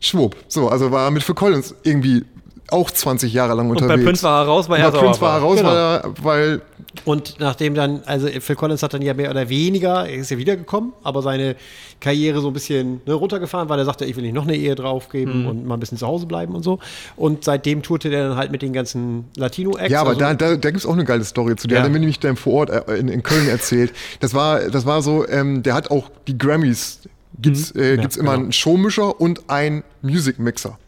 Schwupp. 0.00 0.36
So, 0.48 0.68
also 0.68 0.90
war 0.90 1.04
er 1.06 1.10
mit 1.12 1.22
Phil 1.22 1.34
Collins 1.36 1.74
irgendwie 1.84 2.24
auch 2.72 2.90
20 2.90 3.32
Jahre 3.32 3.54
lang 3.54 3.70
und 3.70 3.76
unterwegs. 3.76 4.00
bei 4.00 4.04
Prince 4.04 4.22
war 4.24 4.42
er 4.42 4.46
raus, 4.48 4.68
weil 4.68 4.80
er 4.80 4.90
Prince 4.90 5.20
war 5.20 5.36
er 5.36 5.42
raus, 5.42 5.56
Genau. 5.58 5.68
weil, 5.70 5.76
er, 5.76 6.12
weil 6.22 6.62
Und 7.04 7.36
nachdem 7.38 7.74
dann, 7.74 8.02
also 8.06 8.28
Phil 8.40 8.56
Collins 8.56 8.82
hat 8.82 8.92
dann 8.94 9.02
ja 9.02 9.14
mehr 9.14 9.30
oder 9.30 9.48
weniger, 9.48 10.06
er 10.06 10.14
ist 10.16 10.30
ja 10.30 10.36
wiedergekommen, 10.38 10.92
aber 11.02 11.22
seine 11.22 11.56
Karriere 12.00 12.40
so 12.40 12.48
ein 12.48 12.52
bisschen 12.52 13.00
ne, 13.06 13.12
runtergefahren, 13.14 13.68
weil 13.68 13.78
er 13.78 13.84
sagte, 13.84 14.04
ich 14.04 14.16
will 14.16 14.24
nicht 14.24 14.34
noch 14.34 14.42
eine 14.42 14.56
Ehe 14.56 14.74
draufgeben 14.74 15.46
und 15.46 15.66
mal 15.66 15.74
ein 15.74 15.80
bisschen 15.80 15.96
zu 15.98 16.06
Hause 16.06 16.26
bleiben 16.26 16.54
und 16.54 16.62
so. 16.64 16.80
Und 17.16 17.44
seitdem 17.44 17.82
tourte 17.82 18.10
der 18.10 18.28
dann 18.28 18.36
halt 18.36 18.50
mit 18.50 18.60
den 18.62 18.72
ganzen 18.72 19.26
Latino-Acts. 19.36 19.90
Ja, 19.92 20.00
aber 20.00 20.10
also, 20.10 20.20
da, 20.20 20.34
da, 20.34 20.48
da 20.56 20.70
gibt 20.70 20.78
es 20.78 20.86
auch 20.86 20.92
eine 20.94 21.04
geile 21.04 21.24
Story 21.24 21.54
zu. 21.56 21.68
Der 21.68 21.78
Ja. 21.78 21.84
hat 21.84 21.92
mir 21.92 22.00
nämlich 22.00 22.18
dann 22.18 22.36
vor 22.36 22.54
Ort 22.54 22.70
äh, 22.70 22.96
in, 22.96 23.08
in 23.08 23.22
Köln 23.22 23.48
erzählt. 23.48 23.92
Das 24.20 24.34
war, 24.34 24.60
das 24.68 24.84
war 24.84 25.00
so, 25.02 25.26
ähm, 25.28 25.62
der 25.62 25.74
hat 25.74 25.90
auch 25.92 26.10
die 26.26 26.36
Grammys, 26.36 27.00
gibt's, 27.40 27.70
äh, 27.76 27.96
gibt's 27.96 28.16
immer 28.16 28.32
genau. 28.32 28.42
einen 28.44 28.52
Showmischer 28.52 29.20
und 29.20 29.48
einen 29.48 29.84
Music 30.02 30.38
Mixer. 30.40 30.78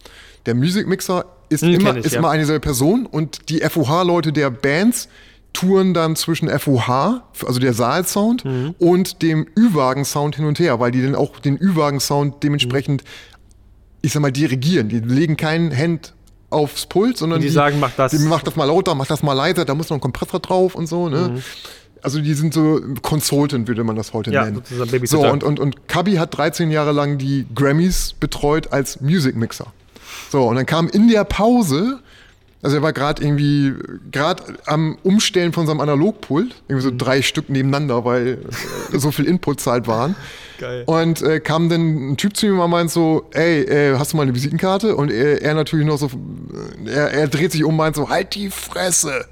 Der 0.47 0.55
Music 0.55 0.87
Mixer 0.89 1.25
ist 1.55 1.63
Hm, 1.63 1.75
immer, 1.81 1.97
ich, 1.97 2.05
ist 2.05 2.13
ja. 2.13 2.19
immer 2.19 2.31
eine 2.31 2.43
dieselbe 2.43 2.61
Person 2.61 3.07
und 3.07 3.49
die 3.49 3.61
FOH-Leute 3.61 4.33
der 4.33 4.51
Bands 4.51 5.09
touren 5.53 5.95
dann 5.95 6.17
zwischen 6.17 6.49
FOH, 6.49 7.23
also 7.47 7.61
der 7.61 7.75
Saalsound, 7.75 8.45
Mhm. 8.45 8.75
und 8.79 9.23
dem 9.23 9.47
Ü-Wagen-Sound 9.57 10.37
hin 10.37 10.47
und 10.47 10.59
her, 10.59 10.81
weil 10.81 10.91
die 10.91 11.01
dann 11.03 11.15
auch 11.15 11.39
den 11.39 11.57
Ü-Wagen-Sound 11.61 12.43
dementsprechend, 12.43 13.05
ich 14.03 14.13
sag 14.13 14.21
mal, 14.21 14.33
dirigieren. 14.33 14.89
Die 14.89 14.99
legen 14.99 15.37
kein 15.37 15.77
Hand 15.77 16.13
aufs 16.51 16.87
Pult, 16.87 17.17
sondern 17.17 17.41
Die 17.41 17.49
sagen, 17.49 17.79
mach 17.81 17.93
das. 17.97 18.13
Die, 18.13 18.19
mach 18.19 18.43
das 18.43 18.57
mal 18.57 18.65
lauter, 18.65 18.95
mach 18.95 19.07
das 19.07 19.23
mal 19.23 19.33
leiser, 19.33 19.65
da 19.65 19.75
muss 19.75 19.91
noch 19.91 19.97
ein 19.97 20.01
Kompressor 20.01 20.41
drauf 20.41 20.75
und 20.75 20.87
so, 20.89 21.09
ne? 21.09 21.41
Also 22.03 22.21
die 22.21 22.35
sind 22.35 22.53
so 22.53 22.81
Consultant, 23.01 23.67
würde 23.67 23.83
man 23.83 23.97
das 23.97 24.13
heute 24.13 24.31
Ja, 24.31 24.45
nennen. 24.45 24.63
So, 25.05 25.27
und, 25.27 25.43
und, 25.43 25.59
und 25.59 25.89
Kabi 25.89 26.15
hat 26.17 26.37
13 26.37 26.71
Jahre 26.71 26.93
lang 26.93 27.17
die 27.17 27.47
Grammys 27.55 28.13
betreut 28.19 28.73
als 28.73 29.01
Music 29.01 29.37
Mixer. 29.37 29.73
So, 30.35 30.49
und 30.49 30.57
dann 30.57 30.67
kam 30.67 30.89
in 30.89 31.07
der 31.07 31.23
Pause, 31.23 32.01
also 32.61 32.75
er 32.79 32.83
war 32.83 32.93
gerade 32.93 33.23
irgendwie, 33.23 33.73
gerade 34.11 34.43
am 34.67 34.99
Umstellen 35.05 35.53
von 35.53 35.65
seinem 35.69 35.79
Analogpult, 35.79 36.57
irgendwie 36.67 36.83
so 36.83 36.91
drei 36.93 37.23
Stück 37.23 37.51
nebeneinander, 37.51 38.05
weil 38.05 38.39
so 38.93 39.13
viel 39.13 39.27
Inputs 39.27 39.65
halt 39.69 39.87
waren. 39.87 40.17
Geil. 40.59 40.83
Und 40.87 41.23
äh, 41.23 41.39
kam 41.39 41.69
dann 41.69 42.11
ein 42.11 42.17
Typ 42.17 42.37
zu 42.37 42.47
ihm 42.47 42.59
und 42.59 42.69
meint 42.69 42.91
so, 42.91 43.27
ey, 43.33 43.61
äh, 43.63 43.97
hast 43.97 44.13
du 44.13 44.17
mal 44.17 44.25
eine 44.25 44.35
Visitenkarte? 44.35 44.97
Und 44.97 45.13
er, 45.13 45.41
er 45.41 45.55
natürlich 45.55 45.87
noch 45.87 45.99
so, 45.99 46.11
er, 46.85 47.13
er 47.13 47.29
dreht 47.29 47.53
sich 47.53 47.63
um 47.63 47.71
und 47.71 47.77
meint 47.77 47.95
so, 47.95 48.09
halt 48.09 48.35
die 48.35 48.51
Fresse. 48.51 49.27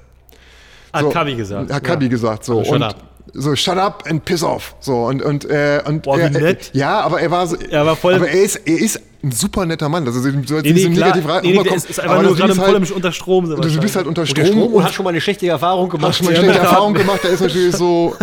Hat 0.93 1.01
So, 1.01 1.09
Kavi 1.09 1.35
gesagt. 1.35 1.69
Hat 1.69 1.83
Kabi 1.83 2.07
gesagt, 2.07 2.45
so. 2.45 2.59
Also 2.59 2.63
shut 2.71 2.75
und 2.77 2.83
up. 2.83 3.03
So, 3.33 3.55
shut 3.57 3.77
up 3.77 4.05
and 4.09 4.23
piss 4.23 4.41
off. 4.41 4.73
So, 4.79 5.03
und, 5.07 5.21
und, 5.21 5.43
äh, 5.43 5.81
und 5.85 6.03
Boah, 6.03 6.17
wie 6.17 6.29
nett. 6.29 6.71
Er, 6.73 6.79
ja, 6.79 7.01
aber 7.01 7.19
er 7.19 7.29
war 7.29 7.45
so, 7.45 7.57
Er 7.57 7.85
war 7.85 7.97
voll- 7.97 8.13
aber 8.13 8.29
er 8.29 8.41
ist, 8.41 8.55
er 8.65 8.79
ist 8.79 9.01
ein 9.23 9.31
super 9.31 9.65
netter 9.65 9.87
Mann. 9.89 10.05
Also, 10.05 10.19
so 10.19 10.29
soll 10.29 10.33
jetzt 10.35 10.47
Nee, 10.49 10.59
nicht 10.59 10.75
nee, 10.75 10.81
so 10.83 10.89
negativ 10.89 11.25
Nee, 11.25 11.31
nee, 11.41 11.49
rüberkommen, 11.59 11.75
ist, 11.75 11.99
einfach 11.99 12.13
aber 12.15 12.23
nur 12.23 12.31
das 12.31 12.39
gerade 12.39 12.55
voll 12.55 12.73
halt, 12.79 12.91
unter 12.91 13.11
Strom. 13.11 13.49
du 13.49 13.79
bist 13.79 13.95
halt 13.95 14.07
unter 14.07 14.21
Und 14.23 14.37
der 14.37 14.45
Strom 14.45 14.57
Strom 14.59 14.73
und 14.73 14.83
hat 14.83 14.93
schon 14.93 15.03
mal 15.05 15.09
eine 15.11 15.21
schlechte 15.21 15.47
Erfahrung 15.47 15.89
gemacht. 15.89 16.09
hast 16.09 16.17
schon 16.17 16.25
mal 16.27 16.33
Ja, 16.33 16.39
schlechte 16.41 16.57
ja. 16.57 16.63
Erfahrungen 16.63 16.95
gemacht. 16.95 17.19
Da 17.23 17.29
ist 17.29 17.39
natürlich 17.41 17.75
so, 17.75 18.15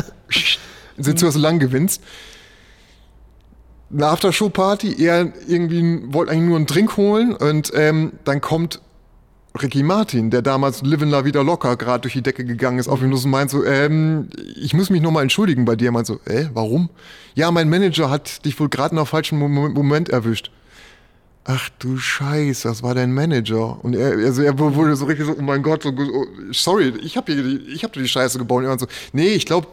sind 0.98 1.20
du 1.22 1.26
was 1.26 1.36
lang 1.36 1.58
gewinnst. 1.58 2.02
Eine 3.92 4.06
Aftershow-Party, 4.06 5.02
er 5.04 5.32
irgendwie 5.48 6.00
wollte 6.12 6.30
eigentlich 6.32 6.46
nur 6.48 6.56
einen 6.56 6.66
Drink 6.66 6.96
holen 6.96 7.34
und 7.34 7.72
ähm, 7.74 8.12
dann 8.24 8.40
kommt 8.40 8.80
Ricky 9.60 9.82
Martin, 9.82 10.30
der 10.30 10.42
damals 10.42 10.82
Live 10.82 11.02
in 11.02 11.08
La 11.10 11.24
Vida 11.24 11.40
Locker 11.42 11.76
gerade 11.76 12.02
durch 12.02 12.12
die 12.12 12.22
Decke 12.22 12.44
gegangen 12.44 12.78
ist, 12.78 12.86
auf 12.86 13.02
ihn 13.02 13.10
los 13.10 13.24
und 13.24 13.32
meint 13.32 13.50
so, 13.50 13.64
ähm, 13.64 14.28
ich 14.62 14.74
muss 14.74 14.90
mich 14.90 15.00
nochmal 15.02 15.24
entschuldigen 15.24 15.64
bei 15.64 15.74
dir. 15.74 15.86
Er 15.88 15.92
meint 15.92 16.06
so, 16.06 16.20
äh, 16.26 16.44
warum? 16.54 16.88
Ja, 17.34 17.50
mein 17.50 17.68
Manager 17.68 18.10
hat 18.10 18.44
dich 18.44 18.60
wohl 18.60 18.68
gerade 18.68 18.90
in 18.90 18.96
der 18.96 19.06
falschen 19.06 19.38
Mom- 19.40 19.72
Moment 19.72 20.08
erwischt. 20.08 20.52
Ach 21.44 21.68
du 21.78 21.96
Scheiße, 21.96 22.68
das 22.68 22.82
war 22.82 22.94
dein 22.94 23.12
Manager. 23.12 23.82
Und 23.82 23.96
er, 23.96 24.12
also 24.12 24.42
er 24.42 24.58
wurde 24.58 24.94
so 24.94 25.06
richtig 25.06 25.26
so, 25.26 25.34
oh 25.38 25.42
mein 25.42 25.62
Gott, 25.62 25.82
so, 25.82 25.90
oh, 25.90 26.26
sorry, 26.52 26.92
ich 27.02 27.16
habe 27.16 27.32
ich 27.32 27.82
hab 27.82 27.92
dir 27.92 28.02
die 28.02 28.08
Scheiße 28.08 28.38
gebaut. 28.38 28.62
Und 28.62 28.68
er 28.68 28.78
so, 28.78 28.86
nee, 29.12 29.28
ich 29.28 29.46
glaube, 29.46 29.66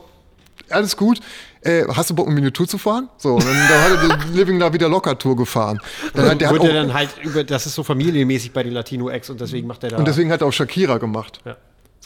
alles 0.70 0.96
gut. 0.96 1.20
Äh, 1.62 1.86
hast 1.90 2.10
du 2.10 2.16
Bock, 2.16 2.28
mir 2.30 2.38
eine 2.38 2.54
Tour 2.54 2.68
zu 2.68 2.78
fahren? 2.78 3.10
So, 3.18 3.36
und 3.36 3.46
dann, 3.46 3.54
dann 3.54 3.82
hat 3.82 4.10
er 4.10 4.18
die 4.18 4.38
Living 4.38 4.60
La 4.60 4.72
Vida 4.72 4.88
Locker 4.88 5.18
Tour 5.18 5.36
gefahren. 5.36 5.80
Dann 6.14 6.30
hat, 6.30 6.42
der 6.42 6.52
wird 6.52 6.64
er 6.64 6.70
auch, 6.70 6.74
dann 6.74 6.94
halt 6.94 7.10
über, 7.24 7.44
das 7.44 7.66
ist 7.66 7.76
so 7.76 7.84
familienmäßig 7.84 8.54
bei 8.54 8.64
den 8.64 8.74
Latino-Acts 8.74 9.30
und 9.30 9.42
deswegen 9.42 9.68
macht 9.68 9.84
er 9.84 9.90
da. 9.90 9.98
und 9.98 10.08
deswegen 10.08 10.32
hat 10.32 10.42
er 10.42 10.48
auch 10.48 10.54
Shakira 10.54 10.98
gemacht. 10.98 11.42
Ja. 11.46 11.58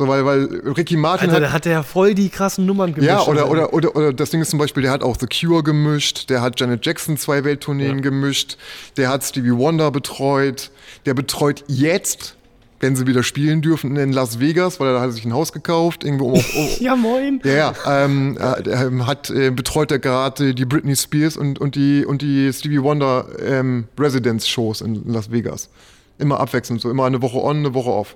So, 0.01 0.07
weil, 0.07 0.25
weil 0.25 0.45
Ricky 0.75 0.97
Martin 0.97 1.29
Alter, 1.29 1.43
hat. 1.43 1.49
da 1.49 1.53
hat 1.53 1.65
der 1.65 1.73
ja 1.73 1.83
voll 1.83 2.15
die 2.15 2.29
krassen 2.29 2.65
Nummern 2.65 2.95
gemischt. 2.95 3.07
Ja, 3.07 3.21
oder, 3.27 3.51
oder, 3.51 3.71
oder, 3.71 3.95
oder 3.95 4.11
das 4.11 4.31
Ding 4.31 4.41
ist 4.41 4.49
zum 4.49 4.57
Beispiel, 4.57 4.81
der 4.81 4.91
hat 4.91 5.03
auch 5.03 5.15
The 5.19 5.27
Cure 5.27 5.61
gemischt, 5.61 6.31
der 6.31 6.41
hat 6.41 6.59
Janet 6.59 6.83
Jackson 6.83 7.17
zwei 7.17 7.43
Welttourneen 7.43 8.01
gemischt, 8.01 8.57
der 8.97 9.09
hat 9.09 9.23
Stevie 9.23 9.55
Wonder 9.55 9.91
betreut, 9.91 10.71
der 11.05 11.13
betreut 11.13 11.63
jetzt, 11.67 12.35
wenn 12.79 12.95
sie 12.95 13.05
wieder 13.05 13.21
spielen 13.21 13.61
dürfen, 13.61 13.95
in 13.95 14.11
Las 14.11 14.39
Vegas, 14.39 14.79
weil 14.79 14.87
er 14.87 15.01
hat 15.01 15.13
sich 15.13 15.23
ein 15.23 15.33
Haus 15.33 15.53
gekauft, 15.53 16.03
irgendwo 16.03 16.29
um, 16.31 16.39
um, 16.39 16.67
Ja, 16.79 16.95
moin. 16.95 17.39
Ja, 17.43 17.53
ja, 17.53 17.73
ähm, 17.85 18.39
äh, 18.41 18.71
ähm, 18.71 19.05
hat 19.05 19.29
äh, 19.29 19.51
betreut 19.51 19.91
er 19.91 19.99
gerade 19.99 20.55
die 20.55 20.65
Britney 20.65 20.95
Spears 20.95 21.37
und, 21.37 21.59
und 21.59 21.75
die 21.75 22.05
und 22.07 22.23
die 22.23 22.51
Stevie 22.51 22.81
Wonder 22.81 23.27
ähm, 23.39 23.83
Residence 23.99 24.49
Shows 24.49 24.81
in 24.81 25.03
Las 25.05 25.29
Vegas. 25.31 25.69
Immer 26.17 26.39
abwechselnd, 26.39 26.81
so 26.81 26.89
immer 26.89 27.05
eine 27.05 27.21
Woche 27.21 27.37
on, 27.37 27.57
eine 27.57 27.75
Woche 27.75 27.91
off. 27.91 28.15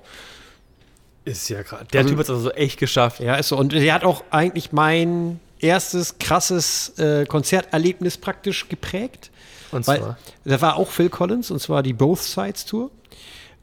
Ist 1.26 1.48
ja 1.50 1.60
gerade. 1.62 1.84
Der 1.92 2.06
Typ 2.06 2.16
hat 2.18 2.24
es 2.24 2.30
also 2.30 2.50
echt 2.52 2.78
geschafft. 2.78 3.20
Ja, 3.20 3.34
ist 3.34 3.48
so. 3.48 3.58
Und 3.58 3.74
er 3.74 3.92
hat 3.94 4.04
auch 4.04 4.24
eigentlich 4.30 4.72
mein 4.72 5.40
erstes 5.58 6.18
krasses 6.18 6.98
äh, 6.98 7.26
Konzerterlebnis 7.26 8.16
praktisch 8.16 8.68
geprägt. 8.68 9.30
Und 9.72 9.86
Weil, 9.88 9.98
zwar. 9.98 10.18
da 10.44 10.60
war 10.60 10.76
auch 10.76 10.88
Phil 10.88 11.08
Collins, 11.08 11.50
und 11.50 11.60
zwar 11.60 11.82
die 11.82 11.92
Both 11.92 12.22
Sides 12.22 12.64
Tour. 12.64 12.90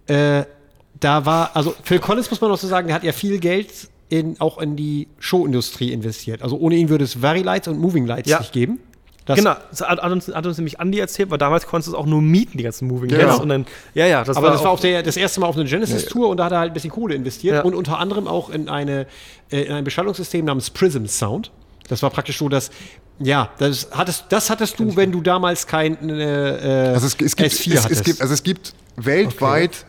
Äh, 0.08 0.44
da 1.00 1.26
war, 1.26 1.56
also 1.56 1.74
Phil 1.84 2.00
Collins 2.00 2.30
muss 2.30 2.42
man 2.42 2.52
auch 2.52 2.58
so 2.58 2.68
sagen, 2.68 2.88
der 2.88 2.96
hat 2.98 3.04
ja 3.04 3.14
viel 3.14 3.40
Geld 3.40 3.70
in, 4.10 4.40
auch 4.42 4.58
in 4.58 4.76
die 4.76 5.08
Showindustrie 5.20 5.92
investiert. 5.94 6.42
Also 6.44 6.58
ohne 6.58 6.76
ihn 6.76 6.90
würde 6.90 7.06
es 7.06 7.14
Very 7.14 7.42
Lights 7.42 7.68
und 7.70 7.80
Moving 7.80 8.06
Lights 8.06 8.30
Ja. 8.30 8.40
nicht 8.40 8.52
geben. 8.52 8.80
Das, 9.26 9.38
genau, 9.38 9.56
das 9.70 9.82
hat, 9.82 10.02
hat, 10.02 10.12
uns, 10.12 10.28
hat 10.28 10.46
uns 10.46 10.58
nämlich 10.58 10.80
Andi 10.82 11.00
erzählt, 11.00 11.32
weil 11.32 11.38
damals 11.38 11.66
konntest 11.66 11.88
du 11.88 11.92
es 11.94 11.98
auch 11.98 12.06
nur 12.06 12.22
mieten, 12.22 12.58
die 12.58 12.64
ganzen 12.64 12.88
Moving 12.90 13.10
Ja. 13.10 13.20
Heads. 13.20 13.40
Und 13.40 13.50
dann, 13.50 13.66
ja, 13.94 14.06
ja, 14.06 14.24
das 14.24 14.36
aber 14.36 14.48
war 14.48 14.54
das 14.54 14.64
war 14.64 14.72
auch, 14.72 14.80
der, 14.82 15.02
das 15.02 15.16
erste 15.16 15.40
Mal 15.40 15.48
auf 15.48 15.56
eine 15.56 15.64
Genesis-Tour 15.66 16.28
und 16.28 16.38
da 16.38 16.46
hat 16.46 16.52
er 16.52 16.60
halt 16.60 16.72
ein 16.72 16.74
bisschen 16.74 16.92
Kohle 16.92 17.16
investiert 17.16 17.56
Ja. 17.56 17.62
und 17.62 17.74
unter 17.74 18.00
anderem 18.00 18.28
auch 18.28 18.50
in, 18.50 18.68
eine, 18.68 19.08
äh, 19.50 19.62
in 19.62 19.72
ein 19.72 19.84
Beschallungssystem 19.86 20.44
namens 20.44 20.70
Prism 20.70 21.06
Sound. 21.06 21.52
Das 21.88 22.04
war 22.04 22.10
praktisch 22.10 22.38
so, 22.38 22.50
dass, 22.50 22.70
ja, 23.20 23.50
das 23.60 23.88
hattest, 23.92 24.26
das 24.30 24.50
hattest 24.50 24.80
du, 24.80 24.96
wenn 24.98 25.12
du 25.12 25.22
damals 25.22 25.68
kein 25.68 26.10
äh, 26.10 26.90
äh, 26.90 26.94
Also 26.94 27.08
es, 27.08 27.16
es, 27.22 27.36
gibt, 27.36 27.52
S4 27.52 27.74
es, 27.76 27.84
hattest. 27.86 28.02
es 28.02 28.04
gibt, 28.06 28.22
also 28.22 28.34
es 28.34 28.44
gibt 28.44 28.74
weltweit 28.98 29.86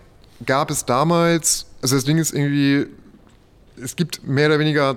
gab 0.47 0.71
es 0.71 0.85
damals, 0.85 1.67
also 1.83 1.97
das 1.97 2.05
Ding 2.05 2.19
ist 2.19 2.33
irgendwie, 2.33 2.87
es 3.83 3.97
gibt 3.97 4.25
mehr 4.27 4.47
oder 4.47 4.59
weniger 4.59 4.97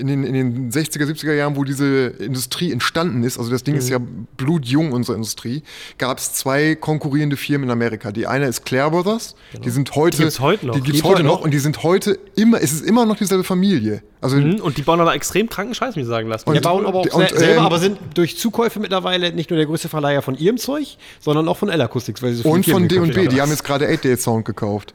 in 0.00 0.06
den, 0.06 0.24
in 0.24 0.34
den 0.34 0.70
60er, 0.72 1.04
70er 1.04 1.32
Jahren, 1.34 1.56
wo 1.56 1.64
diese 1.64 2.06
Industrie 2.06 2.72
entstanden 2.72 3.22
ist, 3.22 3.38
also 3.38 3.50
das 3.50 3.62
Ding 3.64 3.76
ist 3.76 3.88
ja 3.88 3.98
blutjung, 4.36 4.92
unsere 4.92 5.14
Industrie, 5.16 5.62
gab 5.98 6.18
es 6.18 6.32
zwei 6.34 6.74
konkurrierende 6.74 7.36
Firmen 7.36 7.64
in 7.68 7.70
Amerika. 7.70 8.12
Die 8.12 8.26
eine 8.26 8.46
ist 8.46 8.64
Claire 8.64 8.90
Brothers, 8.90 9.34
die 9.64 9.70
sind 9.70 9.94
heute, 9.94 10.16
Die 10.16 10.22
gibt's 10.24 10.40
heute 10.40 10.66
noch. 10.66 10.74
Die 10.74 10.80
gibt's 10.80 11.00
Die 11.02 11.06
heute 11.08 11.22
noch 11.22 11.38
noch. 11.38 11.40
und 11.44 11.52
die 11.52 11.58
sind 11.58 11.82
heute 11.82 12.18
immer, 12.36 12.60
es 12.60 12.72
ist 12.72 12.84
immer 12.84 13.06
noch 13.06 13.16
dieselbe 13.16 13.44
Familie. 13.44 14.02
Also 14.20 14.36
Mhm, 14.38 14.60
und 14.60 14.76
die 14.76 14.82
bauen 14.82 15.00
aber 15.00 15.14
extrem 15.14 15.48
kranken 15.48 15.74
Scheiß, 15.74 15.94
mir 15.94 16.04
sagen 16.04 16.28
lassen. 16.28 16.52
Wir 16.52 16.60
bauen 16.60 16.86
aber 16.86 17.00
auch 17.00 17.04
und, 17.14 17.28
sel 17.28 17.38
selber, 17.38 17.60
ähm, 17.60 17.66
aber 17.66 17.78
sind 17.78 17.98
durch 18.14 18.36
Zukäufe 18.38 18.80
mittlerweile 18.80 19.32
nicht 19.32 19.50
nur 19.50 19.56
der 19.56 19.66
größte 19.66 19.88
Verleiher 19.88 20.22
von 20.22 20.36
ihrem 20.36 20.56
Zeug, 20.56 20.96
sondern 21.20 21.48
auch 21.48 21.56
von 21.56 21.68
L-Acoustics. 21.68 22.22
weil 22.22 22.30
sie 22.32 22.36
so 22.42 22.42
viele 22.42 22.54
und 22.54 22.66
von 22.66 22.88
D&B, 22.88 23.28
die 23.28 23.40
haben 23.40 23.50
jetzt 23.50 23.64
gerade 23.64 23.86
8-Day 23.88 24.16
Sound 24.16 24.44
gekauft. 24.44 24.94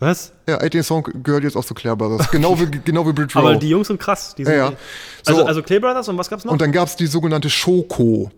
Was? 0.00 0.32
Ja, 0.48 0.58
8-Day 0.60 0.82
Sound 0.82 1.08
gehört 1.22 1.44
jetzt 1.44 1.56
auch 1.56 1.64
zu 1.64 1.74
Claire 1.74 1.96
Brothers. 1.96 2.30
Genau 2.30 2.58
wie, 2.58 2.66
genau 2.84 3.06
wie 3.06 3.12
Bridge 3.12 3.34
Aber 3.38 3.54
die 3.56 3.68
Jungs 3.68 3.86
sind 3.88 4.00
krass. 4.00 4.34
Die 4.36 4.44
sind, 4.44 4.52
Ja, 4.54 4.70
ja. 4.70 4.72
Also, 5.26 5.40
So. 5.42 5.46
also 5.46 5.62
Clay 5.62 5.78
Brothers 5.78 6.08
und 6.08 6.16
was 6.18 6.28
gab's 6.30 6.44
noch? 6.44 6.52
Und 6.52 6.60
dann 6.60 6.72
gab 6.72 6.88
es 6.88 6.96
die 6.96 7.06
sogenannte 7.06 7.50
Shoko. 7.50 8.30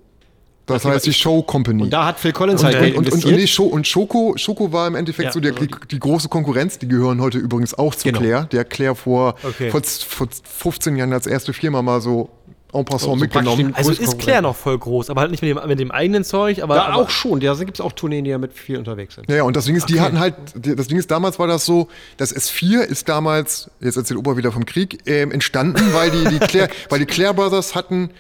Das 0.67 0.85
heißt 0.85 1.05
die 1.07 1.13
Show 1.13 1.43
Company. 1.43 1.83
Und 1.83 1.91
da 1.93 2.07
hat 2.07 2.21
Phil 2.21 2.33
Collins 2.33 2.63
halt 2.63 2.77
und, 2.77 2.81
Geld 2.83 2.93
und, 2.97 2.99
und, 3.07 3.13
und, 3.13 3.25
investiert. 3.25 3.41
nee, 3.41 3.47
Scho 3.49 3.65
und 3.65 3.87
Schoko, 3.87 4.35
Schoko 4.37 4.73
war 4.73 4.87
im 4.87 4.95
Endeffekt 4.95 5.27
Ja, 5.27 5.33
so 5.33 5.41
der, 5.41 5.53
also 5.55 5.67
die, 5.67 5.75
die 5.91 5.99
große 5.99 6.29
Konkurrenz. 6.29 6.79
Die 6.79 6.87
gehören 6.87 7.21
heute 7.21 7.39
übrigens 7.39 7.75
auch 7.75 7.95
zu 7.97 8.05
Genau. 8.09 8.21
Claire. 8.21 8.45
Der 8.51 8.65
Claire 8.65 8.95
vor, 8.95 9.35
Okay. 9.43 9.71
vor, 9.71 9.83
vor 9.83 10.29
15 10.45 10.97
Jahren 10.97 11.13
als 11.13 11.27
erste 11.27 11.53
Firma 11.53 11.83
mal 11.83 12.01
so 12.01 12.31
en 12.75 12.85
passant 12.85 13.13
so 13.13 13.17
mitgenommen. 13.17 13.75
also 13.75 13.93
ist 13.93 14.19
Claire 14.19 14.43
noch 14.43 14.57
voll 14.57 14.79
groß, 14.79 15.11
aber 15.11 15.21
halt 15.21 15.31
nicht 15.31 15.43
mit 15.43 15.51
dem, 15.51 15.69
mit 15.69 15.79
dem 15.79 15.91
eigenen 15.91 16.25
Zeug, 16.25 16.63
aber, 16.63 16.77
da 16.77 16.87
aber 16.87 17.03
auch 17.03 17.11
schon. 17.11 17.41
Da 17.41 17.55
gibt 17.55 17.77
es 17.77 17.81
auch 17.81 17.93
Tourneen, 17.93 18.25
die 18.25 18.31
ja 18.31 18.39
mit 18.39 18.55
viel 18.55 18.79
unterwegs 18.79 19.15
sind. 19.17 19.29
Ja, 19.29 19.37
ja, 19.37 19.43
und 19.43 19.57
das 19.57 19.67
Ding 19.67 19.77
ist, 19.77 19.89
die 19.91 20.01
hatten 20.01 20.19
halt, 20.19 20.35
das 20.55 20.89
Ding 20.89 20.99
ist, 20.99 21.11
damals 21.11 21.39
war 21.39 21.47
das 21.47 21.67
so, 21.67 21.89
das 22.17 22.35
S4 22.35 22.81
ist 22.81 23.09
damals, 23.09 23.71
jetzt 23.81 23.97
erzählt 23.97 24.19
Opa 24.19 24.37
wieder 24.37 24.53
vom 24.53 24.65
Krieg, 24.65 25.01
ähm, 25.07 25.31
entstanden, 25.33 25.93
weil 25.93 26.11
die, 26.11 26.25
die 26.25 26.39
Claire, 26.47 26.71
weil 26.89 26.99
die 26.99 27.07
Claire 27.07 27.35
Brothers 27.35 27.75
hatten, 27.75 28.11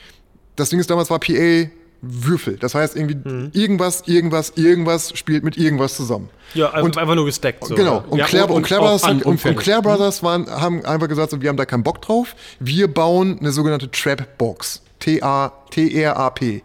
das 0.56 0.68
Ding 0.68 0.80
ist, 0.80 0.90
damals 0.90 1.08
war 1.08 1.18
PA 1.18 1.68
Würfel. 2.02 2.56
Das 2.58 2.74
heißt 2.74 2.96
irgendwie 2.96 3.16
irgendwas, 3.58 4.02
irgendwas, 4.06 4.50
irgendwas 4.56 5.16
spielt 5.16 5.44
mit 5.44 5.56
irgendwas 5.56 5.96
zusammen. 5.96 6.28
ja, 6.54 6.66
einfach, 6.70 6.82
und- 6.82 6.98
einfach 6.98 7.14
nur 7.14 7.24
gestackt. 7.26 7.64
So. 7.64 7.74
Genau. 7.76 8.04
Und, 8.10 8.18
Ja, 8.18 8.26
Claire, 8.26 8.46
und- 8.48 8.56
und, 8.56 8.62
Claire 8.66 8.82
Brothers 8.82 9.04
an- 9.04 9.22
und. 9.22 9.40
Claire 9.40 9.82
Brothers 9.82 10.22
waren, 10.22 10.50
haben 10.50 10.84
einfach 10.84 11.08
gesagt, 11.08 11.30
so, 11.30 11.40
wir 11.40 11.48
haben 11.48 11.56
da 11.56 11.64
keinen 11.64 11.84
Bock 11.84 12.02
drauf. 12.02 12.34
Wir 12.60 12.92
bauen 12.92 13.38
eine 13.40 13.52
sogenannte 13.52 13.90
Trap 13.90 14.36
Box. 14.36 14.82
T-A- 14.98 15.52
T-R-A-P. 15.70 16.62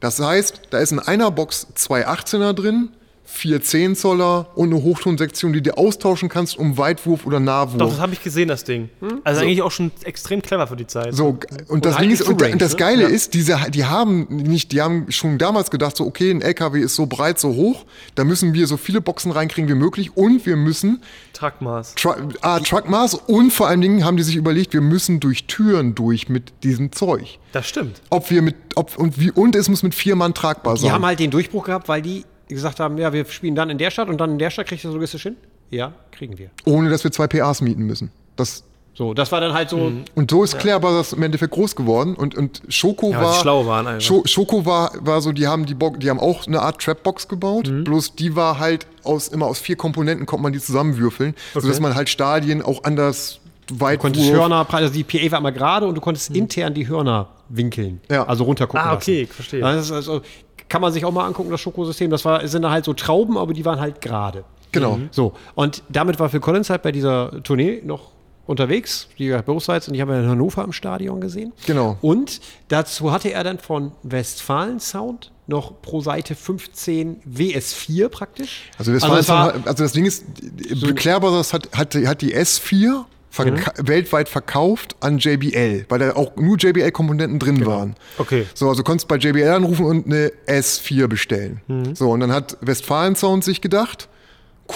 Das 0.00 0.18
heißt, 0.20 0.62
da 0.70 0.78
ist 0.78 0.92
in 0.92 0.98
einer 0.98 1.30
Box 1.30 1.66
zwei 1.74 2.06
18er 2.06 2.52
drin, 2.52 2.90
vier 3.24 3.62
10 3.62 3.96
Zoller 3.96 4.48
und 4.54 4.72
eine 4.72 4.82
Hochtonsektion, 4.82 5.52
die 5.52 5.62
du 5.62 5.76
austauschen 5.76 6.28
kannst, 6.28 6.58
um 6.58 6.76
Weitwurf 6.76 7.24
oder 7.24 7.40
Nahwurf. 7.40 7.78
Doch, 7.78 7.90
das 7.90 8.00
habe 8.00 8.12
ich 8.12 8.22
gesehen, 8.22 8.48
das 8.48 8.64
Ding. 8.64 8.90
Also 9.24 9.40
eigentlich 9.42 9.62
auch 9.62 9.70
schon 9.70 9.90
extrem 10.04 10.42
clever 10.42 10.66
für 10.66 10.76
die 10.76 10.86
Zeit. 10.86 11.14
So, 11.14 11.38
und 11.68 11.84
das 11.86 11.94
halt 11.94 12.02
Ding 12.02 12.08
die 12.10 12.14
ist, 12.14 12.28
und, 12.28 12.42
und 12.42 12.60
das 12.60 12.72
ne? 12.72 12.78
Geile 12.78 13.02
Ja. 13.02 13.08
ist, 13.08 13.34
diese, 13.34 13.58
die 13.70 13.84
haben 13.84 14.26
nicht, 14.28 14.72
die 14.72 14.82
haben 14.82 15.10
schon 15.10 15.38
damals 15.38 15.70
gedacht, 15.70 15.96
so, 15.96 16.06
okay, 16.06 16.30
ein 16.30 16.42
LKW 16.42 16.80
ist 16.80 16.94
so 16.94 17.06
breit, 17.06 17.38
so 17.38 17.54
hoch, 17.54 17.84
da 18.14 18.24
müssen 18.24 18.54
wir 18.54 18.66
so 18.66 18.76
viele 18.76 19.00
Boxen 19.00 19.30
reinkriegen 19.32 19.68
wie 19.70 19.74
möglich 19.74 20.16
und 20.16 20.44
wir 20.44 20.56
müssen 20.56 21.02
Trackmaß. 21.32 21.94
Tru 21.94 22.12
ah, 22.42 22.60
Truckmaß 22.60 23.14
und 23.14 23.52
vor 23.52 23.68
allen 23.68 23.80
Dingen 23.80 24.04
haben 24.04 24.16
die 24.16 24.22
sich 24.22 24.36
überlegt, 24.36 24.72
wir 24.74 24.80
müssen 24.82 25.20
durch 25.20 25.46
Türen 25.46 25.94
durch 25.94 26.28
mit 26.28 26.52
diesem 26.64 26.92
Zeug. 26.92 27.38
Das 27.52 27.66
stimmt. 27.68 28.02
Ob 28.10 28.30
wir 28.30 28.42
mit, 28.42 28.56
ob, 28.74 28.96
und 28.98 29.18
wie, 29.18 29.30
und 29.30 29.56
es 29.56 29.68
muss 29.68 29.82
mit 29.82 29.94
vier 29.94 30.16
Mann 30.16 30.34
tragbar 30.34 30.74
Die 30.74 30.82
sein. 30.82 30.92
haben 30.92 31.06
halt 31.06 31.18
den 31.18 31.30
Durchbruch 31.30 31.64
gehabt, 31.64 31.88
weil 31.88 32.02
die 32.02 32.24
gesagt 32.52 32.80
haben, 32.80 32.98
ja, 32.98 33.12
wir 33.12 33.24
spielen 33.26 33.54
dann 33.54 33.70
in 33.70 33.78
der 33.78 33.90
Stadt 33.90 34.08
und 34.08 34.20
dann 34.20 34.32
in 34.32 34.38
der 34.38 34.50
Stadt 34.50 34.66
kriegt 34.66 34.82
ihr 34.84 34.88
das 34.88 34.94
logistisch 34.94 35.22
hin? 35.22 35.36
Ja, 35.70 35.92
kriegen 36.10 36.36
wir. 36.38 36.50
ohne 36.66 36.90
dass 36.90 37.02
wir 37.04 37.10
zwei 37.12 37.26
PAs 37.26 37.60
mieten 37.62 37.82
müssen. 37.84 38.10
Das, 38.36 38.62
So, 38.94 39.14
das 39.14 39.32
war 39.32 39.40
dann 39.40 39.54
halt 39.54 39.70
so, 39.70 39.90
und 40.14 40.30
so 40.30 40.44
ist 40.44 40.58
Claire 40.58 40.78
Brothers 40.78 41.14
im 41.14 41.22
Endeffekt 41.22 41.52
groß 41.54 41.74
geworden 41.76 42.14
und, 42.14 42.34
und 42.36 42.60
Schoko 42.68 43.10
Ja, 43.12 43.22
war. 43.22 43.34
schlau 43.40 43.64
waren 43.66 43.86
einfach. 43.86 44.02
Scho 44.02 44.22
Schoko 44.26 44.66
war, 44.66 44.92
war 45.00 45.22
so, 45.22 45.32
die 45.32 45.46
haben 45.46 45.64
die 45.64 45.72
Bo 45.74 45.96
die 45.96 46.10
haben 46.10 46.20
auch 46.20 46.46
eine 46.46 46.60
Art 46.60 46.78
Trapbox 46.82 47.26
gebaut, 47.28 47.68
Mhm. 47.70 47.84
bloß 47.84 48.16
die 48.16 48.36
war 48.36 48.58
halt 48.58 48.86
aus 49.02 49.28
immer 49.28 49.46
aus 49.46 49.60
vier 49.60 49.76
Komponenten 49.76 50.26
konnte 50.26 50.42
man 50.42 50.52
die 50.52 50.60
zusammenwürfeln, 50.60 51.34
sodass 51.54 51.80
man 51.80 51.94
halt 51.94 52.10
Stadien 52.10 52.60
auch 52.60 52.84
anders 52.84 53.40
weit 53.72 53.98
du 54.00 54.02
konntest 54.02 54.30
Hörner, 54.30 54.66
also 54.70 54.92
die 54.92 55.04
PA 55.04 55.30
war 55.32 55.38
immer 55.38 55.52
gerade 55.52 55.86
und 55.86 55.94
du 55.94 56.00
konntest 56.02 56.28
intern 56.36 56.74
die 56.74 56.86
Hörner 56.86 57.28
winkeln. 57.48 58.00
Ja. 58.10 58.26
Also 58.26 58.44
runtergucken 58.44 58.84
Ah, 58.86 58.92
okay, 58.94 59.22
lassen. 59.22 59.32
verstehe. 59.32 59.60
Das 59.60 59.90
also, 59.90 60.20
kann 60.72 60.80
man 60.80 60.90
sich 60.90 61.04
auch 61.04 61.12
mal 61.12 61.26
angucken, 61.26 61.50
das 61.50 61.60
Schokosystem. 61.60 62.10
Das 62.10 62.24
war, 62.24 62.48
sind 62.48 62.62
da 62.62 62.70
halt 62.70 62.86
so 62.86 62.94
Trauben, 62.94 63.36
aber 63.36 63.52
die 63.52 63.62
waren 63.66 63.78
halt 63.78 64.00
gerade. 64.00 64.42
Genau. 64.72 64.98
So, 65.10 65.34
und 65.54 65.82
damit 65.90 66.18
war 66.18 66.30
Phil 66.30 66.40
Collins 66.40 66.70
halt 66.70 66.80
bei 66.80 66.92
dieser 66.92 67.42
Tournee 67.42 67.82
noch 67.84 68.08
unterwegs, 68.46 69.06
die 69.18 69.28
Sides, 69.58 69.88
und 69.88 69.94
ich 69.94 70.00
habe 70.00 70.14
ihn 70.14 70.24
in 70.24 70.30
Hannover 70.30 70.64
im 70.64 70.72
Stadion 70.72 71.20
gesehen. 71.20 71.52
Genau. 71.66 71.98
Und 72.00 72.40
dazu 72.68 73.12
hatte 73.12 73.30
er 73.30 73.44
dann 73.44 73.58
von 73.58 73.92
Westfalen 74.02 74.80
Sound 74.80 75.30
noch 75.46 75.82
pro 75.82 76.00
Seite 76.00 76.34
15 76.34 77.20
WS4 77.30 78.08
praktisch. 78.08 78.70
Also 78.78 78.94
das, 78.94 79.02
Also 79.02 79.28
war, 79.28 79.52
also 79.66 79.84
das 79.84 79.92
Ding 79.92 80.06
ist, 80.06 80.24
so 80.72 80.94
Claire 80.94 81.20
Brothers 81.20 81.52
hat, 81.52 81.68
hat, 81.76 81.94
hat 81.94 82.22
die 82.22 82.34
S4 82.34 83.04
verka 83.32 83.72
weltweit 83.78 84.28
verkauft 84.28 84.94
an 85.00 85.18
JBL, 85.18 85.86
weil 85.88 85.98
da 85.98 86.14
auch 86.14 86.36
nur 86.36 86.58
JBL-Komponenten 86.58 87.38
drin 87.38 87.64
waren. 87.64 87.96
Okay. 88.18 88.46
So, 88.54 88.68
also 88.68 88.82
konntest 88.82 89.08
bei 89.08 89.16
JBL 89.16 89.48
anrufen 89.48 89.86
und 89.86 90.06
eine 90.06 90.32
S4 90.46 91.06
bestellen. 91.06 91.60
So, 91.94 92.10
und 92.10 92.20
dann 92.20 92.30
hat 92.30 92.58
Westfalen 92.60 93.16
Sound 93.16 93.42
sich 93.42 93.62
gedacht, 93.62 94.08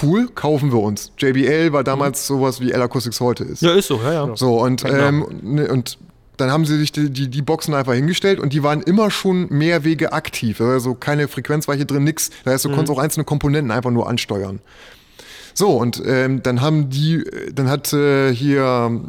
cool, 0.02 0.28
kaufen 0.34 0.72
wir 0.72 0.80
uns. 0.80 1.12
JBL 1.18 1.72
war 1.72 1.84
damals 1.84 2.26
sowas 2.26 2.60
wie 2.60 2.72
L 2.72 2.80
Acoustics 2.80 3.20
heute 3.20 3.44
ist. 3.44 3.60
Ja, 3.60 3.74
ist 3.74 3.88
so, 3.88 4.00
ja, 4.02 4.12
ja. 4.26 4.36
So, 4.36 4.58
und, 4.60 4.84
ähm, 4.86 5.26
ne, 5.42 5.68
und 5.68 5.98
dann 6.38 6.50
haben 6.50 6.64
sie 6.64 6.78
sich 6.78 6.92
die, 6.92 7.10
die, 7.10 7.28
die 7.28 7.42
Boxen 7.42 7.74
einfach 7.74 7.94
hingestellt 7.94 8.40
und 8.40 8.52
die 8.52 8.62
waren 8.62 8.82
immer 8.82 9.10
schon 9.10 9.48
mehr 9.50 9.84
Wege 9.84 10.12
aktiv. 10.12 10.60
Also 10.60 10.94
keine 10.94 11.28
Frequenzweiche 11.28 11.84
drin, 11.84 12.04
nix. 12.04 12.30
Das 12.44 12.54
heißt, 12.54 12.64
du 12.66 12.68
konntest 12.70 12.90
auch 12.90 13.02
einzelne 13.02 13.24
Komponenten 13.24 13.70
einfach 13.70 13.90
nur 13.90 14.08
ansteuern. 14.08 14.60
So, 15.56 15.70
und 15.70 16.02
ähm, 16.04 16.42
dann 16.42 16.60
haben 16.60 16.90
die, 16.90 17.14
äh, 17.14 17.50
dann 17.50 17.70
hat 17.70 17.90
äh, 17.94 18.30
hier 18.34 19.00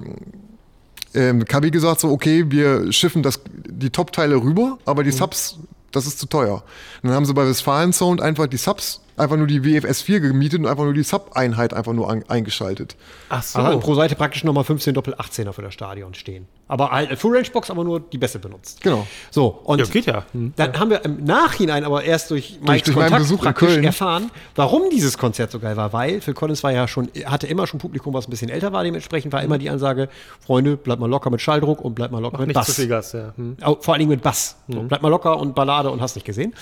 ähm, 1.13 1.45
Kabi 1.45 1.71
gesagt, 1.71 1.99
so, 1.99 2.09
okay, 2.09 2.45
wir 2.47 2.89
schiffen 2.93 3.21
das, 3.21 3.41
die 3.65 3.89
Top-Teile 3.89 4.37
rüber, 4.37 4.77
aber 4.85 5.03
die 5.03 5.11
Subs, 5.11 5.59
das 5.91 6.07
ist 6.07 6.19
zu 6.19 6.25
teuer. 6.25 6.63
Und 7.03 7.09
dann 7.09 7.13
haben 7.13 7.25
sie 7.25 7.33
bei 7.33 7.45
Westfalen 7.45 7.91
Sound 7.91 8.21
einfach 8.21 8.47
die 8.47 8.55
Subs, 8.55 9.01
einfach 9.17 9.35
nur 9.35 9.47
die 9.47 9.65
WFS 9.65 10.01
4 10.01 10.21
gemietet 10.21 10.61
und 10.61 10.67
einfach 10.67 10.85
nur 10.85 10.93
die 10.93 11.03
Sub-Einheit 11.03 11.73
einfach 11.73 11.91
nur 11.91 12.09
an, 12.09 12.23
eingeschaltet. 12.29 12.95
Ach 13.27 13.43
so. 13.43 13.59
Also 13.59 13.79
pro 13.79 13.95
Seite 13.95 14.15
praktisch 14.15 14.45
nochmal 14.45 14.63
15 14.63 14.93
Doppel-18er 14.93 15.51
für 15.51 15.63
das 15.63 15.73
Stadion 15.73 16.13
stehen. 16.13 16.47
Aber 16.69 16.91
halt 16.91 17.07
eine 17.07 17.17
Full-Range-Box, 17.17 17.69
aber 17.69 17.83
nur 17.85 17.99
die 18.01 18.17
beste 18.17 18.39
benutzt. 18.39 18.81
Genau. 18.81 19.07
So, 19.31 19.47
und 19.63 19.79
Ja, 19.79 19.85
geht 19.85 20.05
ja. 20.05 20.25
Hm. 20.33 20.51
dann 20.57 20.77
haben 20.77 20.89
wir 20.89 21.05
im 21.05 21.23
Nachhinein 21.23 21.85
aber 21.85 22.03
erst 22.03 22.29
durch, 22.31 22.59
Mikes 22.61 22.83
durch 22.83 22.97
meinen 22.97 23.03
Kontakt 23.09 23.21
Besuch 23.21 23.37
in 23.37 23.43
praktisch 23.43 23.69
Köln. 23.69 23.83
erfahren, 23.85 24.31
warum 24.55 24.89
dieses 24.89 25.17
Konzert 25.17 25.51
so 25.51 25.59
geil 25.59 25.77
war. 25.77 25.93
Weil 25.93 26.19
Phil 26.19 26.33
Collins 26.33 26.63
war 26.63 26.73
ja 26.73 26.87
schon, 26.87 27.09
hatte 27.25 27.47
immer 27.47 27.67
schon 27.67 27.79
Publikum, 27.79 28.13
was 28.13 28.27
ein 28.27 28.31
bisschen 28.31 28.49
älter 28.49 28.73
war. 28.73 28.83
Dementsprechend 28.83 29.31
war 29.31 29.41
immer 29.43 29.57
die 29.57 29.69
Ansage, 29.69 30.09
Freunde, 30.45 30.75
bleibt 30.75 30.99
mal 30.99 31.09
locker 31.09 31.29
mit 31.29 31.39
Schalldruck 31.39 31.79
und 31.81 31.95
bleibt 31.95 32.11
mal 32.11 32.21
locker 32.21 32.39
mit 32.39 32.47
Nicht 32.47 32.55
Bass. 32.55 32.67
zu 32.67 32.73
viel 32.73 32.87
Gas, 32.87 33.13
ja. 33.13 33.33
Hm. 33.37 33.55
Vor 33.59 33.93
allen 33.93 33.99
Dingen 33.99 34.11
mit 34.11 34.21
Bass. 34.21 34.57
So, 34.67 34.81
bleib 34.81 35.01
mal 35.01 35.09
locker 35.09 35.37
und 35.39 35.55
Ballade 35.55 35.89
und 35.89 36.01
hast 36.01 36.15
nicht 36.15 36.25
gesehen. 36.25 36.53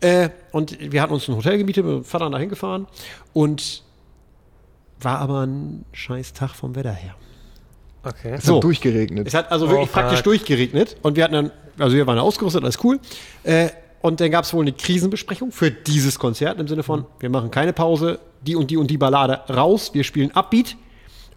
Äh, 0.00 0.28
und 0.52 0.76
wir 0.92 1.00
hatten 1.00 1.14
uns 1.14 1.26
ein 1.28 1.34
Hotel 1.36 1.56
gemietet, 1.56 1.84
mit 1.84 1.94
dem 1.94 2.04
Vater 2.04 2.28
dahin 2.28 2.50
gefahren 2.50 2.86
und 3.32 3.82
war 5.00 5.18
aber 5.18 5.46
ein 5.46 5.84
scheiß 5.92 6.32
Tag 6.34 6.50
vom 6.54 6.74
Wetter 6.74 6.92
her. 6.92 7.14
Okay. 8.06 8.34
Es 8.36 8.44
So. 8.44 8.56
hat 8.56 8.64
durchgeregnet. 8.64 9.26
Es 9.26 9.34
hat 9.34 9.50
also 9.50 9.68
wirklich 9.68 9.88
Oh, 9.88 9.92
praktisch 9.92 10.22
durchgeregnet 10.22 10.96
und 11.02 11.16
wir 11.16 11.24
hatten 11.24 11.34
dann, 11.34 11.50
also 11.78 11.96
wir 11.96 12.06
waren 12.06 12.18
ausgerüstet, 12.18 12.62
alles 12.62 12.78
cool. 12.84 13.00
Äh, 13.42 13.68
und 14.02 14.20
dann 14.20 14.30
gab 14.30 14.44
es 14.44 14.54
wohl 14.54 14.62
eine 14.62 14.72
Krisenbesprechung 14.72 15.50
für 15.50 15.70
dieses 15.70 16.18
Konzert 16.18 16.60
im 16.60 16.68
Sinne 16.68 16.82
von, 16.84 17.06
wir 17.18 17.28
machen 17.30 17.50
keine 17.50 17.72
Pause, 17.72 18.20
die 18.42 18.54
und 18.54 18.70
die 18.70 18.76
und 18.76 18.88
die 18.90 18.98
Ballade 18.98 19.40
raus, 19.52 19.90
wir 19.92 20.04
spielen 20.04 20.30
Upbeat 20.32 20.76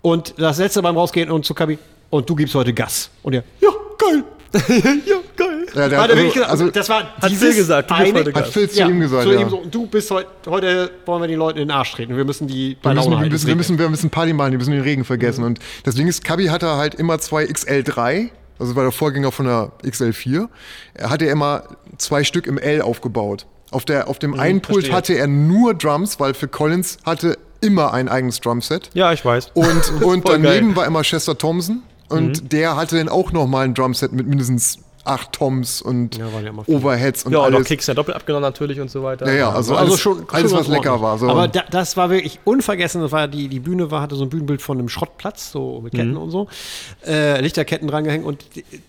und 0.03 0.35
das 0.37 0.59
letzte 0.59 0.81
beim 0.83 0.95
Rausgehen 0.95 1.31
und 1.31 1.45
zu 1.45 1.53
Kabi 1.55 1.79
und 2.11 2.29
du 2.29 2.35
gibst 2.35 2.53
heute 2.53 2.73
Gas. 2.73 3.09
Und 3.23 3.33
er, 3.33 3.43
ja, 3.61 3.69
geil. 3.97 4.23
ja, 4.67 5.15
geil. 5.35 5.65
Ja, 5.75 5.89
der 5.89 6.01
Hat 6.01 6.09
also, 6.09 6.23
gesagt, 6.23 6.49
also, 6.49 6.69
das 6.71 6.89
war 6.89 7.15
Hat 7.21 7.31
Phil 7.31 7.53
gesagt, 7.53 7.91
du 7.91 7.95
heute 7.95 8.33
Gas. 8.33 8.43
hat 8.43 8.47
Phil 8.51 8.69
zu 8.69 8.79
ja, 8.79 8.87
ihm 8.87 8.99
gesagt, 8.99 9.23
zu 9.23 9.33
ja. 9.33 9.41
ihm 9.41 9.49
so, 9.49 9.63
du 9.69 9.85
bist 9.85 10.09
heute, 10.09 10.29
heute 10.47 10.91
wollen 11.05 11.21
wir 11.21 11.27
die 11.27 11.35
Leute 11.35 11.59
in 11.59 11.67
den 11.67 11.71
Arsch 11.71 11.91
treten. 11.91 12.17
Wir 12.17 12.25
müssen 12.25 12.47
die 12.47 12.75
bei 12.81 12.95
wir 12.95 12.95
müssen, 12.95 13.11
wir, 13.11 13.29
müssen, 13.29 13.47
wir, 13.47 13.55
müssen, 13.55 13.79
wir 13.79 13.89
müssen 13.89 14.09
Party 14.09 14.33
machen, 14.33 14.51
wir 14.51 14.57
müssen 14.57 14.71
den 14.71 14.81
Regen 14.81 15.05
vergessen. 15.05 15.43
Und 15.43 15.59
das 15.83 15.95
Ding 15.95 16.07
ist, 16.07 16.23
Kabi 16.23 16.47
hatte 16.47 16.67
halt 16.77 16.95
immer 16.95 17.19
zwei 17.19 17.43
XL3, 17.43 18.29
also 18.57 18.75
war 18.75 18.83
der 18.83 18.91
Vorgänger 18.91 19.31
von 19.31 19.45
der 19.45 19.71
XL4. 19.83 20.47
Er 20.95 21.09
hatte 21.09 21.25
immer 21.25 21.63
zwei 21.97 22.23
Stück 22.23 22.47
im 22.47 22.57
L 22.57 22.81
aufgebaut. 22.81 23.45
Auf, 23.71 23.85
der, 23.85 24.07
auf 24.07 24.17
dem 24.17 24.33
einen 24.33 24.61
Pult 24.61 24.87
verstehe. 24.87 24.95
hatte 24.95 25.13
er 25.13 25.27
nur 25.27 25.75
Drums, 25.75 26.19
weil 26.19 26.33
für 26.33 26.47
Collins 26.47 26.97
hatte 27.05 27.37
immer 27.61 27.93
ein 27.93 28.09
eigenes 28.09 28.39
Drumset. 28.39 28.89
Ja, 28.93 29.13
ich 29.13 29.23
weiß. 29.23 29.51
Und, 29.53 30.01
und 30.03 30.27
daneben 30.27 30.69
geil. 30.69 30.75
war 30.75 30.85
immer 30.87 31.03
Chester 31.03 31.37
Thompson. 31.37 31.83
Und 32.09 32.51
der 32.51 32.75
hatte 32.75 32.97
dann 32.97 33.09
auch 33.09 33.31
nochmal 33.31 33.65
ein 33.65 33.73
Drumset 33.73 34.11
mit 34.11 34.27
mindestens 34.27 34.79
acht 35.05 35.31
Toms 35.33 35.81
und 35.81 36.17
Ja, 36.17 36.25
ja. 36.27 36.51
Overheads 36.67 37.23
und 37.23 37.31
Ja, 37.31 37.39
und 37.39 37.45
auch 37.45 37.55
alles. 37.55 37.67
Kicks 37.67 37.87
ja 37.87 37.93
doppelt 37.93 38.15
abgenommen 38.17 38.43
natürlich 38.43 38.79
und 38.79 38.91
so 38.91 39.01
weiter. 39.01 39.25
Ja, 39.27 39.33
ja, 39.33 39.47
also, 39.49 39.73
Also 39.73 39.91
alles, 39.91 39.99
schon, 39.99 40.25
alles 40.31 40.51
was 40.53 40.67
lecker 40.67 41.01
war. 41.01 41.17
So. 41.17 41.27
Aber 41.29 41.47
da, 41.47 41.63
das 41.71 41.97
war 41.97 42.09
wirklich 42.09 42.39
unvergessen. 42.43 43.01
Das 43.01 43.11
war 43.11 43.27
die, 43.27 43.47
die 43.47 43.59
Bühne 43.59 43.89
war, 43.89 44.01
hatte 44.01 44.15
so 44.15 44.23
ein 44.25 44.29
Bühnenbild 44.29 44.61
von 44.61 44.77
einem 44.77 44.89
Schrottplatz, 44.89 45.51
so 45.51 45.79
mit 45.81 45.93
Mhm. 45.93 45.97
Ketten 45.97 46.17
und 46.17 46.29
so. 46.31 46.47
Äh, 47.07 47.39
Lichterketten 47.41 47.87
drangehängt. 47.87 48.25
Und 48.25 48.43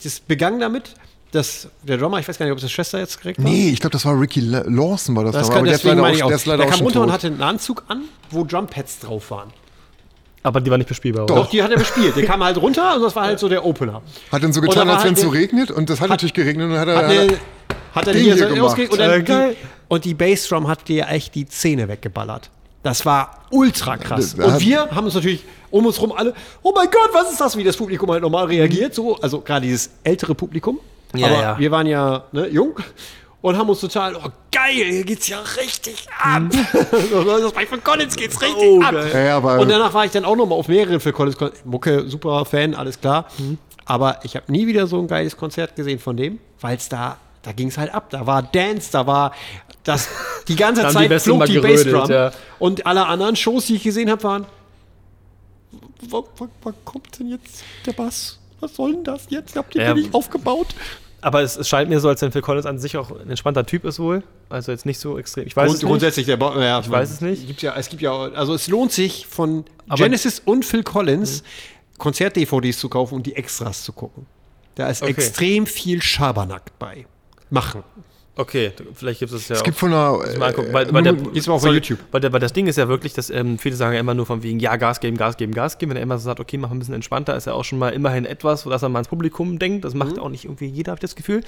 das 0.05 0.21
begann 0.21 0.59
damit, 0.61 0.95
dass 1.33 1.68
der 1.85 1.97
Drummer, 1.97 2.18
ich 2.18 2.29
weiß 2.29 2.37
gar 2.39 2.45
nicht, 2.45 2.53
ob 2.53 2.59
es 2.59 2.64
das 2.64 2.73
Schwester 2.73 2.99
jetzt 2.99 3.21
korrekt 3.23 3.43
war. 3.43 3.49
nee, 3.49 3.71
ich 3.71 3.79
glaube, 3.81 3.93
das 3.93 4.05
war 4.05 4.21
Ricky 4.21 4.41
La- 4.41 4.64
Lawson, 4.66 5.14
war 5.16 5.25
das, 5.25 5.33
Das 5.33 5.49
kann, 5.49 5.59
aber 5.59 5.66
der 5.66 5.77
ist 5.77 5.85
deswegen 5.85 6.01
leider 6.01 6.03
meine 6.03 6.12
auch, 6.14 6.16
ich 6.18 6.23
auch. 6.25 6.29
der 6.29 6.37
ist 6.37 6.47
leider 6.47 6.62
der 6.64 6.73
kam 6.73 6.81
runter 6.83 7.01
und 7.01 7.07
tot. 7.07 7.14
hatte 7.14 7.27
einen 7.29 7.43
Anzug 7.43 7.85
an, 7.89 8.03
wo 8.31 8.45
Drumpads 8.45 8.99
drauf 8.99 9.31
waren. 9.31 9.51
Aber 10.43 10.61
die 10.61 10.70
war 10.70 10.78
nicht 10.78 10.88
bespielbar, 10.88 11.24
oder? 11.24 11.34
Doch, 11.34 11.51
die 11.51 11.62
hat 11.62 11.70
er 11.70 11.78
bespielt. 11.78 12.16
Der 12.16 12.24
kam 12.24 12.43
halt 12.43 12.57
runter 12.57 12.97
und 12.97 13.03
das 13.03 13.14
war 13.14 13.24
halt 13.24 13.38
so 13.38 13.49
der 13.49 13.64
Opener. 13.64 14.01
Hat 14.32 14.43
dann 14.43 14.53
so 14.53 14.61
getan, 14.61 14.88
als 14.88 15.05
wenn 15.05 15.12
es 15.14 15.20
so 15.20 15.28
halt- 15.28 15.38
regnet 15.38 15.70
und 15.70 15.91
das 15.91 16.01
hat, 16.01 16.09
natürlich 16.09 16.32
geregnet 16.34 16.66
und 16.68 16.72
dann 16.72 16.80
hat 16.80 16.88
er, 16.88 16.97
Hat, 16.97 17.05
hat 17.05 17.11
eine, 17.11 17.32
er 17.32 17.38
hat 17.95 18.07
er 18.07 18.12
Ding 18.14 18.22
hier 18.24 18.36
so 18.38 18.55
losgelegt 18.55 18.93
und, 18.93 19.01
Äh, 19.01 19.22
die, 19.22 19.57
und 19.88 20.05
die 20.05 20.14
Bassdrum 20.14 20.66
hat 20.68 20.88
dir 20.88 21.09
echt 21.09 21.34
die 21.34 21.47
Zähne 21.47 21.88
weggeballert. 21.88 22.51
Das 22.82 23.05
war 23.05 23.43
ultra 23.51 23.99
krass. 23.99 24.34
Und 24.34 24.61
wir 24.61 24.91
haben 24.91 25.05
uns 25.05 25.14
natürlich 25.14 25.45
um 25.70 25.84
uns 25.84 26.01
rum 26.01 26.12
alle, 26.12 26.32
oh 26.62 26.72
mein 26.74 26.86
Gott, 26.91 27.11
was 27.12 27.30
ist 27.30 27.41
das, 27.41 27.57
wie 27.57 27.62
das 27.64 27.76
Publikum 27.76 28.11
halt 28.11 28.22
normal 28.22 28.47
reagiert. 28.47 28.95
So, 28.95 29.16
also 29.20 29.41
gerade 29.43 29.66
dieses 29.66 29.91
ältere 30.03 30.34
Publikum. 30.34 30.80
Ja, 31.14 31.26
Aber 31.26 31.43
ja. 31.43 31.59
wir 31.59 31.70
waren 31.70 31.86
ja 31.86 32.24
ne, 32.32 32.49
jung 32.49 32.76
und 33.43 33.57
haben 33.57 33.68
uns 33.70 33.80
total, 33.80 34.16
oh 34.16 34.28
geil, 34.53 34.72
hier 34.91 35.05
geht's 35.05 35.28
ja 35.28 35.41
richtig 35.61 36.07
ab. 36.22 36.43
das 36.72 37.53
bei 37.53 37.66
Phil 37.66 37.78
Collins 37.78 38.16
geht's 38.16 38.41
richtig 38.41 38.62
Oh, 38.62 38.82
ab. 38.82 38.95
Ja, 39.14 39.38
und 39.38 39.68
danach 39.70 39.95
war 39.95 40.05
ich 40.05 40.11
dann 40.12 40.24
auch 40.24 40.36
noch 40.36 40.47
mal 40.47 40.55
auf 40.57 40.68
mehreren 40.68 41.01
Phil 41.01 41.12
Collins 41.12 41.36
Kon 41.38 41.51
Mucke, 41.64 42.07
super 42.09 42.45
Fan, 42.45 42.74
alles 42.74 43.01
klar. 43.01 43.26
Mhm. 43.38 43.59
Aber 43.86 44.20
ich 44.24 44.36
habe 44.36 44.51
nie 44.53 44.66
wieder 44.66 44.86
so 44.86 44.99
ein 45.01 45.09
geiles 45.09 45.36
Konzert 45.36 45.74
gesehen 45.74 45.99
von 45.99 46.16
dem, 46.16 46.38
weil 46.61 46.76
es 46.76 46.88
da, 46.88 47.16
da 47.43 47.53
ging 47.53 47.68
es 47.68 47.78
halt 47.78 47.93
ab. 47.95 48.11
Da 48.11 48.26
war 48.26 48.43
Dance, 48.43 48.91
da 48.93 49.07
war 49.07 49.32
das, 49.84 50.09
die 50.47 50.55
ganze 50.57 50.82
die 50.86 50.93
Zeit 50.93 51.09
Besten 51.09 51.30
flog 51.30 51.47
die 51.47 51.55
gerödelt, 51.55 51.91
Bassdrum. 51.93 52.11
ja. 52.14 52.30
Und 52.59 52.86
alle 52.86 53.07
anderen 53.07 53.34
Shows, 53.36 53.66
die 53.66 53.76
ich 53.76 53.82
gesehen 53.82 54.11
habe, 54.11 54.22
waren, 54.22 54.47
wann 56.11 56.74
kommt 56.84 57.18
denn 57.18 57.28
jetzt 57.28 57.64
der 57.86 57.93
Bass? 57.93 58.38
Was 58.61 58.76
soll 58.76 58.93
denn 58.93 59.05
das 59.05 59.26
jetzt? 59.30 59.57
Habt 59.57 59.74
ihr 59.74 59.82
Ja. 59.82 59.95
den 59.95 60.03
nicht 60.03 60.14
aufgebaut? 60.14 60.68
Aber 61.23 61.43
es, 61.43 61.57
es 61.57 61.68
scheint 61.68 61.91
mir 61.91 62.01
so, 62.01 62.09
als 62.09 62.23
wenn 62.23 62.33
Phil 62.33 62.41
Collins 62.43 62.66
an 62.66 62.79
sich 62.79 62.97
auch 62.97 63.11
ein 63.11 63.29
entspannter 63.29 63.66
Typ 63.66 63.85
ist 63.85 63.99
wohl. 63.99 64.23
Also 64.49 64.73
jetzt 64.73 64.87
nicht 64.87 64.99
so 64.99 65.18
extrem. 65.18 65.47
Ich 65.47 65.55
weiß 65.57 65.66
Grund, 65.66 65.77
es 65.77 65.83
nicht. 65.83 65.89
grundsätzlich, 65.91 66.27
der 66.27 66.37
ba 66.39 66.59
ja, 66.62 66.81
ich 66.81 66.91
weiß 66.91 67.11
es 67.11 67.21
nicht. 67.21 67.47
Gibt 67.47 67.62
ja, 67.62 67.75
es 67.77 67.89
gibt 67.89 68.01
ja, 68.03 68.12
also 68.12 68.55
es 68.55 68.68
lohnt 68.68 68.93
sich 68.93 69.27
von 69.27 69.64
Aber- 69.89 70.03
Genesis 70.03 70.41
und 70.45 70.64
Phil 70.64 70.83
Collins 70.83 71.43
Konzert-DVDs 71.99 72.79
zu 72.79 72.89
kaufen 72.89 73.14
und 73.16 73.27
die 73.27 73.37
Extras 73.37 73.85
zu 73.85 73.93
gucken. 73.93 74.27
Da 74.77 74.89
ist 74.89 75.03
Okay. 75.03 75.11
extrem 75.12 75.66
viel 75.66 76.01
Schabernack 76.01 76.79
bei. 76.79 77.07
Machen. 77.51 77.83
Okay, 78.37 78.72
vielleicht 78.95 79.20
gibt 79.20 79.33
es 79.33 79.49
ja 79.49 79.57
es 79.57 79.62
gibt 79.64 79.76
von 79.76 79.93
einer. 79.93 80.12
Mal 80.39 80.49
angucken, 80.49 80.72
weil, 80.72 80.89
äh, 80.89 80.93
weil 80.95 81.03
der, 81.03 81.12
aber 81.12 81.24
auch 81.26 81.33
bei 81.35 81.59
sorry, 81.59 81.74
YouTube. 81.74 81.99
Weil, 82.11 82.20
der, 82.20 82.33
weil 82.33 82.41
das 82.41 82.53
Ding 82.53 82.68
ist 82.68 82.76
ja 82.76 82.89
wirklich, 82.89 83.12
dass 83.12 83.28
ähm, 83.28 83.59
viele 83.59 83.74
sagen 83.76 83.93
ja 83.95 84.01
immer 84.01 84.14
nur 84.14 84.24
von 84.24 84.43
wegen, 84.43 84.61
ja, 84.61 84.76
Gas 84.76 85.01
geben, 85.01 85.16
Gas 85.16 85.37
geben, 85.37 85.53
Gas 85.53 85.78
geben. 85.78 85.91
Wenn 85.91 85.97
er 85.97 86.03
immer 86.03 86.16
so 86.16 86.24
sagt, 86.24 86.41
okay, 86.41 86.57
mach 86.57 86.70
ein 86.70 86.78
bisschen 86.78 86.95
entspannter, 86.95 87.37
ist 87.37 87.47
ja 87.47 87.53
auch 87.53 87.64
schon 87.64 87.78
mal 87.78 87.91
immerhin 87.91 88.24
etwas, 88.24 88.64
dass 88.64 88.83
er 88.83 88.89
mal 88.89 89.01
ans 89.01 89.09
Publikum 89.09 89.59
denkt. 89.59 89.85
Das 89.85 89.95
Mhm. 89.95 89.99
macht 89.99 90.18
auch 90.18 90.28
nicht 90.28 90.45
irgendwie 90.45 90.66
jeder, 90.66 90.93
habe 90.93 90.99
ich 90.99 91.03
das 91.03 91.16
Gefühl. 91.16 91.43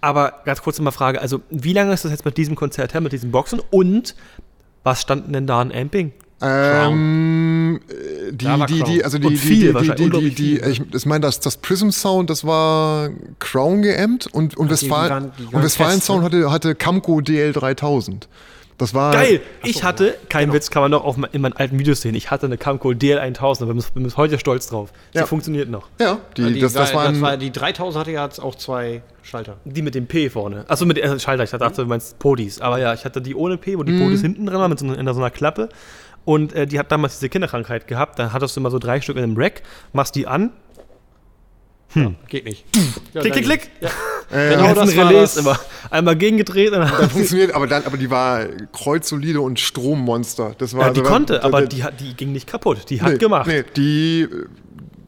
Aber 0.00 0.40
ganz 0.44 0.60
kurz 0.62 0.78
mal 0.80 0.90
Frage, 0.90 1.20
also 1.20 1.40
wie 1.48 1.72
lange 1.72 1.92
ist 1.92 2.04
das 2.04 2.10
jetzt 2.12 2.24
mit 2.24 2.36
diesem 2.36 2.56
Konzert 2.56 2.92
her, 2.92 3.00
mit 3.00 3.12
diesen 3.12 3.30
Boxen 3.30 3.60
und 3.70 4.14
was 4.82 5.02
standen 5.02 5.32
denn 5.32 5.46
da 5.46 5.60
an 5.60 5.72
Amping? 5.72 6.12
Ähm, 6.42 7.80
äh, 7.88 8.32
die, 8.32 8.46
war 8.46 8.66
die, 8.66 8.82
die, 8.82 9.04
also 9.04 9.18
die, 9.18 9.26
Und 9.26 9.32
die, 9.32 9.38
viel 9.38 9.56
die, 9.56 9.66
die, 9.66 9.74
wahrscheinlich, 9.74 10.10
die, 10.10 10.30
die, 10.30 10.58
die, 10.60 10.70
ich, 10.70 10.82
ich 10.94 11.06
meine, 11.06 11.20
das, 11.20 11.40
das 11.40 11.56
Prism 11.56 11.90
Sound, 11.90 12.28
das 12.28 12.44
war 12.44 13.08
Crown 13.38 13.80
geämmt 13.82 14.26
und, 14.26 14.56
und, 14.56 14.70
die 14.70 14.76
die 14.76 14.90
waren 14.90 15.32
und 15.52 15.62
Westfalen 15.62 16.02
Sound 16.02 16.20
ne? 16.20 16.26
hatte, 16.26 16.50
hatte 16.50 16.74
Camco 16.74 17.18
DL3000. 17.18 18.26
Das 18.78 18.92
war. 18.92 19.12
Geil! 19.12 19.40
Ich 19.64 19.82
hatte, 19.84 20.18
kein 20.28 20.52
Witz, 20.52 20.70
kann 20.70 20.82
man 20.82 20.90
noch 20.90 21.04
auf, 21.04 21.16
in 21.32 21.40
meinen 21.40 21.54
alten 21.54 21.78
Videos 21.78 22.02
sehen, 22.02 22.14
ich 22.14 22.30
hatte 22.30 22.44
eine 22.44 22.58
Camco 22.58 22.90
DL1000, 22.90 23.60
da 23.60 23.64
bin 23.66 24.04
bis 24.04 24.16
heute 24.18 24.38
stolz 24.38 24.68
drauf. 24.68 24.90
Sie 25.12 25.20
Ja. 25.20 25.26
funktioniert 25.26 25.70
noch. 25.70 25.88
Ja, 25.98 26.18
die, 26.36 26.60
das, 26.60 26.74
das, 26.74 26.92
waren. 26.92 27.18
war, 27.22 27.38
die 27.38 27.50
3000 27.50 28.00
hatte 28.00 28.10
ja 28.12 28.24
jetzt 28.24 28.38
auch 28.38 28.54
zwei 28.54 29.02
Schalter. 29.22 29.56
Die 29.64 29.80
mit 29.80 29.94
dem 29.94 30.06
P 30.06 30.28
vorne. 30.28 30.66
Achso, 30.68 30.84
mit 30.84 30.98
äh, 30.98 31.18
Schalter. 31.18 31.44
Ich 31.44 31.50
dachte, 31.50 31.82
du 31.82 31.88
meinst 31.88 32.18
Podis. 32.18 32.60
Aber 32.60 32.78
ja, 32.78 32.92
ich 32.92 33.06
hatte 33.06 33.22
die 33.22 33.34
ohne 33.34 33.56
P, 33.56 33.78
wo 33.78 33.82
die 33.82 33.98
Podis 33.98 34.20
hinten 34.20 34.44
dran 34.46 34.60
waren, 34.60 34.70
mit 34.70 34.78
so 34.78 34.84
einer, 34.84 34.98
in 34.98 35.06
so 35.06 35.20
einer 35.20 35.30
Klappe. 35.30 35.70
Und 36.26 36.52
äh, 36.52 36.66
die 36.66 36.78
hat 36.78 36.92
damals 36.92 37.14
diese 37.14 37.30
Kinderkrankheit 37.30 37.86
gehabt. 37.86 38.18
Da 38.18 38.32
hattest 38.34 38.54
du 38.56 38.60
immer 38.60 38.70
so 38.70 38.78
drei 38.78 39.00
Stück 39.00 39.16
in 39.16 39.22
einem 39.22 39.36
Rack, 39.38 39.62
machst 39.94 40.14
die 40.14 40.26
an. 40.26 40.50
Geht 42.28 42.44
nicht. 42.44 42.64
Ja, 43.14 43.22
Klick, 43.22 43.32
klick, 43.32 43.34
dann- 43.34 43.42
klick. 43.44 43.70
Ja. 43.80 43.88
äh, 44.36 44.50
Genau 44.50 44.74
das 44.74 44.90
Relais 44.90 45.34
das. 45.34 45.36
immer. 45.38 45.58
Einmal 45.88 46.16
gegengedreht 46.16 46.72
und 46.72 46.80
dann 46.80 46.90
das 47.00 47.12
funktioniert, 47.12 47.54
aber 47.54 47.66
dann, 47.66 47.84
aber 47.84 47.96
die 47.96 48.10
war 48.10 48.44
kreuzsolide 48.72 49.40
und 49.40 49.58
Strommonster. 49.60 50.54
Das 50.58 50.76
war, 50.76 50.88
ja, 50.88 50.92
die 50.92 51.00
also, 51.00 51.10
konnte, 51.10 51.42
aber 51.42 51.62
die, 51.62 51.82
die 51.98 52.14
ging 52.14 52.32
nicht 52.32 52.46
kaputt. 52.46 52.90
Die 52.90 53.00
hat 53.00 53.12
nee, 53.12 53.18
gemacht. 53.18 53.46
Nee, 53.46 53.64
die, 53.76 54.28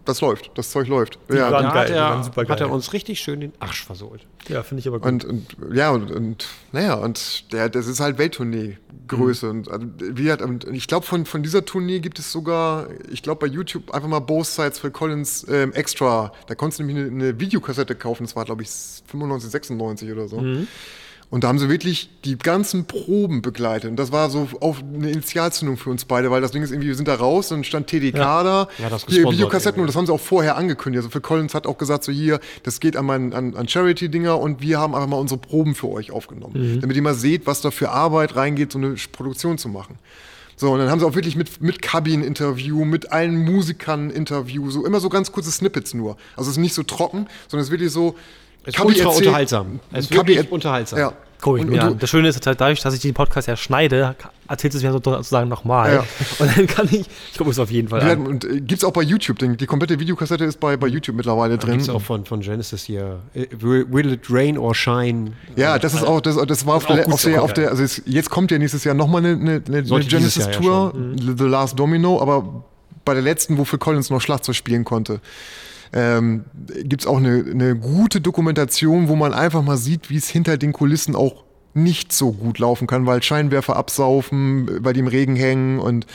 das 0.09 0.20
läuft, 0.20 0.50
das 0.54 0.70
Zeug 0.70 0.88
läuft. 0.88 1.18
ja, 1.28 1.52
waren 1.52 1.64
Da 1.64 1.70
geil, 1.70 1.80
hat 1.80 1.88
die 1.88 1.92
er, 1.92 2.02
waren 2.02 2.24
super 2.24 2.48
hat 2.48 2.61
er 2.61 2.70
uns 2.70 2.92
richtig 2.92 3.20
schön 3.20 3.40
den 3.40 3.52
Arsch 3.61 3.84
versohlt. 3.84 4.26
Ja, 4.48 4.62
finde 4.62 4.80
ich 4.80 4.88
aber 4.88 5.00
gut. 5.00 5.09
Und, 5.09 5.24
und 5.24 5.56
ja, 5.72 5.90
und, 5.90 6.11
und 6.11 6.48
naja, 6.72 6.94
und 6.94 7.52
der, 7.52 7.68
das 7.68 7.86
ist 7.86 8.00
halt 8.00 8.18
Welttournee-Größe. 8.18 9.46
Mhm. 9.46 9.50
Und 9.50 9.70
also, 9.70 9.86
wie 9.98 10.32
und 10.32 10.66
ich 10.72 10.86
glaube, 10.86 11.04
von, 11.04 11.26
von 11.26 11.42
dieser 11.42 11.64
Tournee 11.64 12.00
gibt 12.00 12.18
es 12.18 12.32
sogar, 12.32 12.88
ich 13.11 13.22
glaube, 13.22 13.46
bei 13.46 13.52
YouTube 13.52 13.90
einfach 13.92 14.09
mal 14.09 14.20
Both 14.20 14.46
Sides 14.46 14.78
für 14.78 14.90
Collins 14.90 15.46
ähm, 15.48 15.72
extra. 15.74 16.32
Da 16.46 16.54
konntest 16.54 16.78
du 16.78 16.84
nämlich 16.84 17.06
eine, 17.06 17.24
eine 17.26 17.40
Videokassette 17.40 17.94
kaufen, 17.94 18.24
das 18.24 18.34
war, 18.34 18.44
glaube 18.44 18.62
ich, 18.62 18.70
95, 19.06 19.50
96 19.50 20.11
oder 20.11 20.28
so. 20.28 20.40
Mhm. 20.40 20.68
Und 21.30 21.44
da 21.44 21.48
haben 21.48 21.58
sie 21.58 21.68
wirklich 21.68 22.08
die 22.24 22.38
ganzen 22.38 22.86
Proben 22.86 23.42
begleitet. 23.42 23.90
Und 23.90 23.96
das 23.96 24.12
war 24.12 24.30
so 24.30 24.48
auch 24.60 24.78
eine 24.78 25.10
Initialzündung 25.10 25.76
für 25.76 25.90
uns 25.90 26.06
beide, 26.06 26.30
weil 26.30 26.40
das 26.40 26.52
Ding 26.52 26.62
ist 26.62 26.70
irgendwie, 26.70 26.88
wir 26.88 26.94
sind 26.94 27.06
da 27.06 27.16
raus, 27.16 27.48
dann 27.48 27.64
stand 27.64 27.86
TDK 27.88 28.16
da, 28.16 28.68
Ja, 28.78 28.88
das 28.88 29.04
hier 29.06 29.24
Videokassetten 29.30 29.72
irgendwie. 29.74 29.80
und 29.82 29.86
das 29.88 29.96
haben 29.96 30.06
sie 30.06 30.12
auch 30.12 30.20
vorher 30.20 30.56
angekündigt. 30.56 31.00
Also 31.00 31.10
für 31.10 31.20
Collins 31.20 31.54
hat 31.54 31.66
auch 31.66 31.76
gesagt, 31.76 32.04
so 32.04 32.12
hier, 32.12 32.40
das 32.62 32.80
geht 32.80 32.96
an, 32.96 33.04
mein, 33.04 33.34
an, 33.34 33.54
an 33.54 33.68
Charity-Dinger 33.68 34.38
und 34.40 34.62
wir 34.62 34.78
haben 34.78 34.94
einfach 34.94 35.08
mal 35.08 35.18
unsere 35.18 35.38
Proben 35.38 35.74
für 35.74 35.88
euch 35.90 36.12
aufgenommen. 36.12 36.78
Damit 36.80 36.96
ihr 36.96 37.02
mal 37.02 37.14
seht, 37.14 37.46
was 37.46 37.60
da 37.60 37.70
für 37.70 37.90
Arbeit 37.90 38.34
reingeht, 38.34 38.72
so 38.72 38.78
eine 38.78 38.94
Produktion 39.12 39.58
zu 39.58 39.68
machen. 39.68 39.98
So, 40.56 40.72
und 40.72 40.78
dann 40.78 40.90
haben 40.90 40.98
sie 40.98 41.06
auch 41.06 41.14
wirklich 41.14 41.36
mit, 41.36 41.60
mit 41.60 41.82
Cabin-Interview, 41.82 42.84
mit 42.86 43.12
allen 43.12 43.36
Musikern 43.44 44.08
Interview, 44.10 44.70
so 44.70 44.84
immer 44.86 44.98
so 44.98 45.08
ganz 45.10 45.30
kurze 45.30 45.52
Snippets 45.52 45.92
nur. 45.92 46.16
Also 46.36 46.50
es 46.50 46.56
ist 46.56 46.60
nicht 46.62 46.74
so 46.74 46.82
trocken, 46.84 47.26
sondern 47.48 47.60
es 47.60 47.66
ist 47.68 47.70
wirklich 47.70 47.92
so. 47.92 48.16
Es 48.64 48.74
ist 48.74 48.80
ultra 48.80 49.04
erzählt- 49.04 49.16
unterhaltsam. 49.26 49.80
Es 49.92 50.04
ist 50.06 50.14
wirklich 50.14 50.36
er- 50.38 50.52
unterhaltsam. 50.52 50.98
Ja. 50.98 51.12
Guck 51.40 51.56
ich 51.59 51.62
Und- 51.62 51.70
mir 51.70 51.76
und 51.82 51.88
an. 51.92 51.98
Das 52.00 52.11
Schöne 52.11 52.26
ist 52.28 52.44
halt 52.46 52.61
dadurch, 52.61 52.80
dass 52.80 52.94
ich 52.94 53.00
den 53.00 53.14
Podcast 53.14 53.46
ja 53.46 53.56
schneide, 53.56 54.16
du 54.74 54.78
es 54.78 54.82
mir 54.84 54.90
sozusagen 54.90 55.48
nochmal. 55.48 55.92
Ja. 55.94 56.04
Und 56.44 56.56
dann 56.56 56.66
kann 56.66 56.86
ich, 56.90 57.06
ich 57.32 57.38
gucke 57.38 57.50
es 57.50 57.61
auf 57.61 57.70
jeden 57.70 57.86
Fall 57.88 58.00
Ja, 58.04 58.12
an. 58.14 58.26
und 58.26 58.44
äh, 58.44 58.61
gibt's 58.61 58.82
auch 58.82 58.92
bei 58.92 59.02
YouTube. 59.02 59.38
Die 59.56 59.66
komplette 59.66 60.00
Videokassette 60.00 60.44
ist 60.44 60.59
bei, 60.59 60.76
bei 60.76 60.88
YouTube 60.88 61.14
mittlerweile 61.14 61.56
drin. 61.56 61.72
Gibt 61.74 61.82
es 61.82 61.88
auch 61.90 62.02
von, 62.02 62.24
von 62.24 62.40
Genesis 62.40 62.82
hier. 62.82 63.20
äh, 63.34 63.46
Will, 63.52 63.86
it 64.12 64.22
rain 64.30 64.59
or 64.59 64.74
shine? 64.74 65.32
Ja, 65.54 65.78
das 65.78 65.94
ist 65.94 66.02
auch, 66.02 66.20
das, 66.20 66.36
das 66.44 66.66
war 66.66 66.74
auf 66.74 66.90
auch 66.90 66.94
der, 66.96 67.06
auf 67.12 67.22
der, 67.22 67.42
auf 67.44 67.52
der 67.52 67.70
also 67.70 67.84
es, 67.84 68.02
jetzt 68.04 68.30
kommt 68.30 68.50
ja 68.50 68.59
nächstes 68.59 68.82
Jahr 68.82 68.96
nochmal 68.96 69.24
eine, 69.24 69.40
eine, 69.40 69.62
eine 69.64 69.82
Jahr 69.84 70.02
ja 70.12 70.18
Genesis-Tour, 70.18 70.92
The 71.38 71.44
Last 71.44 71.78
Domino, 71.78 72.20
aber 72.20 72.64
bei 73.04 73.14
der 73.14 73.22
letzten, 73.22 73.59
wo 73.59 73.64
Phil 73.64 73.78
Collins 73.78 74.11
noch 74.11 74.20
Schlagzeug 74.20 74.56
spielen 74.56 74.84
konnte, 74.84 75.20
ähm, 75.93 76.45
gibt 76.84 77.03
es 77.03 77.07
auch 77.07 77.16
eine, 77.18 77.45
eine 77.51 77.76
gute 77.76 78.20
Dokumentation, 78.20 79.09
wo 79.09 79.16
man 79.16 79.32
einfach 79.34 79.62
mal 79.62 79.76
sieht, 79.76 80.11
wie 80.11 80.16
es 80.16 80.28
hinter 80.28 80.57
den 80.59 80.72
Kulissen 80.72 81.14
auch 81.16 81.45
nicht 81.74 82.12
so 82.12 82.32
gut 82.32 82.59
laufen 82.59 82.86
kann, 82.86 83.07
weil 83.07 83.22
Scheinwerfer 83.22 83.76
absaufen, 83.76 84.84
weil 84.84 84.95
die 84.95 85.01
im 85.01 85.07
Regen 85.07 85.36
hängen 85.36 85.78
und 85.78 86.07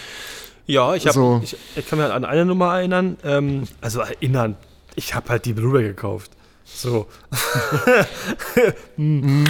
Ja, 0.66 0.94
ich, 0.96 1.06
hab, 1.08 1.14
So. 1.14 1.40
ich, 1.44 1.56
ich 1.76 1.88
kann 1.88 2.00
mich 2.00 2.10
an 2.12 2.26
eine 2.26 2.46
Nummer 2.46 2.76
erinnern. 2.78 3.18
Ähm, 3.24 3.64
also 3.82 4.02
erinnern. 4.02 4.56
Ich 4.96 5.16
habe 5.16 5.30
halt 5.30 5.46
die 5.46 5.54
Blu-ray 5.54 5.84
gekauft. 5.84 6.32
So. 6.66 7.08
Hm. 8.98 9.46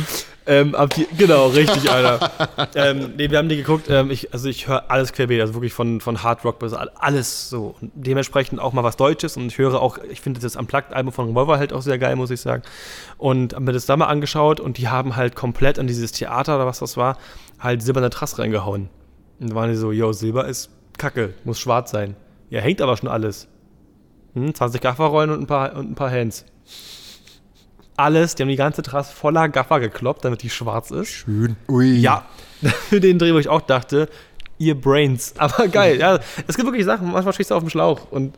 Ähm, 0.46 0.76
die, 0.96 1.08
genau, 1.18 1.48
richtig, 1.48 1.90
Alter. 1.90 2.32
ähm, 2.76 3.14
nee, 3.18 3.30
wir 3.30 3.38
haben 3.38 3.50
die 3.50 3.56
geguckt. 3.58 3.88
Ähm, 3.90 4.12
ich, 4.12 4.34
also 4.34 4.50
ich 4.50 4.68
höre 4.68 4.90
alles 4.92 5.14
querbeet, 5.14 5.42
also 5.42 5.54
wirklich 5.54 5.74
von, 5.74 6.02
von 6.02 6.22
Hard 6.24 6.44
Rock 6.46 6.60
bis 6.60 6.74
all- 6.74 6.92
alles 6.96 7.50
so. 7.50 7.76
Und 7.80 7.92
dementsprechend 7.96 8.60
auch 8.60 8.74
mal 8.74 8.84
was 8.84 8.98
Deutsches. 8.98 9.38
Und 9.38 9.48
ich 9.48 9.58
höre 9.58 9.82
auch, 9.82 9.98
ich 10.10 10.22
finde 10.22 10.40
das 10.40 10.56
Unplugged-Album 10.56 11.14
von 11.14 11.30
Revolver 11.30 11.58
halt 11.58 11.74
auch 11.74 11.82
sehr 11.82 11.98
geil, 11.98 12.16
muss 12.16 12.32
ich 12.32 12.42
sagen. 12.42 12.64
Und 13.18 13.54
habe 13.54 13.66
mir 13.66 13.72
das 13.74 13.86
da 13.86 13.96
mal 13.98 14.08
angeschaut 14.08 14.60
und 14.60 14.78
die 14.78 14.88
haben 14.90 15.16
halt 15.16 15.36
komplett 15.36 15.80
an 15.80 15.88
dieses 15.88 16.12
Theater 16.12 16.56
oder 16.56 16.66
was 16.66 16.80
das 16.80 16.98
war, 16.98 17.18
halt 17.60 17.82
silberne 17.82 18.10
Trass 18.10 18.38
reingehauen. 18.40 18.90
Und 19.40 19.52
da 19.52 19.56
waren 19.56 19.70
die 19.70 19.76
so, 19.78 19.92
yo, 19.92 20.12
Silber 20.14 20.48
ist 20.48 20.70
Kacke, 20.98 21.34
muss 21.44 21.60
schwarz 21.60 21.92
sein. 21.92 22.16
Ja, 22.50 22.60
hängt 22.62 22.82
aber 22.82 22.98
schon 22.98 23.10
alles. 23.10 23.48
Hm, 24.34 24.54
20 24.54 24.82
Gafferrollen 24.82 25.30
und 25.32 25.42
ein 25.42 25.48
paar, 25.48 25.76
und 25.76 25.92
ein 25.92 25.96
paar 25.96 26.12
Hands. 26.12 26.46
Alles, 27.96 28.36
die 28.36 28.44
haben 28.44 28.50
die 28.50 28.56
ganze 28.56 28.82
Trasse 28.82 29.14
voller 29.14 29.50
Gaffer 29.50 29.80
gekloppt, 29.80 30.26
damit 30.26 30.42
die 30.42 30.50
schwarz 30.50 30.92
ist. 30.92 31.10
Schön. 31.10 31.56
ui. 31.70 31.96
Ja, 31.98 32.26
für 32.90 33.00
den 33.00 33.20
Dreh, 33.20 33.34
wo 33.34 33.40
ich 33.40 33.50
auch 33.50 33.62
dachte, 33.62 34.10
ihr 34.58 34.80
Brains. 34.80 35.34
Aber 35.38 35.68
geil, 35.68 36.00
ja. 36.00 36.20
Es 36.48 36.56
gibt 36.56 36.68
wirklich 36.68 36.86
Sachen, 36.86 37.12
manchmal 37.12 37.34
stehst 37.34 37.52
du 37.52 37.56
auf 37.56 37.64
dem 37.64 37.70
Schlauch. 37.70 38.12
Und, 38.12 38.36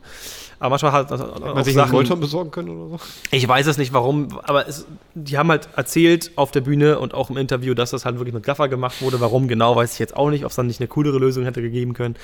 aber 0.58 0.70
manchmal 0.70 0.92
halt 0.92 1.10
Hat 1.10 1.40
man 1.40 1.64
sich 1.64 1.74
Sachen. 1.74 1.92
Molton 1.92 2.18
besorgen 2.18 2.50
können 2.50 2.70
oder 2.70 2.98
so? 2.98 3.04
Ich 3.30 3.46
weiß 3.46 3.66
es 3.66 3.76
nicht 3.76 3.92
warum, 3.92 4.28
aber 4.42 4.66
es, 4.66 4.86
die 5.14 5.36
haben 5.36 5.50
halt 5.50 5.68
erzählt 5.76 6.30
auf 6.36 6.50
der 6.50 6.62
Bühne 6.62 6.98
und 6.98 7.12
auch 7.12 7.28
im 7.28 7.36
Interview, 7.36 7.74
dass 7.74 7.90
das 7.90 8.06
halt 8.06 8.18
wirklich 8.18 8.32
mit 8.32 8.42
Gaffer 8.42 8.68
gemacht 8.68 9.02
wurde. 9.02 9.20
Warum 9.20 9.48
genau, 9.48 9.76
weiß 9.76 9.92
ich 9.92 9.98
jetzt 9.98 10.16
auch 10.16 10.30
nicht, 10.30 10.44
ob 10.44 10.50
es 10.50 10.56
dann 10.56 10.66
nicht 10.66 10.80
eine 10.80 10.88
coolere 10.88 11.18
Lösung 11.18 11.44
hätte 11.44 11.60
gegeben 11.60 11.92
können. 11.92 12.16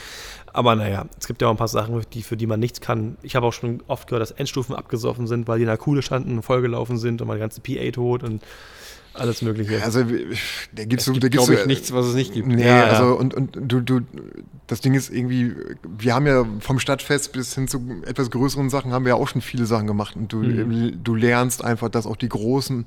Aber 0.54 0.74
naja, 0.74 1.06
es 1.18 1.26
gibt 1.26 1.42
ja 1.42 1.48
auch 1.48 1.52
ein 1.52 1.58
paar 1.58 1.68
Sachen, 1.68 2.00
die, 2.14 2.22
für 2.22 2.36
die 2.36 2.46
man 2.46 2.60
nichts 2.60 2.80
kann. 2.80 3.16
Ich 3.22 3.36
habe 3.36 3.46
auch 3.46 3.52
schon 3.52 3.82
oft 3.86 4.06
gehört, 4.06 4.22
dass 4.22 4.30
Endstufen 4.30 4.74
abgesoffen 4.74 5.26
sind, 5.26 5.46
weil 5.46 5.58
die 5.58 5.64
in 5.64 5.68
der 5.68 5.78
Kuhle 5.78 6.02
standen 6.02 6.36
und 6.36 6.42
vollgelaufen 6.42 6.96
sind 6.98 7.20
und 7.20 7.28
meine 7.28 7.40
ganze 7.40 7.60
PA 7.60 7.90
tot 7.90 8.22
und 8.22 8.42
alles 9.14 9.42
Mögliche. 9.42 9.82
Also, 9.82 10.04
da 10.72 10.84
gibt's 10.84 11.04
so, 11.04 11.12
da 11.12 11.28
gibt's 11.28 11.46
Glaube 11.46 11.54
so, 11.56 11.60
ich 11.60 11.66
nichts, 11.66 11.92
was 11.92 12.06
es 12.06 12.14
nicht 12.14 12.32
gibt. 12.32 12.48
Nee, 12.48 12.64
Ja, 12.66 12.76
ja. 12.78 12.84
also 12.84 13.16
und, 13.16 13.34
und 13.34 13.56
du, 13.60 13.80
du, 13.80 14.00
das 14.66 14.80
Ding 14.80 14.94
ist 14.94 15.10
irgendwie, 15.10 15.54
wir 15.98 16.14
haben 16.14 16.26
ja 16.26 16.46
vom 16.60 16.78
Stadtfest 16.78 17.32
bis 17.32 17.54
hin 17.54 17.68
zu 17.68 17.82
etwas 18.06 18.30
größeren 18.30 18.70
Sachen 18.70 18.92
haben 18.92 19.04
wir 19.04 19.10
ja 19.10 19.14
auch 19.16 19.28
schon 19.28 19.42
viele 19.42 19.66
Sachen 19.66 19.86
gemacht 19.86 20.16
und 20.16 20.32
du, 20.32 20.38
Mhm. 20.38 21.04
du 21.04 21.14
lernst 21.14 21.62
einfach, 21.64 21.88
dass 21.88 22.06
auch 22.06 22.16
die 22.16 22.28
Großen, 22.28 22.86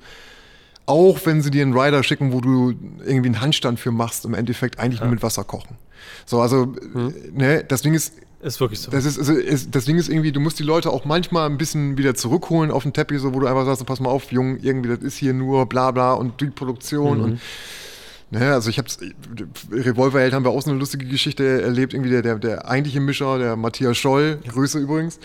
auch 0.88 1.20
wenn 1.26 1.42
sie 1.42 1.52
dir 1.52 1.64
einen 1.64 1.78
Rider 1.78 2.04
schicken, 2.04 2.32
wo 2.32 2.42
du 2.42 2.74
irgendwie 3.06 3.30
einen 3.30 3.42
Handstand 3.42 3.80
für 3.80 3.92
machst, 3.92 4.26
im 4.26 4.34
Endeffekt 4.34 4.80
eigentlich 4.80 5.02
nur 5.02 5.10
mit 5.10 5.24
Wasser 5.24 5.44
kochen. 5.44 5.78
So, 6.26 6.42
also, 6.42 6.68
Mhm. 6.94 7.14
ne, 7.34 7.64
das 7.68 7.82
Ding 7.82 7.94
ist, 7.94 8.14
ist 8.46 8.60
wirklich 8.60 8.80
so. 8.80 8.92
das 8.92 9.06
ist, 9.06 9.18
also, 9.18 9.34
ist, 9.34 9.74
das 9.74 9.86
Ding 9.86 9.98
ist 9.98 10.10
irgendwie, 10.10 10.32
du 10.32 10.40
musst 10.40 10.60
die 10.60 10.64
Leute 10.64 10.92
auch 10.92 11.06
manchmal 11.06 11.50
ein 11.50 11.58
bisschen 11.58 11.98
wieder 11.98 12.16
zurückholen 12.16 12.72
auf 12.72 12.84
den 12.84 12.94
Teppich, 12.94 13.20
so 13.20 13.34
wo 13.34 13.40
du 13.40 13.48
einfach 13.48 13.66
sagst, 13.66 13.86
pass 13.86 14.00
mal 14.00 14.10
auf, 14.10 14.32
Jung, 14.32 14.58
irgendwie, 14.62 14.90
das 14.90 15.00
ist 15.00 15.18
hier 15.18 15.34
nur 15.34 15.66
bla 15.66 15.92
bla 15.92 16.14
und 16.14 16.40
die 16.42 16.48
Produktion 16.48 17.22
und 17.22 17.40
ne, 18.30 18.54
also 18.54 18.70
ich 18.70 18.78
hab's, 18.78 19.00
Revolverheld 19.72 20.34
haben 20.34 20.46
wir 20.46 20.52
auch 20.52 20.62
so 20.62 20.70
eine 20.70 20.80
lustige 20.80 21.06
Geschichte 21.06 21.62
erlebt, 21.62 21.94
irgendwie 21.94 22.12
der, 22.12 22.22
der, 22.22 22.36
der 22.36 22.70
eigentliche 22.70 23.00
Mischer, 23.00 23.40
der 23.40 23.56
Matthias 23.56 23.98
Scholl, 23.98 24.40
Grüße 24.48 24.80
übrigens. 24.80 25.20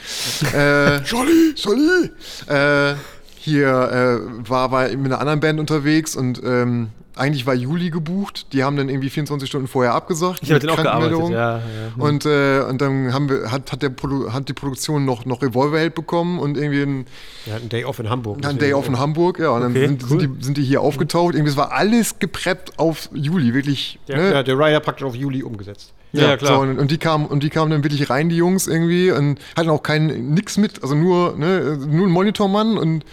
äh, 0.55 1.05
Scholli, 1.05 1.55
Scholli! 1.57 2.11
Äh, 2.47 2.95
hier 3.37 3.69
äh, 3.69 4.49
war, 4.49 4.71
war 4.71 4.89
mit 4.89 5.07
einer 5.07 5.21
anderen 5.21 5.41
Band 5.41 5.61
unterwegs 5.61 6.15
und 6.15 6.43
ähm, 6.45 6.91
eigentlich 7.17 7.47
war 7.47 7.55
Juli 7.55 7.91
gebucht. 7.91 8.53
Die 8.53 8.65
haben 8.65 8.77
dann 8.77 8.89
irgendwie 8.89 9.11
24 9.11 9.49
Stunden 9.49 9.69
vorher 9.69 9.95
abgesagt. 9.95 10.41
ich 10.43 10.51
habe 10.51 10.55
mit 10.55 10.63
den 10.63 10.71
auch 10.71 10.83
gearbeitet, 10.83 11.31
ja. 11.31 11.59
ja. 11.59 11.63
Und, 11.99 12.25
äh, 12.27 12.61
und 12.69 12.81
dann 12.81 13.13
haben 13.13 13.29
wir, 13.29 13.51
hat, 13.51 13.73
hat, 13.73 13.83
der 13.83 13.91
Produ 13.91 14.33
hat 14.33 14.49
die 14.49 14.53
Produktion 14.53 15.05
noch, 15.05 15.25
noch 15.25 15.43
Revolverheld 15.43 15.95
bekommen 15.95 16.39
und 16.39 16.57
irgendwie 16.57 16.83
ein, 16.83 17.07
Wir 17.45 17.55
hatten 17.55 17.69
Day 17.69 17.85
Off 17.85 17.99
in 17.99 18.09
Hamburg. 18.09 18.45
ein 18.47 18.59
Day 18.59 18.73
off 18.73 18.89
in 18.89 18.99
Hamburg, 18.99 19.39
ja, 19.39 19.51
und 19.51 19.63
dann 19.63 19.71
Okay, 19.73 19.87
sind, 19.87 20.03
cool. 20.05 20.09
sind, 20.09 20.23
die, 20.23 20.45
sind 20.45 20.57
die 20.57 20.63
hier 20.63 20.81
aufgetaucht. 20.81 21.35
Irgendwie, 21.35 21.51
es 21.51 21.57
war 21.57 21.73
alles 21.73 22.19
gepreppt 22.19 22.79
auf 22.79 23.09
Juli, 23.13 23.55
wirklich. 23.55 23.99
Der, 24.09 24.17
ne? 24.17 24.33
ja, 24.33 24.43
der 24.43 24.59
Rider 24.59 24.81
praktisch 24.81 25.07
auf 25.07 25.15
Juli 25.15 25.43
umgesetzt. 25.43 25.93
Ja, 26.13 26.31
ja, 26.31 26.37
klar. 26.37 26.57
So, 26.57 26.61
und, 26.63 26.79
und 26.79 26.91
die 26.91 26.99
kamen 26.99 27.27
und 27.27 27.43
die 27.43 27.51
kamen 27.51 27.71
dann 27.71 27.85
wirklich 27.85 28.11
rein, 28.11 28.29
die 28.29 28.37
Jungs 28.37 28.67
irgendwie 28.67 29.13
und 29.13 29.39
hatten 29.57 29.71
auch 29.71 29.83
kein 29.83 30.35
nix 30.35 30.57
mit, 30.59 30.83
also 30.83 30.95
nur 30.95 31.37
ne, 31.37 31.79
nur 31.89 32.07
ein 32.07 32.11
Monitormann 32.11 32.77
und 32.79 33.05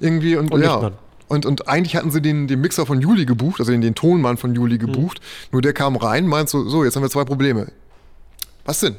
irgendwie 0.00 0.36
und, 0.36 0.50
Und 0.50 0.62
ja. 0.62 0.72
Lichtmann. 0.72 0.92
Und, 1.28 1.44
und 1.46 1.68
eigentlich 1.68 1.94
hatten 1.96 2.10
sie 2.10 2.22
den, 2.22 2.48
den 2.48 2.60
Mixer 2.60 2.86
von 2.86 3.00
Juli 3.00 3.26
gebucht, 3.26 3.60
also 3.60 3.70
den, 3.70 3.80
den 3.82 3.94
Tonmann 3.94 4.36
von 4.38 4.54
Juli 4.54 4.78
gebucht. 4.78 5.20
Nur 5.52 5.60
der 5.62 5.72
kam 5.74 5.96
rein, 5.96 6.26
meint 6.26 6.48
so, 6.48 6.68
so, 6.68 6.84
jetzt 6.84 6.96
haben 6.96 7.02
wir 7.02 7.10
zwei 7.10 7.24
Probleme. 7.24 7.68
Was 8.64 8.80
denn? 8.80 8.96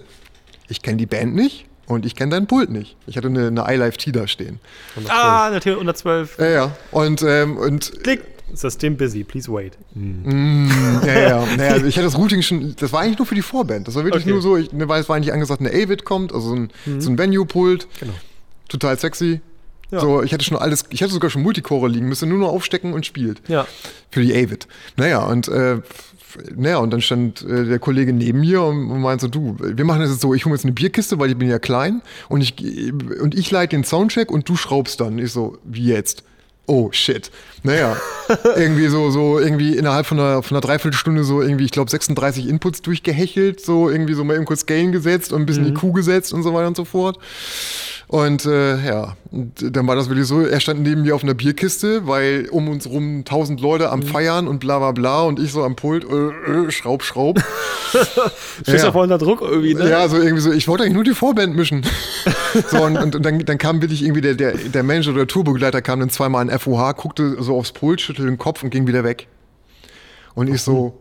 Ich 0.67 0.81
kenne 0.81 0.97
die 0.97 1.07
Band 1.07 1.33
nicht 1.35 1.65
und 1.87 2.05
ich 2.05 2.15
kenne 2.15 2.31
deinen 2.31 2.45
Pult 2.47 2.69
nicht. 2.69 2.95
Ich 3.07 3.17
hatte 3.17 3.27
eine, 3.27 3.47
eine 3.47 3.65
iLife 3.67 3.97
T 3.97 4.11
da 4.11 4.27
stehen. 4.27 4.59
Ah, 5.07 5.49
natürlich 5.51 5.77
112. 5.77 6.37
Ja, 6.37 6.45
ja. 6.47 6.71
Und, 6.91 7.23
ähm, 7.23 7.57
und 7.57 7.91
Klick. 8.03 8.21
System 8.53 8.97
busy, 8.97 9.23
please 9.23 9.51
wait. 9.51 9.77
Ja, 9.95 11.19
ja. 11.19 11.45
Naja, 11.57 11.71
also 11.73 11.85
ich 11.85 11.95
hatte 11.97 12.05
das 12.05 12.17
Routing 12.17 12.41
schon, 12.41 12.75
das 12.77 12.91
war 12.91 13.01
eigentlich 13.01 13.19
nur 13.19 13.27
für 13.27 13.35
die 13.35 13.43
Vorband. 13.43 13.87
Das 13.87 13.93
war 13.95 14.03
wirklich 14.03 14.23
Okay. 14.23 14.31
nur 14.31 14.41
so, 14.41 14.57
ich, 14.57 14.71
ne, 14.71 14.87
weil 14.87 15.01
es 15.01 15.07
war 15.09 15.15
eigentlich 15.15 15.33
angesagt, 15.33 15.61
eine 15.61 15.69
Avid 15.69 16.03
kommt, 16.03 16.33
also 16.33 16.49
so 16.49 16.55
ein, 16.55 16.69
so 16.99 17.09
ein 17.11 17.17
Venue-Pult. 17.17 17.87
Genau. 17.99 18.13
Total 18.67 18.97
sexy. 18.97 19.41
Ja. 19.91 19.99
So, 19.99 20.21
ich 20.21 20.33
hatte 20.33 20.43
schon 20.43 20.57
alles, 20.57 20.83
ich 20.89 21.01
hatte 21.01 21.13
sogar 21.13 21.29
schon 21.29 21.41
Multicore 21.41 21.89
liegen, 21.89 22.07
müsste 22.07 22.27
nur 22.27 22.37
noch 22.37 22.49
aufstecken 22.49 22.93
und 22.93 23.05
spielt. 23.05 23.41
Ja. 23.47 23.65
Für 24.11 24.21
die 24.21 24.33
Avid. 24.33 24.67
Naja, 24.97 25.25
und 25.25 25.47
äh, 25.47 25.81
naja, 26.55 26.77
und 26.77 26.91
dann 26.91 27.01
stand 27.01 27.41
äh, 27.41 27.65
der 27.65 27.79
Kollege 27.79 28.13
neben 28.13 28.41
mir 28.41 28.61
und, 28.61 28.91
und 28.91 29.01
meinte 29.01 29.23
so, 29.25 29.27
du, 29.29 29.57
wir 29.59 29.85
machen 29.85 30.01
das 30.01 30.11
jetzt 30.11 30.21
so, 30.21 30.33
ich 30.33 30.45
hole 30.45 30.55
jetzt 30.55 30.65
eine 30.65 30.73
Bierkiste, 30.73 31.19
weil 31.19 31.31
ich 31.31 31.37
bin 31.37 31.49
ja 31.49 31.59
klein 31.59 32.01
und 32.27 32.41
ich, 32.41 32.55
und 33.19 33.35
ich 33.35 33.49
leite 33.49 33.75
den 33.75 33.83
Soundcheck 33.83 34.31
und 34.31 34.47
du 34.47 34.55
schraubst 34.55 34.99
dann. 34.99 35.17
Ich 35.17 35.31
so, 35.31 35.57
wie 35.63 35.85
jetzt? 35.85 36.23
Oh 36.67 36.89
shit. 36.91 37.31
Naja, 37.63 37.97
irgendwie 38.55 38.87
so, 38.89 39.09
so, 39.09 39.39
irgendwie 39.39 39.75
innerhalb 39.75 40.05
von 40.05 40.19
einer, 40.19 40.43
von 40.43 40.55
einer 40.55 40.61
Dreiviertelstunde 40.61 41.23
so 41.23 41.41
irgendwie, 41.41 41.65
ich 41.65 41.71
glaube, 41.71 41.89
36 41.89 42.47
Inputs 42.47 42.83
durchgehechelt, 42.83 43.59
so 43.59 43.89
irgendwie 43.89 44.13
so 44.13 44.23
mal 44.23 44.35
eben 44.35 44.45
kurz 44.45 44.67
Gain 44.67 44.91
gesetzt 44.91 45.33
und 45.33 45.41
ein 45.41 45.45
bisschen 45.47 45.65
IQ 45.65 45.93
gesetzt 45.95 46.31
und 46.31 46.43
so 46.43 46.53
weiter 46.53 46.67
und 46.67 46.77
so 46.77 46.85
fort. 46.85 47.17
Und 48.09 48.47
äh, 48.47 48.83
ja, 48.87 49.15
und 49.29 49.75
dann 49.75 49.85
war 49.85 49.95
das 49.95 50.09
wirklich 50.09 50.25
so, 50.25 50.41
er 50.41 50.59
stand 50.59 50.81
neben 50.81 51.03
mir 51.03 51.13
auf 51.13 51.21
einer 51.23 51.35
Bierkiste, 51.35 52.07
weil 52.07 52.47
um 52.49 52.67
uns 52.67 52.89
rum 52.89 53.23
tausend 53.23 53.61
Leute 53.61 53.91
am 53.91 54.01
Feiern 54.01 54.47
und 54.47 54.57
bla 54.57 54.79
bla 54.79 54.93
bla 54.93 55.21
und 55.21 55.39
ich 55.39 55.51
so 55.51 55.63
am 55.63 55.75
Pult, 55.75 56.05
äh, 56.09 56.65
äh, 56.65 56.71
schraub, 56.71 57.03
schraub. 57.03 57.39
Stehst 58.63 58.83
Ja. 58.83 58.91
voll 58.91 59.03
unter 59.03 59.19
Druck 59.19 59.41
irgendwie, 59.41 59.75
ne? 59.75 59.87
Ja, 59.87 60.09
so 60.09 60.17
irgendwie 60.17 60.41
so, 60.41 60.51
ich 60.51 60.67
wollte 60.67 60.85
eigentlich 60.85 60.95
nur 60.95 61.03
die 61.03 61.13
Vorband 61.13 61.55
mischen. 61.55 61.85
so, 62.71 62.83
und, 62.83 62.97
und, 62.97 63.15
und 63.15 63.23
dann, 63.23 63.45
dann 63.45 63.57
kam 63.59 63.79
wirklich 63.79 64.01
irgendwie 64.01 64.21
der, 64.21 64.33
der, 64.33 64.53
der 64.53 64.81
Manager 64.81 65.11
oder 65.11 65.19
der 65.19 65.27
Tourbegleiter 65.27 65.83
kam 65.83 65.99
dann 65.99 66.09
zweimal 66.09 66.49
an 66.49 66.59
FOH, 66.59 66.93
guckte 66.93 67.35
so 67.43 67.55
aufs 67.57 67.73
Pult, 67.73 68.01
schüttelte 68.01 68.27
den 68.27 68.39
Kopf 68.39 68.63
und 68.63 68.71
ging 68.71 68.87
wieder 68.87 69.03
weg. 69.03 69.27
Und 70.33 70.47
ich 70.47 70.63
so, 70.63 70.99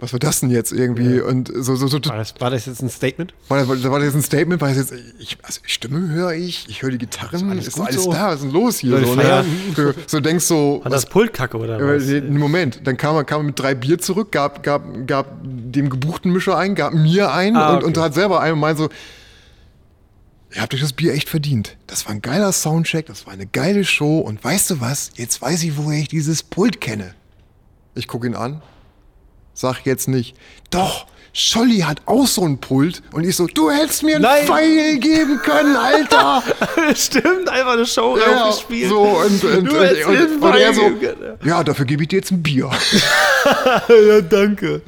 was 0.00 0.12
war 0.12 0.20
das 0.20 0.40
denn 0.40 0.50
jetzt 0.50 0.70
irgendwie? 0.70 1.20
Und 1.20 1.50
so, 1.52 1.74
so, 1.74 1.88
so, 1.88 1.98
War 2.04 2.18
das, 2.18 2.34
war 2.38 2.50
das 2.50 2.66
jetzt 2.66 2.82
ein 2.82 2.88
Statement? 2.88 3.34
war 3.48 3.58
das, 3.58 3.68
war 3.68 3.98
das 3.98 4.06
jetzt 4.06 4.14
ein 4.14 4.22
Statement? 4.22 4.60
War 4.60 4.68
das 4.68 4.76
jetzt, 4.76 4.94
ich, 5.18 5.38
also 5.42 5.60
Stimme 5.64 6.08
höre 6.10 6.32
ich, 6.34 6.66
ich 6.68 6.82
höre 6.82 6.90
die 6.90 6.98
Gitarren, 6.98 7.50
alles 7.50 7.66
ist 7.66 7.80
alles 7.80 8.04
so? 8.04 8.12
da, 8.12 8.28
was 8.28 8.36
ist 8.36 8.42
denn 8.44 8.52
los 8.52 8.78
hier? 8.78 9.04
So, 9.04 9.16
ne? 9.16 9.44
so, 9.74 9.92
so 10.06 10.20
denkst 10.20 10.44
so, 10.44 10.82
Hat 10.84 10.92
das 10.92 11.06
Pult 11.06 11.32
kacke 11.32 11.56
oder 11.56 11.78
was? 11.80 12.06
Moment, 12.30 12.80
dann 12.84 12.96
kam 12.96 13.16
er, 13.16 13.24
kam 13.24 13.40
er 13.40 13.44
mit 13.44 13.58
drei 13.58 13.74
Bier 13.74 13.98
zurück, 13.98 14.30
gab, 14.30 14.62
gab, 14.62 14.84
gab 15.08 15.40
dem 15.42 15.90
gebuchten 15.90 16.32
Mischer 16.32 16.56
ein, 16.56 16.76
gab 16.76 16.94
mir 16.94 17.32
ein 17.32 17.56
Ah, 17.56 17.70
und, 17.70 17.76
okay. 17.78 17.86
und 17.86 17.98
hat 17.98 18.14
selber 18.14 18.40
einen 18.40 18.54
und 18.54 18.60
meinte 18.60 18.82
so, 18.84 18.88
ihr 20.54 20.62
habt 20.62 20.72
euch 20.74 20.80
das 20.80 20.92
Bier 20.92 21.12
echt 21.12 21.28
verdient. 21.28 21.76
Das 21.88 22.06
war 22.06 22.12
ein 22.12 22.22
geiler 22.22 22.52
Soundcheck, 22.52 23.06
das 23.06 23.26
war 23.26 23.32
eine 23.32 23.46
geile 23.46 23.84
Show 23.84 24.20
und 24.20 24.44
weißt 24.44 24.70
du 24.70 24.80
was, 24.80 25.10
jetzt 25.16 25.42
weiß 25.42 25.64
ich, 25.64 25.76
woher 25.76 25.98
ich 25.98 26.08
dieses 26.08 26.44
Pult 26.44 26.80
kenne. 26.80 27.14
Ich 27.96 28.06
gucke 28.06 28.28
ihn 28.28 28.36
an, 28.36 28.62
sag 29.58 29.84
jetzt 29.86 30.06
nicht, 30.08 30.36
doch, 30.70 31.06
Scholli 31.32 31.80
hat 31.80 32.00
auch 32.06 32.26
so 32.26 32.42
ein 32.44 32.58
Pult 32.58 33.02
und 33.12 33.22
ich 33.24 33.36
so, 33.36 33.46
du 33.46 33.70
hättest 33.70 34.02
mir 34.02 34.16
einen 34.16 34.22
Nein. 34.22 34.46
Pfeil 34.46 34.98
geben 34.98 35.38
können, 35.44 35.76
Alter. 35.76 36.42
Stimmt, 36.96 37.48
einfach 37.48 37.72
eine 37.74 37.86
Show 37.86 38.16
Ja, 38.18 38.44
aufgespielt. 38.46 38.88
so 38.88 39.00
und, 39.02 39.44
und, 39.44 39.44
Du 39.44 39.54
und, 39.56 39.64
und, 39.66 40.16
einen 40.16 40.42
und 40.42 40.54
er 40.56 40.74
so, 40.74 40.82
ja, 41.44 41.62
dafür 41.62 41.84
gebe 41.84 42.02
ich 42.02 42.08
dir 42.08 42.16
jetzt 42.16 42.30
ein 42.32 42.42
Bier. 42.42 42.70
ja, 43.88 44.20
danke. 44.22 44.80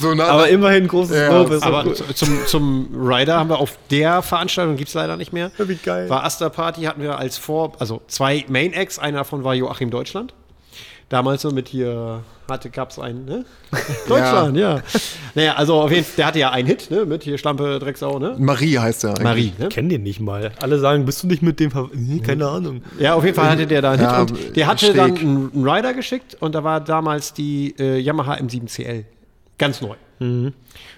so 0.00 0.14
nah. 0.14 0.26
Aber 0.26 0.48
immerhin 0.48 0.86
großes 0.86 1.16
Ja, 1.16 1.36
Lob. 1.38 1.50
Ist 1.50 1.62
Aber 1.62 1.78
aber 1.80 1.94
zu- 1.94 2.04
zum, 2.14 2.46
zum 2.46 2.88
Rider 2.94 3.38
haben 3.38 3.48
wir 3.48 3.58
auf 3.58 3.78
der 3.90 4.22
Veranstaltung, 4.22 4.76
gibt 4.76 4.88
es 4.88 4.94
leider 4.94 5.16
nicht 5.16 5.32
mehr. 5.32 5.50
Wie 5.58 5.74
geil. 5.76 6.08
War 6.10 6.24
Asta 6.24 6.48
Party, 6.50 6.82
hatten 6.82 7.02
wir 7.02 7.18
als 7.18 7.38
Vor-, 7.38 7.72
also 7.78 8.02
zwei 8.06 8.44
Main 8.48 8.72
Acts, 8.74 8.98
einer 8.98 9.18
davon 9.18 9.44
war 9.44 9.54
Joachim 9.54 9.90
Deutschland. 9.90 10.34
Damals 11.10 11.42
so 11.42 11.50
mit 11.50 11.66
hier, 11.68 12.22
hatte, 12.48 12.70
gab 12.70 12.90
es 12.90 12.98
einen, 13.00 13.24
ne? 13.24 13.44
Deutschland, 14.08 14.56
ja. 14.56 14.80
Naja, 15.34 15.54
also 15.56 15.80
auf 15.80 15.90
jeden 15.90 16.04
Fall, 16.04 16.14
der 16.18 16.26
hatte 16.26 16.38
ja 16.38 16.50
einen 16.50 16.68
Hit, 16.68 16.88
ne? 16.88 17.04
Mit 17.04 17.24
hier 17.24 17.36
Schlampe, 17.36 17.80
Drecksau, 17.80 18.20
ne? 18.20 18.36
Marie 18.38 18.78
heißt 18.78 19.02
er 19.02 19.10
eigentlich. 19.10 19.24
Marie, 19.24 19.52
ne? 19.58 19.64
ich 19.66 19.74
kenne 19.74 19.88
den 19.88 20.04
nicht 20.04 20.20
mal. 20.20 20.52
Alle 20.60 20.78
sagen, 20.78 21.04
bist 21.04 21.24
du 21.24 21.26
nicht 21.26 21.42
mit 21.42 21.58
dem 21.58 21.72
Ver 21.72 21.90
Nee, 21.92 22.20
Keine 22.20 22.46
Ahnung. 22.48 22.82
Ja, 23.00 23.14
auf 23.14 23.24
jeden 23.24 23.34
Fall 23.34 23.50
hatte 23.50 23.66
der 23.66 23.82
da 23.82 23.90
einen 23.90 24.02
Ja, 24.02 24.20
Hit 24.20 24.30
und 24.30 24.56
der 24.56 24.66
hatte 24.68 24.86
schräg. 24.86 24.96
dann 24.96 25.16
einen, 25.18 25.52
einen 25.52 25.68
Rider 25.68 25.94
geschickt 25.94 26.36
und 26.38 26.54
da 26.54 26.62
war 26.62 26.80
damals 26.80 27.34
die 27.34 27.74
äh, 27.78 27.98
Yamaha 27.98 28.34
M7CL. 28.34 29.04
Ganz 29.60 29.80
neu. 29.82 29.94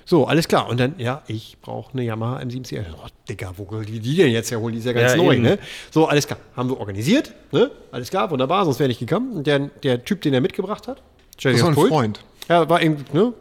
So, 0.05 0.27
alles 0.27 0.47
klar. 0.47 0.69
Und 0.69 0.79
dann, 0.79 0.95
ja, 0.99 1.23
ich 1.27 1.57
brauche 1.61 1.93
eine 1.93 2.05
Yamaha 2.05 2.39
M7CL. 2.43 2.85
Oh, 2.97 3.07
Digga, 3.29 3.53
wo 3.57 3.69
will 3.71 3.85
die 3.85 3.99
die 3.99 4.15
denn 4.17 4.31
jetzt 4.31 4.51
herholen? 4.53 4.73
Die 4.75 4.79
ist 4.79 4.85
ja 4.85 4.93
ganz 4.93 5.13
Ja, 5.13 5.17
neu, 5.17 5.35
eben. 5.35 5.43
ne? 5.43 5.59
So, 5.91 6.07
alles 6.07 6.27
klar. 6.29 6.39
Haben 6.57 6.71
wir 6.71 6.79
organisiert, 6.79 7.35
ne? 7.51 7.71
Alles 7.91 8.11
klar, 8.11 8.31
wunderbar, 8.31 8.65
sonst 8.65 8.79
wäre 8.79 8.91
ich 8.91 9.01
nicht 9.01 9.09
gekommen. 9.09 9.33
Und 9.33 9.47
der, 9.49 9.59
der 9.83 10.05
Typ, 10.05 10.23
den 10.23 10.33
er 10.33 10.41
mitgebracht 10.41 10.87
hat, 10.87 11.03
stell 11.39 11.53
Das 11.55 11.63
war 11.63 11.71
ein 11.71 11.75
Pult. 11.75 11.89
Freund. 11.91 12.25
Ja, 12.49 12.69
war 12.69 12.81
eben, 12.83 13.05
ne? 13.13 13.33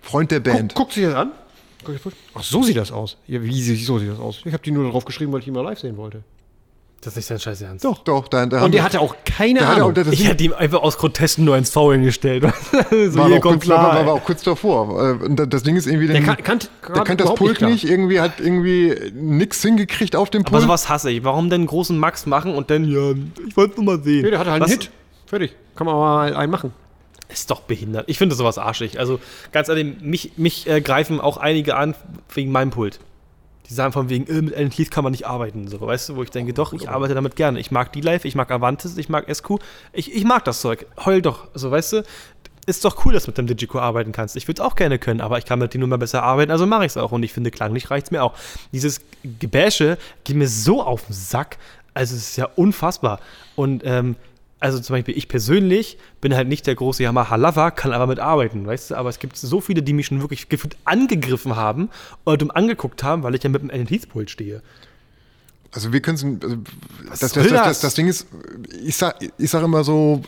Freund 0.00 0.30
der 0.32 0.40
Guck, 0.40 0.52
Band. 0.52 0.74
guckt 0.74 0.92
sich 0.94 1.04
das 1.04 1.14
an. 1.14 1.30
Guck. 1.84 1.96
Ach, 2.34 2.42
so 2.42 2.62
sieht 2.64 2.76
das 2.76 2.90
aus. 2.90 3.16
Ja, 3.28 3.40
wie 3.42 3.62
so 3.76 3.98
sieht 3.98 4.10
das 4.10 4.18
aus? 4.18 4.40
Ich 4.44 4.52
habe 4.52 4.62
die 4.64 4.72
nur 4.72 4.84
darauf 4.84 5.04
geschrieben, 5.04 5.32
weil 5.32 5.40
ich 5.40 5.46
ihn 5.46 5.54
mal 5.54 5.62
live 5.62 5.78
sehen 5.78 5.96
wollte. 5.96 6.22
Das 7.06 7.12
ist 7.12 7.16
nicht 7.18 7.30
dein 7.30 7.38
Scheiß 7.38 7.62
Ernst. 7.62 7.84
Doch. 7.84 7.98
Doch, 8.04 8.26
da, 8.28 8.46
da 8.46 8.64
Und 8.64 8.74
der 8.74 8.82
hatte 8.82 9.00
auch 9.00 9.14
keine 9.24 9.60
da 9.60 9.66
hat 9.68 9.76
er 9.78 9.84
auch, 9.84 9.88
Ahnung. 9.90 9.94
das, 9.94 10.08
Ich 10.08 10.26
hätte 10.26 10.42
ihm 10.44 10.52
einfach 10.52 10.82
aus 10.82 10.98
Grotesten 10.98 11.44
nur 11.44 11.56
ins 11.56 11.70
Faulen 11.70 12.02
gestellt. 12.02 12.42
so, 12.72 12.80
war, 12.80 12.90
hier 12.90 13.22
aber 13.22 13.36
auch 13.36 13.40
kommt 13.40 13.60
kurz, 13.62 13.68
war, 13.68 13.82
war, 13.82 13.90
klar. 13.92 14.06
war 14.06 14.14
auch 14.14 14.24
kurz 14.24 14.42
davor. 14.42 14.88
Äh, 15.20 15.24
Und 15.24 15.36
das- 15.52 15.62
Ding 15.62 15.76
ist 15.76 15.86
irgendwie, 15.86 16.08
Der 16.08 16.16
den- 16.16 16.26
kann, 16.26 16.36
kann, 16.42 16.58
der 16.94 17.04
kann 17.04 17.16
das 17.16 17.34
Pult 17.36 17.58
klar. 17.58 17.70
nicht, 17.70 17.84
irgendwie 17.88 18.20
hat 18.20 18.40
irgendwie 18.40 18.94
nix 19.14 19.62
hingekriegt 19.62 20.16
auf 20.16 20.30
dem 20.30 20.42
Aber 20.42 20.50
Pult. 20.50 20.62
sowas 20.62 20.88
hasse 20.88 21.10
ich. 21.10 21.22
Warum 21.24 21.48
denn 21.48 21.60
einen 21.62 21.66
großen 21.68 21.96
Max 21.96 22.26
machen 22.26 22.54
und 22.54 22.70
dann, 22.70 22.84
ja, 22.84 23.12
ich 23.48 23.56
wollte 23.56 23.76
nur 23.76 23.96
mal 23.96 24.02
sehen. 24.04 24.22
Nee, 24.22 24.30
der 24.30 24.38
hatte 24.40 24.50
halt 24.50 24.62
einen 24.62 24.72
Was- 24.72 24.78
Hit. 24.78 24.90
Fertig. 25.26 25.54
Kann 25.76 25.86
man 25.86 25.94
mal 25.96 26.34
einen 26.34 26.50
machen. 26.50 26.72
Ist 27.28 27.50
doch 27.52 27.60
behindert. 27.60 28.04
Ich 28.08 28.18
finde 28.18 28.34
sowas 28.34 28.58
arschig. 28.58 28.98
Also 28.98 29.20
ganz 29.52 29.68
ehrlich, 29.68 29.94
mich, 30.00 30.32
mich 30.36 30.68
äh, 30.68 30.80
greifen 30.80 31.20
auch 31.20 31.36
einige 31.36 31.76
an 31.76 31.94
wegen 32.34 32.50
meinem 32.50 32.70
Pult. 32.70 32.98
Die 33.68 33.74
sagen 33.74 33.92
von 33.92 34.08
wegen, 34.08 34.26
äh, 34.26 34.42
mit 34.42 34.54
Alan 34.54 34.70
Heath 34.70 34.90
kann 34.90 35.04
man 35.04 35.10
nicht 35.10 35.26
arbeiten. 35.26 35.68
So, 35.68 35.80
weißt 35.80 36.10
du, 36.10 36.16
wo 36.16 36.22
ich 36.22 36.30
denke, 36.30 36.52
doch, 36.52 36.72
ich 36.72 36.88
arbeite 36.88 37.14
damit 37.14 37.36
gerne. 37.36 37.58
Ich 37.58 37.70
mag 37.70 37.92
D-Life, 37.92 38.26
ich 38.26 38.34
mag 38.34 38.50
Avantis, 38.50 38.96
ich 38.96 39.08
mag 39.08 39.32
SQ. 39.32 39.58
Ich, 39.92 40.14
ich 40.14 40.24
mag 40.24 40.44
das 40.44 40.60
Zeug. 40.60 40.86
Heul 41.04 41.22
doch. 41.22 41.48
So, 41.54 41.70
weißt 41.70 41.94
du, 41.94 42.02
ist 42.66 42.84
doch 42.84 43.04
cool, 43.04 43.12
dass 43.12 43.24
du 43.24 43.30
mit 43.30 43.38
dem 43.38 43.46
Digico 43.46 43.78
arbeiten 43.78 44.12
kannst. 44.12 44.36
Ich 44.36 44.48
würde 44.48 44.60
es 44.60 44.66
auch 44.66 44.74
gerne 44.74 44.98
können, 44.98 45.20
aber 45.20 45.38
ich 45.38 45.44
kann 45.44 45.58
mit 45.58 45.74
nur 45.74 45.88
mal 45.88 45.98
besser 45.98 46.22
arbeiten, 46.22 46.50
also 46.50 46.66
mache 46.66 46.84
ich 46.84 46.92
es 46.92 46.96
auch. 46.96 47.12
Und 47.12 47.22
ich 47.22 47.32
finde, 47.32 47.50
klanglich 47.50 47.90
reicht 47.90 48.06
es 48.06 48.10
mir 48.10 48.22
auch. 48.22 48.34
Dieses 48.72 49.00
Gebäsche 49.22 49.98
geht 50.24 50.36
mir 50.36 50.48
so 50.48 50.82
auf 50.82 51.06
den 51.06 51.14
Sack. 51.14 51.58
Also, 51.94 52.16
es 52.16 52.30
ist 52.30 52.36
ja 52.36 52.48
unfassbar. 52.56 53.20
Und, 53.54 53.82
ähm, 53.84 54.16
also 54.58 54.80
zum 54.80 54.94
Beispiel 54.94 55.16
ich 55.16 55.28
persönlich 55.28 55.98
bin 56.20 56.34
halt 56.34 56.48
nicht 56.48 56.66
der 56.66 56.74
große 56.74 57.02
Yamaha-Lover, 57.02 57.70
kann 57.72 57.92
aber 57.92 58.06
mitarbeiten, 58.06 58.66
weißt 58.66 58.90
du? 58.90 58.94
Aber 58.94 59.08
es 59.08 59.18
gibt 59.18 59.36
so 59.36 59.60
viele, 59.60 59.82
die 59.82 59.92
mich 59.92 60.06
schon 60.06 60.20
wirklich 60.20 60.48
gefühlt 60.48 60.76
angegriffen 60.84 61.56
haben 61.56 61.90
und 62.24 62.56
angeguckt 62.56 63.02
haben, 63.02 63.22
weil 63.22 63.34
ich 63.34 63.42
ja 63.42 63.50
mit 63.50 63.62
dem 63.62 63.70
Heath-Pult 63.70 64.30
stehe. 64.30 64.62
Also 65.72 65.92
wir 65.92 66.00
können 66.00 66.16
also 66.42 66.56
das, 67.10 67.20
das, 67.20 67.32
das, 67.32 67.50
das, 67.50 67.80
das? 67.80 67.94
Ding 67.94 68.08
ist, 68.08 68.26
ich 68.84 68.96
sag, 68.96 69.16
ich 69.36 69.50
sag 69.50 69.62
immer 69.62 69.84
so, 69.84 70.22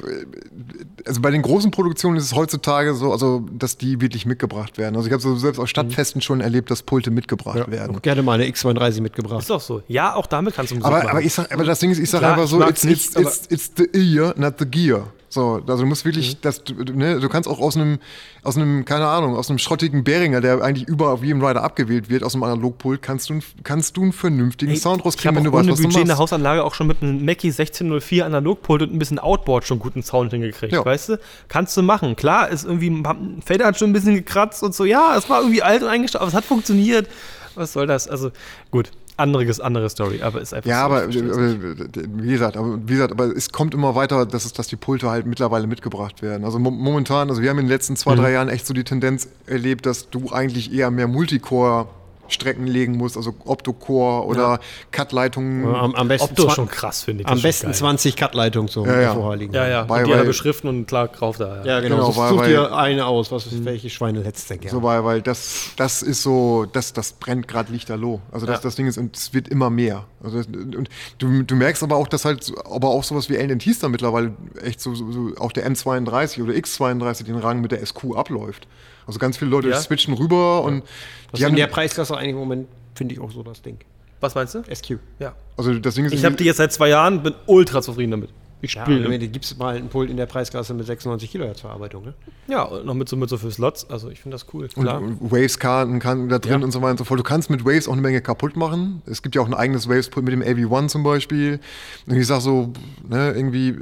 also 1.07 1.21
bei 1.21 1.31
den 1.31 1.43
großen 1.43 1.71
Produktionen 1.71 2.17
ist 2.17 2.25
es 2.25 2.35
heutzutage 2.35 2.95
so, 2.95 3.13
also 3.13 3.47
dass 3.53 3.79
die 3.79 4.01
wirklich 4.01 4.27
mitgebracht 4.27 4.79
werden. 4.79 4.97
Also 4.97 5.07
ich 5.07 5.13
habe 5.13 5.23
so 5.23 5.37
selbst 5.37 5.59
auf 5.59 5.69
Stadtfesten 5.69 6.21
schon 6.21 6.41
erlebt, 6.41 6.71
dass 6.71 6.83
Pulte 6.83 7.11
mitgebracht 7.11 7.71
werden. 7.71 7.97
Auch 7.97 8.03
gerne 8.03 8.23
mal 8.23 8.35
eine 8.35 8.45
X32 8.45 9.01
mitgebracht. 9.01 9.41
Ist 9.41 9.51
doch 9.51 9.61
so. 9.61 9.83
Ja, 9.89 10.15
auch 10.15 10.27
damit 10.27 10.55
kannst 10.55 10.73
du 10.73 10.77
Musik 10.77 10.87
Aber, 10.87 10.99
machen. 10.99 11.09
aber 11.09 11.23
ich 11.23 11.33
sag, 11.33 11.53
aber 11.53 11.65
das 11.65 11.79
Ding 11.79 11.91
ist, 11.91 11.99
ich 11.99 12.11
sag 12.11 12.21
Klar, 12.21 12.33
einfach 12.35 12.49
so, 12.49 12.63
it's, 12.67 12.85
nicht, 12.85 13.17
it's, 13.17 13.47
it's, 13.49 13.71
it's 13.71 13.73
the 13.77 14.17
ear, 14.17 14.35
not 14.37 14.55
the 14.59 14.67
gear. 14.67 15.07
So, 15.31 15.63
also 15.67 15.83
du 15.83 15.87
musst 15.87 16.05
wirklich, 16.07 16.35
Mhm. 16.35 16.39
das, 16.41 16.65
du, 16.65 16.73
ne, 16.93 17.21
du 17.21 17.29
kannst 17.29 17.49
auch 17.49 17.59
aus 17.61 17.77
einem, 17.77 17.99
aus 18.45 18.57
einem, 18.57 18.85
keine 18.87 19.07
Ahnung, 19.09 19.37
aus 19.37 19.51
einem 19.51 19.59
schrottigen 19.59 20.03
Behringer, 20.03 20.41
der 20.41 20.63
eigentlich 20.63 20.89
überall 20.89 21.13
auf 21.13 21.23
jedem 21.23 21.45
Rider 21.45 21.63
abgewählt 21.63 22.09
wird, 22.09 22.25
aus 22.25 22.35
einem 22.35 22.45
Analogpult, 22.45 23.03
kannst 23.03 23.29
du, 23.29 23.35
einen- 23.35 23.43
kannst 23.63 23.97
du 23.99 24.03
einen 24.05 24.13
vernünftigen 24.13 24.73
Ey, 24.73 24.79
Sound 24.79 25.01
ich 25.01 25.05
rauskriegen, 25.05 25.37
habe 25.37 25.45
wenn 25.45 25.45
du 25.45 25.53
weißt, 25.57 25.69
was 25.69 25.77
du 25.77 25.83
Budget 25.83 26.01
in 26.01 26.07
der 26.07 26.17
machst. 26.17 26.33
Hausanlage 26.33 26.65
auch 26.65 26.73
schon 26.75 26.87
mit 26.87 27.03
einem 27.03 27.23
Mackie 27.25 27.49
1604 27.53 28.25
Analogpult 28.25 28.83
und 28.83 28.95
ein 28.95 28.99
bisschen 28.99 29.19
Outboard 29.19 29.67
schon 29.67 29.79
guten 29.79 30.03
Sound 30.03 30.31
hingekriegt, 30.33 30.73
Ja. 30.73 30.83
weißt 30.85 31.11
du? 31.11 31.21
Kannst 31.49 31.77
du 31.77 31.83
machen. 31.83 32.17
Klar, 32.17 32.49
ist 32.49 32.65
irgendwie, 32.65 32.89
ein 32.89 33.43
Fader 33.45 33.67
hat 33.67 33.79
schon 33.79 33.91
ein 33.91 33.93
bisschen 33.93 34.15
gekratzt 34.15 34.63
und 34.63 34.75
so. 34.75 34.85
Ja, 34.87 35.15
es 35.17 35.29
war 35.29 35.41
irgendwie 35.41 35.63
alt 35.63 35.83
und 35.83 35.89
eingestellt, 35.89 36.23
aber 36.23 36.29
es 36.29 36.35
hat 36.35 36.45
funktioniert. 36.47 37.07
Was 37.55 37.75
soll 37.75 37.87
das? 37.87 38.09
Also, 38.09 38.31
gut. 38.71 38.91
Anderes, 39.19 39.61
andere 39.61 39.91
Story, 39.91 40.23
aber 40.23 40.41
ist 40.41 40.55
einfach 40.55 40.69
Ja, 40.71 40.81
so. 40.89 40.95
aber, 40.95 41.09
wie 41.09 42.31
gesagt, 42.31 42.57
aber 42.57 42.79
wie 42.87 42.93
gesagt, 42.93 43.13
aber 43.13 43.25
es 43.37 43.51
kommt 43.53 43.75
immer 43.75 43.95
weiter, 43.95 44.25
dass, 44.27 44.45
es, 44.45 44.53
dass 44.53 44.69
die 44.69 44.77
Pulte 44.77 45.11
halt 45.11 45.27
mittlerweile 45.27 45.67
mitgebracht 45.67 46.23
werden. 46.23 46.45
Also 46.45 46.59
mo 46.59 46.71
momentan, 46.71 47.29
also 47.29 47.43
wir 47.43 47.51
haben 47.51 47.59
in 47.59 47.65
den 47.67 47.71
letzten 47.71 47.97
zwei, 47.97 48.13
Mhm. 48.15 48.21
drei 48.21 48.33
Jahren 48.33 48.49
echt 48.49 48.67
so 48.67 48.73
die 48.75 48.85
Tendenz 48.85 49.29
erlebt, 49.47 49.87
dass 49.87 50.09
du 50.11 50.31
eigentlich 50.31 50.73
eher 50.73 50.91
mehr 50.91 51.09
Multicore 51.09 51.89
Strecken 52.29 52.67
legen 52.67 52.97
musst, 52.97 53.17
also 53.17 53.35
Optocore 53.45 54.27
oder 54.27 54.61
Cut-Leitungen. 54.91 55.75
Am, 55.75 55.95
am 55.95 56.09
besten, 56.09 56.31
Opto 56.31 56.51
schon 56.51 56.69
krass, 56.69 57.03
finde 57.03 57.23
ich. 57.23 57.29
am 57.29 57.41
besten 57.41 57.67
geil. 57.67 57.75
20 57.75 58.17
Cut-Leitungen 58.17 58.69
so 58.69 58.85
Ja, 58.87 59.01
ja. 59.01 59.15
vorher 59.15 59.37
liegen. 59.39 59.55
Ja, 59.55 59.69
ja. 59.69 59.89
Weil- 59.89 60.03
und 60.05 60.09
die 60.09 60.15
alle 60.15 60.25
beschriften 60.25 60.69
und 60.69 60.87
klar 60.87 61.09
drauf 61.09 61.37
da. 61.39 61.65
Ja, 61.65 61.81
genau. 61.81 61.97
Genau, 61.97 62.07
such 62.13 62.17
weil- 62.19 62.29
such 62.31 62.39
weil- 62.41 62.49
dir 62.51 62.75
eine 62.77 63.07
aus, 63.07 63.33
was 63.33 63.47
ist, 63.47 63.65
welche 63.65 63.91
Schweine 63.91 64.23
hättest 64.25 64.51
du 64.51 64.59
gerne? 64.59 64.71
So, 64.71 64.83
weil, 64.83 65.05
weil 65.05 65.23
das, 65.23 65.71
das 65.77 66.03
ist 66.03 66.23
so, 66.23 66.67
das, 66.73 66.93
das 66.93 67.13
brennt 67.13 67.49
gerade 67.49 67.73
lichterloh. 67.73 68.21
Also 68.31 68.47
das, 68.47 68.57
Ja. 68.57 68.63
das 68.63 68.75
Ding 68.77 68.87
ist, 68.87 68.99
und 68.99 69.17
es 69.17 69.33
wird 69.35 69.49
immer 69.49 69.71
mehr. 69.71 70.05
Also 70.23 70.39
das, 70.39 70.47
und 70.47 70.89
du, 71.19 71.43
du 71.43 71.55
merkst 71.55 71.83
aber 71.83 71.97
auch, 71.97 72.09
dass 72.09 72.25
halt, 72.25 72.53
aber 72.65 72.89
auch 72.89 73.05
sowas 73.05 73.29
wie 73.29 73.39
Alien 73.39 73.59
Teaster 73.59 73.89
mittlerweile 73.89 74.35
echt 74.63 74.81
so, 74.81 74.95
so, 74.95 75.11
so 75.13 75.33
auch 75.39 75.53
der 75.53 75.71
M32 75.71 76.43
oder 76.43 76.53
X32 76.55 77.25
den 77.25 77.37
Rang 77.37 77.61
mit 77.61 77.73
der 77.73 77.85
SQ 77.85 78.17
abläuft. 78.17 78.67
Also 79.07 79.19
ganz 79.19 79.39
viele 79.39 79.51
Leute 79.51 79.69
Ja. 79.69 79.81
switchen 79.81 80.15
rüber 80.15 80.63
und 80.65 80.81
das 80.81 80.89
die 80.91 81.35
ist 81.35 81.41
in 81.41 81.47
haben, 81.47 81.57
der 81.57 81.67
Preisklasse 81.69 82.17
eigentlich 82.17 82.31
im 82.33 82.39
Moment, 82.39 82.69
finde 82.95 83.15
ich 83.15 83.21
auch 83.21 83.31
so 83.31 83.43
das 83.43 83.63
Ding. 83.63 83.79
Was 84.21 84.35
meinst 84.35 84.55
du? 84.55 84.63
SQ. 84.65 84.99
Ja. 85.21 85.35
also 85.57 85.73
das 85.75 85.95
Ding 85.95 86.05
ist 86.05 86.13
Ich 86.13 86.25
habe 86.25 86.35
die 86.35 86.45
jetzt 86.45 86.57
seit 86.57 86.73
zwei 86.73 86.89
Jahren, 86.89 87.23
bin 87.23 87.35
ultra 87.47 87.81
zufrieden 87.81 88.11
damit. 88.11 88.31
Ich 88.61 88.75
Ja, 88.75 88.83
spiele. 88.83 89.09
ja, 89.11 89.17
gibt 89.19 89.45
es 89.45 89.57
mal 89.57 89.77
einen 89.77 89.89
Pult 89.89 90.11
in 90.11 90.17
der 90.17 90.27
Preisklasse 90.27 90.75
mit 90.75 90.85
96 90.87 91.31
Kilohertz 91.31 91.61
Verarbeitung, 91.61 92.05
ne? 92.05 92.15
Ja, 92.49 92.63
und 92.63 92.87
noch 92.87 92.95
mit 92.95 93.09
so, 93.09 93.17
mit 93.17 93.29
so 93.29 93.37
für 93.39 93.51
Slots. 93.51 93.89
Also 93.89 94.11
ich 94.11 94.21
finde 94.21 94.35
das 94.35 94.47
cool. 94.53 94.67
Klar. 94.69 95.01
und 95.01 95.31
Waves-Karten 95.31 96.01
kann 96.01 96.29
da 96.29 96.39
drin 96.39 96.61
Ja. 96.61 96.65
und 96.65 96.73
so 96.73 96.81
weiter 96.83 96.93
und 96.93 96.99
so 96.99 97.05
fort. 97.05 97.21
Du 97.21 97.25
kannst 97.25 97.51
mit 97.51 97.65
Waves 97.65 97.87
auch 97.87 97.93
eine 97.93 98.03
Menge 98.03 98.21
kaputt 98.21 98.57
machen. 98.57 99.03
Es 99.07 99.23
gibt 99.23 99.35
ja 99.37 99.43
auch 99.43 99.47
ein 99.47 99.55
eigenes 99.55 99.89
Waves-Pult 99.89 100.25
mit 100.25 100.33
dem 100.33 100.43
AV1 100.43 100.89
zum 100.89 101.03
Beispiel. 101.05 101.61
Und 102.07 102.17
ich 102.17 102.27
sag 102.27 102.41
so, 102.41 102.73
ne, 103.09 103.33
irgendwie, 103.33 103.77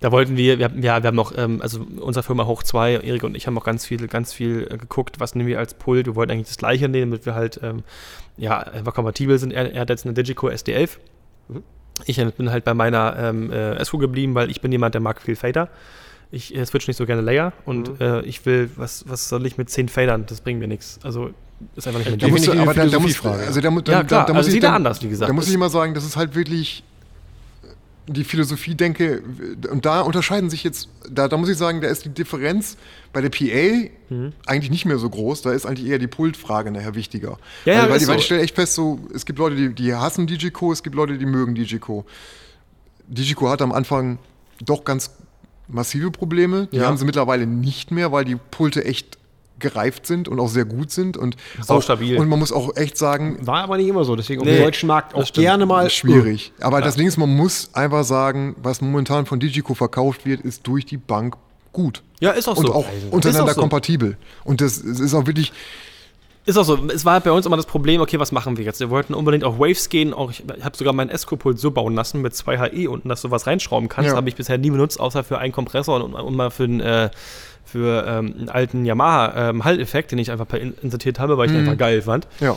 Da 0.00 0.12
wollten 0.12 0.36
wir, 0.36 0.58
wir 0.58 0.64
haben, 0.66 0.82
ja, 0.82 1.02
wir 1.02 1.08
haben 1.08 1.16
noch, 1.16 1.36
ähm, 1.36 1.60
also 1.60 1.84
unsere 2.00 2.22
Firma 2.22 2.46
Hoch 2.46 2.62
2, 2.62 2.94
Erik 3.00 3.22
und 3.24 3.34
ich 3.36 3.46
haben 3.46 3.58
auch 3.58 3.64
ganz 3.64 3.84
viel, 3.84 4.06
ganz 4.08 4.32
viel 4.32 4.66
äh, 4.70 4.78
geguckt, 4.78 5.18
was 5.20 5.34
nehmen 5.34 5.48
wir 5.48 5.58
als 5.58 5.74
Pult. 5.74 6.06
Wir 6.06 6.14
wollten 6.14 6.30
eigentlich 6.32 6.46
das 6.48 6.56
gleiche 6.56 6.88
nehmen, 6.88 7.10
damit 7.10 7.26
wir 7.26 7.34
halt, 7.34 7.60
ähm, 7.62 7.82
ja, 8.38 8.58
einfach 8.58 8.94
kompatibel 8.94 9.38
sind. 9.38 9.52
Er, 9.52 9.72
er 9.74 9.80
hat 9.82 9.90
jetzt 9.90 10.06
eine 10.06 10.14
Digico 10.14 10.48
SD11. 10.48 10.98
Ich 12.06 12.18
äh, 12.18 12.24
bin 12.36 12.50
halt 12.50 12.64
bei 12.64 12.74
meiner 12.74 13.16
ähm, 13.18 13.50
äh, 13.52 13.82
SQ 13.84 13.98
geblieben, 13.98 14.34
weil 14.34 14.50
ich 14.50 14.60
bin 14.60 14.72
jemand, 14.72 14.94
der 14.94 15.00
mag 15.00 15.20
viel 15.20 15.36
Fader. 15.36 15.68
Ich 16.32 16.54
äh, 16.54 16.64
switch 16.64 16.86
nicht 16.86 16.96
so 16.96 17.06
gerne 17.06 17.22
Layer 17.22 17.52
und 17.64 18.00
äh, 18.00 18.20
ich 18.22 18.44
will, 18.46 18.70
was, 18.76 19.04
was 19.08 19.28
soll 19.28 19.44
ich 19.46 19.58
mit 19.58 19.68
10 19.68 19.88
Fadern? 19.88 20.26
Das 20.26 20.40
bringt 20.40 20.60
mir 20.60 20.68
nichts. 20.68 21.00
Also 21.02 21.30
ist 21.76 21.86
einfach 21.88 21.98
nicht 22.00 22.10
mein 22.10 22.18
Da 22.18 22.26
Ding. 22.26 22.34
musst 22.34 22.46
du, 22.46 22.52
aber 22.52 22.72
da, 22.72 22.86
da 22.86 22.98
muss, 23.00 23.16
Philosophiefrage, 23.16 23.46
also 23.46 23.60
da, 23.60 23.70
da, 23.70 23.92
Ja, 23.92 24.04
klar, 24.04 24.20
da, 24.20 24.26
da 24.26 24.32
muss 24.32 24.38
also 24.38 24.48
ich 24.48 24.54
jeder 24.54 24.68
dann, 24.68 24.76
anders, 24.76 25.02
wie 25.02 25.08
gesagt. 25.08 25.28
Da 25.28 25.32
muss 25.34 25.48
ich 25.48 25.54
immer 25.54 25.68
sagen, 25.68 25.92
das 25.94 26.04
ist 26.04 26.16
halt 26.16 26.34
wirklich 26.34 26.84
die 28.06 28.24
Philosophie 28.24 28.74
denke, 28.74 29.22
und 29.70 29.86
da 29.86 30.00
unterscheiden 30.00 30.50
sich 30.50 30.64
jetzt, 30.64 30.88
da, 31.08 31.28
da 31.28 31.36
muss 31.36 31.48
ich 31.48 31.56
sagen, 31.56 31.80
da 31.80 31.88
ist 31.88 32.04
die 32.04 32.08
Differenz 32.08 32.76
bei 33.12 33.20
der 33.20 33.28
PA 33.30 33.88
Mhm. 34.08 34.32
eigentlich 34.46 34.70
nicht 34.70 34.84
mehr 34.86 34.98
so 34.98 35.08
groß, 35.08 35.42
da 35.42 35.52
ist 35.52 35.64
eigentlich 35.66 35.86
eher 35.88 35.98
die 36.00 36.08
Pultfrage 36.08 36.72
nachher 36.72 36.96
wichtiger. 36.96 37.38
Ja, 37.64 37.74
ja, 37.74 37.82
weil, 37.82 37.90
weil, 37.90 37.96
ist 37.98 38.02
die, 38.02 38.08
weil 38.08 38.14
so. 38.14 38.18
ich 38.18 38.24
stelle 38.24 38.42
echt 38.42 38.54
fest, 38.56 38.74
so, 38.74 38.98
es 39.14 39.24
gibt 39.24 39.38
Leute, 39.38 39.54
die, 39.54 39.72
die 39.72 39.94
hassen 39.94 40.26
DigiCo, 40.26 40.72
es 40.72 40.82
gibt 40.82 40.96
Leute, 40.96 41.16
die 41.16 41.26
mögen 41.26 41.54
DigiCo. 41.54 42.04
DigiCo 43.06 43.48
hat 43.48 43.62
am 43.62 43.70
Anfang 43.72 44.18
doch 44.64 44.84
ganz 44.84 45.12
massive 45.68 46.10
Probleme, 46.10 46.66
die 46.72 46.78
Ja. 46.78 46.86
haben 46.86 46.96
sie 46.96 47.04
mittlerweile 47.04 47.46
nicht 47.46 47.92
mehr, 47.92 48.10
weil 48.10 48.24
die 48.24 48.34
Pulte 48.36 48.84
echt 48.84 49.18
gereift 49.60 50.06
sind 50.06 50.26
und 50.28 50.40
auch 50.40 50.48
sehr 50.48 50.64
gut 50.64 50.90
sind 50.90 51.16
und 51.16 51.36
Sau 51.62 51.76
auch, 51.76 51.82
stabil. 51.82 52.18
Und 52.18 52.28
man 52.28 52.38
muss 52.38 52.50
auch 52.52 52.76
echt 52.76 52.96
sagen, 52.96 53.38
War 53.46 53.62
aber 53.62 53.76
nicht 53.76 53.88
immer 53.88 54.04
so, 54.04 54.16
deswegen 54.16 54.40
auf 54.40 54.46
Nee, 54.46 54.56
dem 54.56 54.64
deutschen 54.64 54.86
Markt 54.88 55.16
das 55.16 55.30
auch 55.30 55.32
gerne 55.34 55.66
mal 55.66 55.88
schwierig. 55.90 56.52
Aber 56.60 56.80
das 56.80 56.96
Ding 56.96 57.06
ist, 57.06 57.16
man 57.16 57.34
muss 57.34 57.70
einfach 57.74 58.04
sagen, 58.04 58.56
was 58.62 58.80
momentan 58.80 59.26
von 59.26 59.38
Digico 59.38 59.74
verkauft 59.74 60.26
wird, 60.26 60.40
ist 60.40 60.66
durch 60.66 60.84
die 60.86 60.96
Bank 60.96 61.36
gut. 61.72 62.02
Ja, 62.20 62.32
ist 62.32 62.48
auch 62.48 62.56
und 62.56 62.66
so. 62.66 62.74
auch 62.74 62.86
Ist 62.92 63.12
untereinander 63.12 63.52
auch 63.52 63.54
so. 63.54 63.60
kompatibel. 63.60 64.16
Und 64.44 64.60
das, 64.60 64.76
es 64.78 65.00
ist 65.00 65.14
auch 65.14 65.26
wirklich, 65.26 65.52
Ist 66.46 66.56
auch 66.56 66.64
so. 66.64 66.78
Es 66.92 67.04
war 67.04 67.14
halt 67.14 67.24
bei 67.24 67.32
uns 67.32 67.44
immer 67.44 67.56
das 67.56 67.66
Problem, 67.66 68.00
okay, 68.00 68.18
was 68.18 68.32
machen 68.32 68.56
wir 68.56 68.64
jetzt? 68.64 68.80
Wir 68.80 68.88
wollten 68.90 69.12
unbedingt 69.14 69.44
auf 69.44 69.58
Waves 69.58 69.88
gehen. 69.90 70.14
Auch 70.14 70.30
ich 70.30 70.42
habe 70.62 70.76
sogar 70.76 70.92
meinen 70.94 71.10
Esco-Pult 71.10 71.58
so 71.58 71.70
bauen 71.70 71.94
lassen 71.94 72.22
mit 72.22 72.34
2 72.34 72.58
HE 72.70 72.88
unten, 72.90 73.08
dass 73.08 73.22
du 73.22 73.30
was 73.30 73.46
reinschrauben 73.46 73.88
kannst. 73.88 74.10
Ja. 74.10 74.16
Habe 74.16 74.28
ich 74.28 74.36
bisher 74.36 74.56
nie 74.58 74.70
benutzt, 74.70 74.98
außer 74.98 75.22
für 75.22 75.38
einen 75.38 75.52
Kompressor 75.52 76.02
und, 76.02 76.14
und 76.14 76.34
mal 76.36 76.50
für 76.50 76.64
einen, 76.64 76.80
äh, 76.80 77.10
für, 77.64 78.04
ähm, 78.06 78.34
einen 78.38 78.48
alten 78.48 78.84
Yamaha 78.86 79.50
ähm, 79.50 79.62
den 79.62 80.18
ich 80.18 80.30
einfach 80.30 80.48
per 80.48 80.60
in- 80.60 80.74
insertiert 80.82 81.18
habe, 81.18 81.36
weil 81.36 81.46
ich 81.46 81.52
den 81.52 81.60
einfach 81.62 81.78
geil 81.78 82.02
fand. 82.02 82.26
Ja. 82.40 82.56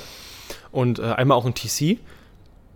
Und 0.72 1.00
äh, 1.00 1.04
einmal 1.04 1.38
auch 1.38 1.46
ein 1.46 1.54
TC. 1.54 2.00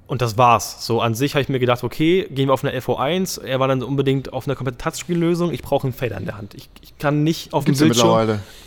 Und 0.07 0.21
das 0.21 0.37
war's. 0.37 0.85
So 0.85 1.01
an 1.01 1.15
sich 1.15 1.33
habe 1.33 1.41
ich 1.41 1.49
mir 1.49 1.59
gedacht, 1.59 1.83
okay, 1.83 2.27
gehen 2.31 2.47
wir 2.47 2.53
auf 2.53 2.63
eine 2.63 2.77
FO1. 2.79 3.43
Er 3.43 3.59
war 3.59 3.67
dann 3.67 3.83
unbedingt 3.83 4.31
auf 4.31 4.47
einer 4.47 4.55
komplette 4.55 4.77
Touchscreen-Lösung. 4.77 5.51
Ich 5.51 5.61
brauche 5.61 5.85
einen 5.85 5.93
Fader 5.93 6.17
in 6.17 6.23
der 6.25 6.37
Hand. 6.37 6.53
Ich, 6.53 6.69
ich 6.81 6.97
kann 6.97 7.23
nicht 7.23 7.51
auf 7.53 7.65
dem 7.65 7.73
Bildschirm 7.87 8.07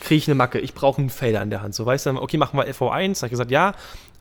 kriege 0.01 0.19
ich 0.19 0.29
eine 0.29 0.35
Macke. 0.35 0.59
Ich 0.59 0.75
brauche 0.75 1.01
einen 1.01 1.09
Fader 1.09 1.41
in 1.41 1.49
der 1.49 1.63
Hand. 1.63 1.75
So 1.75 1.87
weißt 1.87 2.05
du, 2.05 2.11
dann, 2.11 2.19
okay, 2.19 2.37
machen 2.37 2.59
wir 2.59 2.67
FO1. 2.69 3.17
Habe 3.17 3.27
ich 3.27 3.31
gesagt, 3.31 3.51
ja, 3.51 3.73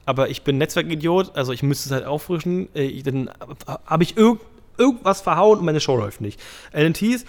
aber 0.05 0.29
ich 0.29 0.43
bin 0.43 0.57
Netzwerkidiot, 0.57 1.35
also 1.35 1.51
ich 1.51 1.61
müsste 1.61 1.89
es 1.89 1.91
halt 1.93 2.05
auffrischen. 2.05 2.69
Äh, 2.73 2.83
ich- 2.83 3.03
dann 3.03 3.29
habe 3.85 4.03
ich 4.03 4.15
irg 4.17 4.39
irgendwas 4.77 5.19
verhauen 5.19 5.59
und 5.59 5.65
meine 5.65 5.81
Show 5.81 5.97
läuft 5.97 6.21
nicht. 6.21 6.39
LNTs, 6.73 7.25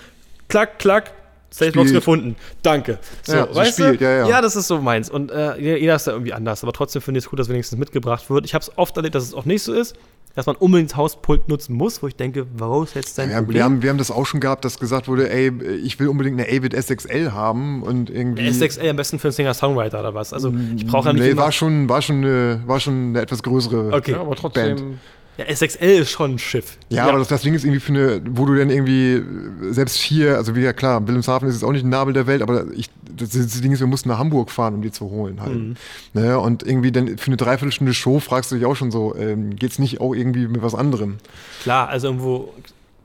klack, 0.47 0.79
klack, 0.79 1.13
Salesbox 1.51 1.89
Spielt. 1.89 2.01
gefunden. 2.01 2.37
Danke. 2.63 2.99
So, 3.23 3.33
Ja, 3.35 3.47
so 3.49 3.55
weißt 3.57 3.73
spielt, 3.79 4.01
du? 4.01 4.05
ja, 4.05 4.29
ja. 4.29 4.41
das 4.41 4.57
ist 4.57 4.69
so 4.69 4.81
meins. 4.81 5.11
Und 5.11 5.31
äh, 5.31 5.57
jeder 5.59 5.97
ist 5.97 6.07
da 6.07 6.13
irgendwie 6.13 6.33
anders. 6.33 6.63
Aber 6.63 6.73
trotzdem 6.73 7.03
finde 7.03 7.19
ich 7.19 7.25
es 7.25 7.31
gut, 7.31 7.39
dass 7.39 7.49
wenigstens 7.49 7.79
mitgebracht 7.79 8.31
wird. 8.31 8.45
Ich 8.45 8.55
habe 8.55 8.63
es 8.63 8.71
oft 8.79 8.97
erlebt, 8.97 9.15
dass 9.15 9.25
es 9.25 9.35
auch 9.35 9.45
nicht 9.45 9.63
so 9.63 9.73
ist, 9.73 9.97
dass 10.37 10.47
man 10.47 10.55
unbedingt 10.55 10.91
das 10.93 10.97
Hauspult 10.97 11.49
nutzen 11.49 11.75
muss, 11.75 12.05
wo 12.05 12.07
ich 12.07 12.15
denke, 12.15 12.47
warum 12.57 12.85
ist 12.85 12.95
jetzt 12.95 13.19
dein 13.19 13.31
Wir 13.31 13.35
haben, 13.37 13.45
Problem? 13.47 13.59
wir, 13.59 13.65
haben, 13.65 13.83
wir 13.83 13.91
haben 13.91 13.99
das 13.99 14.13
auch 14.13 14.25
schon 14.27 14.39
gehabt, 14.39 14.65
dass 14.65 14.79
gesagt 14.79 15.09
wurde, 15.09 15.29
ey, 15.29 15.51
ich 15.83 15.99
will 15.99 16.07
unbedingt 16.07 16.39
eine 16.41 16.49
Avid 16.49 16.73
S6L 16.73 17.33
haben 17.33 17.83
und 17.83 18.11
irgendwie. 18.11 18.49
S6L 18.49 18.91
am 18.91 18.97
besten 18.97 19.19
für 19.19 19.27
einen 19.29 19.33
Singer-Songwriter 19.33 19.99
oder 19.99 20.15
was? 20.15 20.33
Also 20.33 20.55
ich 20.77 20.87
brauche 20.87 21.09
ja 21.09 21.13
nicht 21.15 21.23
Nee, 21.25 21.37
war 21.37 21.51
schon, 21.51 21.89
war, 21.89 22.01
schon 22.01 22.19
eine, 22.19 22.63
war 22.67 22.79
schon 22.79 23.09
eine 23.09 23.21
etwas 23.23 23.43
größere. 23.43 23.93
Okay. 23.93 24.13
Ja, 24.13 24.21
aber 24.21 24.37
trotzdem. 24.37 24.77
Band. 24.77 24.99
Ja, 25.41 25.47
S6L 25.47 26.01
ist 26.01 26.11
schon 26.11 26.33
ein 26.33 26.39
Schiff. 26.39 26.77
Ja, 26.91 27.09
aber 27.09 27.19
das, 27.19 27.29
das 27.29 27.41
Ding 27.41 27.55
ist 27.55 27.65
irgendwie 27.65 27.81
für 27.81 27.93
eine, 27.93 28.21
wo 28.29 28.45
du 28.45 28.55
dann 28.57 28.69
irgendwie, 28.69 29.15
äh, 29.15 29.73
selbst 29.73 29.97
hier, 29.97 30.37
also 30.37 30.55
wie 30.55 30.61
ja 30.61 30.75
klar, 30.75 31.07
Wilhelmshaven 31.07 31.49
ist 31.49 31.55
jetzt 31.55 31.65
auch 31.65 31.73
nicht 31.73 31.83
ein 31.83 31.89
Nabel 31.89 32.13
der 32.13 32.27
Welt, 32.27 32.43
aber 32.43 32.67
ich, 32.75 32.91
das, 33.17 33.31
das 33.31 33.61
Ding 33.63 33.73
ist, 33.73 33.81
wir 33.81 33.87
mussten 33.87 34.11
nach 34.11 34.19
Hamburg 34.19 34.51
fahren, 34.51 34.75
um 34.75 34.83
die 34.83 34.91
zu 34.91 35.09
holen 35.09 35.41
halt. 35.41 35.57
Mhm. 35.57 35.77
Ne, 36.13 36.39
und 36.39 36.63
irgendwie 36.63 36.93
dann 36.93 37.17
für 37.17 37.29
eine 37.29 37.39
Dreiviertelstunde 37.39 37.95
Show 37.95 38.21
fragst 38.21 38.53
du 38.53 38.57
dich 38.57 38.67
auch 38.67 38.77
schon 38.77 38.91
so, 38.91 39.15
ähm, 39.17 39.57
geht's 39.57 39.79
nicht 39.79 40.03
auch 40.03 40.13
irgendwie 40.13 40.47
mit 40.47 40.61
was 40.63 40.75
anderem? 40.75 41.17
Klar, 41.63 41.89
also 41.89 42.09
irgendwo 42.09 42.53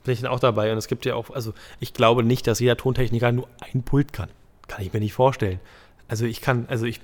bin 0.04 0.14
ich 0.14 0.20
dann 0.20 0.30
auch 0.30 0.42
dabei. 0.42 0.74
Und 0.74 0.78
es 0.78 0.88
gibt 0.88 1.06
ja 1.06 1.16
auch, 1.16 1.30
also 1.30 1.54
ich 1.80 1.94
glaube 1.94 2.22
nicht, 2.22 2.48
dass 2.48 2.60
jeder 2.60 2.76
Tontechniker 2.76 3.32
nur 3.32 3.48
ein 3.60 3.84
Pult 3.84 4.12
kann. 4.12 4.28
Kann 4.68 4.84
ich 4.84 4.92
mir 4.92 5.00
nicht 5.00 5.14
vorstellen. 5.14 5.62
Also 6.10 6.26
ich 6.26 6.42
kann, 6.42 6.66
also 6.68 6.86
ich, 6.86 7.00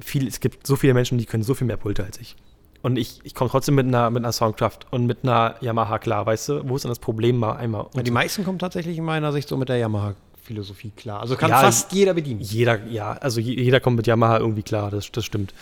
viel, 0.00 0.26
es 0.26 0.40
gibt 0.40 0.66
so 0.66 0.74
viele 0.74 0.92
Menschen, 0.92 1.18
die 1.18 1.26
können 1.26 1.44
so 1.44 1.54
viel 1.54 1.68
mehr 1.68 1.76
Pulte 1.76 2.04
als 2.04 2.18
ich. 2.18 2.34
Und 2.82 2.96
ich, 2.98 3.20
ich 3.22 3.34
komme 3.34 3.48
trotzdem 3.48 3.76
mit 3.76 3.86
einer, 3.86 4.10
mit 4.10 4.24
einer 4.24 4.32
Soundcraft 4.32 4.78
und 4.90 5.06
mit 5.06 5.18
einer 5.22 5.54
Yamaha 5.60 5.98
klar, 5.98 6.26
weißt 6.26 6.48
du? 6.48 6.68
Wo 6.68 6.74
ist 6.76 6.82
denn 6.82 6.90
das 6.90 6.98
Problem 6.98 7.36
mal 7.38 7.52
einmal? 7.52 7.86
Ja, 7.94 8.02
die 8.02 8.10
meisten 8.10 8.44
kommen 8.44 8.58
tatsächlich 8.58 8.98
in 8.98 9.04
meiner 9.04 9.32
Sicht 9.32 9.48
so 9.48 9.56
mit 9.56 9.68
der 9.68 9.76
Yamaha-Philosophie 9.78 10.90
klar. 10.96 11.20
Also 11.20 11.36
kann 11.36 11.50
Ja, 11.50 11.58
fast 11.60 11.92
jeder 11.92 12.14
bedienen. 12.14 12.40
Jeder, 12.40 12.84
ja, 12.86 13.12
also 13.12 13.38
je- 13.40 13.54
jeder 13.62 13.78
kommt 13.78 13.96
mit 13.96 14.06
Yamaha 14.08 14.38
irgendwie 14.38 14.64
klar, 14.64 14.90
das, 14.90 15.12
das 15.12 15.24
stimmt. 15.24 15.54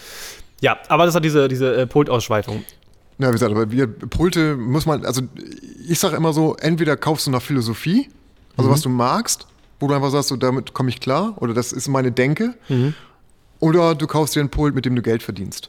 Ja, 0.62 0.78
aber 0.88 1.04
das 1.06 1.14
hat 1.14 1.24
diese, 1.24 1.46
diese 1.48 1.74
äh, 1.76 1.86
Pultausschweifung. 1.86 2.64
Ja, 3.18 3.28
wie 3.28 3.32
gesagt, 3.32 3.52
aber 3.52 3.70
wir, 3.70 3.86
Pulte 3.86 4.56
muss 4.56 4.86
man, 4.86 5.04
also 5.04 5.20
ich 5.86 5.98
sage 5.98 6.16
immer 6.16 6.32
so, 6.32 6.56
entweder 6.56 6.96
kaufst 6.96 7.26
du 7.26 7.30
nach 7.30 7.42
Philosophie, 7.42 8.08
also 8.56 8.70
was 8.70 8.80
du 8.80 8.88
magst, 8.88 9.46
wo 9.78 9.88
du 9.88 9.94
einfach 9.94 10.10
sagst, 10.10 10.28
so, 10.30 10.36
damit 10.36 10.72
komme 10.72 10.88
ich 10.88 11.00
klar, 11.00 11.34
oder 11.36 11.52
das 11.52 11.72
ist 11.72 11.88
meine 11.88 12.12
Denke, 12.12 12.54
oder 13.58 13.94
du 13.94 14.06
kaufst 14.06 14.36
dir 14.36 14.40
einen 14.40 14.48
Pult, 14.48 14.74
mit 14.74 14.86
dem 14.86 14.96
du 14.96 15.02
Geld 15.02 15.22
verdienst. 15.22 15.68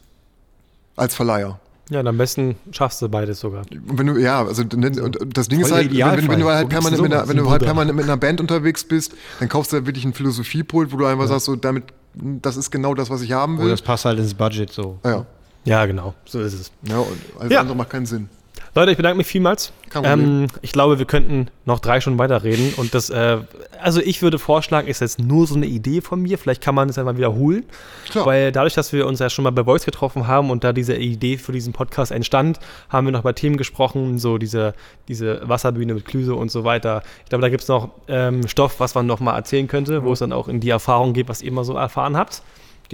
Als 0.96 1.16
Verleiher. 1.16 1.60
Ja, 1.90 2.00
und 2.00 2.08
am 2.08 2.18
besten 2.18 2.56
schaffst 2.72 3.02
du 3.02 3.10
beides 3.10 3.42
sogar. 3.42 3.64
Und 3.70 3.98
wenn 4.00 4.08
du, 4.08 4.18
ja, 4.18 4.46
also 4.46 4.64
ne, 4.64 4.92
und 5.04 5.18
das 5.38 5.50
Ding 5.50 5.60
Voll 5.60 5.68
ist 5.70 5.76
halt, 5.76 5.92
wenn, 5.92 6.30
wenn 6.30 6.40
du 6.40 6.46
Wo 6.46 6.50
halt 6.50 6.70
permanent 6.70 7.02
mit, 7.02 7.12
einer, 7.14 7.28
wenn 7.28 7.36
du 7.38 7.50
halt 7.50 7.64
permanent 7.64 7.98
mit 7.98 8.06
einer 8.06 8.16
Band 8.16 8.40
unterwegs 8.40 8.86
bist, 8.86 9.14
dann 9.40 9.50
kaufst 9.50 9.74
du 9.74 9.78
halt 9.78 9.86
wirklich 9.88 10.06
einen 10.06 10.14
Philosophiepult, 10.14 10.94
wo 10.94 10.98
du 10.98 11.06
einfach 11.06 11.28
sagst, 11.28 11.46
so 11.48 11.56
damit, 11.58 11.84
das 12.14 12.56
ist 12.56 12.72
genau 12.72 12.94
das, 12.94 13.10
was 13.10 13.22
ich 13.22 13.34
haben 13.34 13.60
will. 13.60 13.70
das 13.70 13.82
passt 13.82 14.06
halt 14.06 14.20
ins 14.20 14.34
Budget 14.34 14.72
so. 14.72 15.00
ja. 15.06 15.26
Ja, 15.64 15.86
genau, 15.86 16.16
so 16.26 16.40
ist 16.42 16.54
es. 16.54 16.72
ja, 16.84 16.98
und 16.98 17.08
alles 17.40 17.52
Ja. 17.54 17.60
andere 17.60 17.76
macht 17.76 17.92
keinen 17.92 18.08
Sinn. 18.08 18.30
Leute, 18.74 18.92
ich 18.92 18.98
bedanke 18.98 19.18
mich 19.18 19.28
vielmals. 19.28 19.74
Ähm, 20.02 20.48
ich 20.62 20.72
glaube, 20.72 20.98
wir 20.98 21.06
könnten 21.06 21.50
noch 21.66 21.82
drei 21.82 22.00
Stunden 22.00 22.18
weiterreden. 22.18 22.74
Und 22.78 22.94
das, 22.94 23.10
äh, 23.10 23.40
also 23.82 24.00
ich 24.00 24.22
würde 24.22 24.40
vorschlagen, 24.40 24.88
ist 24.88 25.02
jetzt 25.02 25.20
nur 25.20 25.46
so 25.46 25.56
eine 25.56 25.66
Idee 25.66 26.00
von 26.00 26.22
mir. 26.22 26.38
Vielleicht 26.38 26.62
kann 26.62 26.74
man 26.74 26.88
es 26.88 26.96
ja 26.96 27.04
mal 27.04 27.18
wiederholen. 27.18 27.66
Klar. 28.10 28.26
Weil 28.26 28.54
dadurch, 28.54 28.74
dass 28.74 28.94
wir 28.94 29.08
uns 29.08 29.20
ja 29.20 29.30
schon 29.30 29.44
mal 29.44 29.52
bei 29.52 29.66
Voice 29.66 29.84
getroffen 29.84 30.26
haben 30.28 30.50
und 30.50 30.64
da 30.64 30.72
diese 30.72 30.96
Idee 30.96 31.38
für 31.38 31.52
diesen 31.52 31.74
Podcast 31.74 32.14
entstand, 32.14 32.60
haben 32.88 33.08
wir 33.08 33.12
noch 33.12 33.22
über 33.22 33.36
Themen 33.36 33.58
gesprochen, 33.58 34.18
so 34.18 34.38
diese, 34.38 34.74
diese 35.10 35.42
Wasserbühne 35.44 35.94
mit 35.94 36.06
Klüse 36.06 36.34
und 36.36 36.50
so 36.50 36.64
weiter. 36.64 37.04
Ich 37.24 37.30
glaube, 37.30 37.42
da 37.42 37.50
gibt 37.50 37.64
es 37.64 37.68
noch 37.68 37.90
ähm, 38.08 38.48
Stoff, 38.48 38.80
was 38.80 38.96
man 38.96 39.06
noch 39.06 39.20
mal 39.20 39.36
erzählen 39.36 39.68
könnte, 39.68 40.06
wo 40.06 40.14
es 40.14 40.20
dann 40.20 40.32
auch 40.32 40.48
in 40.48 40.62
die 40.62 40.70
Erfahrung 40.70 41.12
geht, 41.12 41.28
was 41.28 41.42
ihr 41.42 41.50
immer 41.50 41.66
so 41.66 41.74
erfahren 41.74 42.16
habt. 42.16 42.42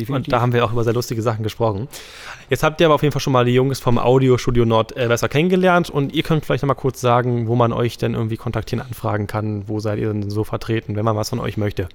Und 0.07 0.31
da 0.31 0.41
haben 0.41 0.53
wir 0.53 0.63
auch 0.65 0.71
über 0.71 0.83
sehr 0.83 0.93
lustige 0.93 1.21
Sachen 1.21 1.43
gesprochen. 1.43 1.87
Jetzt 2.49 2.63
habt 2.63 2.79
ihr 2.81 2.87
aber 2.87 2.95
auf 2.95 3.03
jeden 3.03 3.11
Fall 3.11 3.21
schon 3.21 3.33
mal 3.33 3.45
die 3.45 3.53
Jungs 3.53 3.79
vom 3.79 3.97
Audiostudio 3.97 4.65
Nord 4.65 4.95
äh, 4.95 5.07
besser 5.07 5.29
kennengelernt 5.29 5.89
und 5.89 6.13
ihr 6.13 6.23
könnt 6.23 6.45
vielleicht 6.45 6.63
noch 6.63 6.67
mal 6.67 6.75
kurz 6.75 7.01
sagen, 7.01 7.47
wo 7.47 7.55
man 7.55 7.73
euch 7.73 7.97
denn 7.97 8.13
irgendwie 8.13 8.37
kontaktieren, 8.37 8.85
anfragen 8.85 9.27
kann. 9.27 9.67
Wo 9.67 9.79
seid 9.79 9.99
ihr 9.99 10.11
denn 10.11 10.29
so 10.29 10.43
vertreten, 10.43 10.95
wenn 10.95 11.05
man 11.05 11.15
was 11.15 11.29
von 11.29 11.39
euch 11.39 11.57
möchte? 11.57 11.89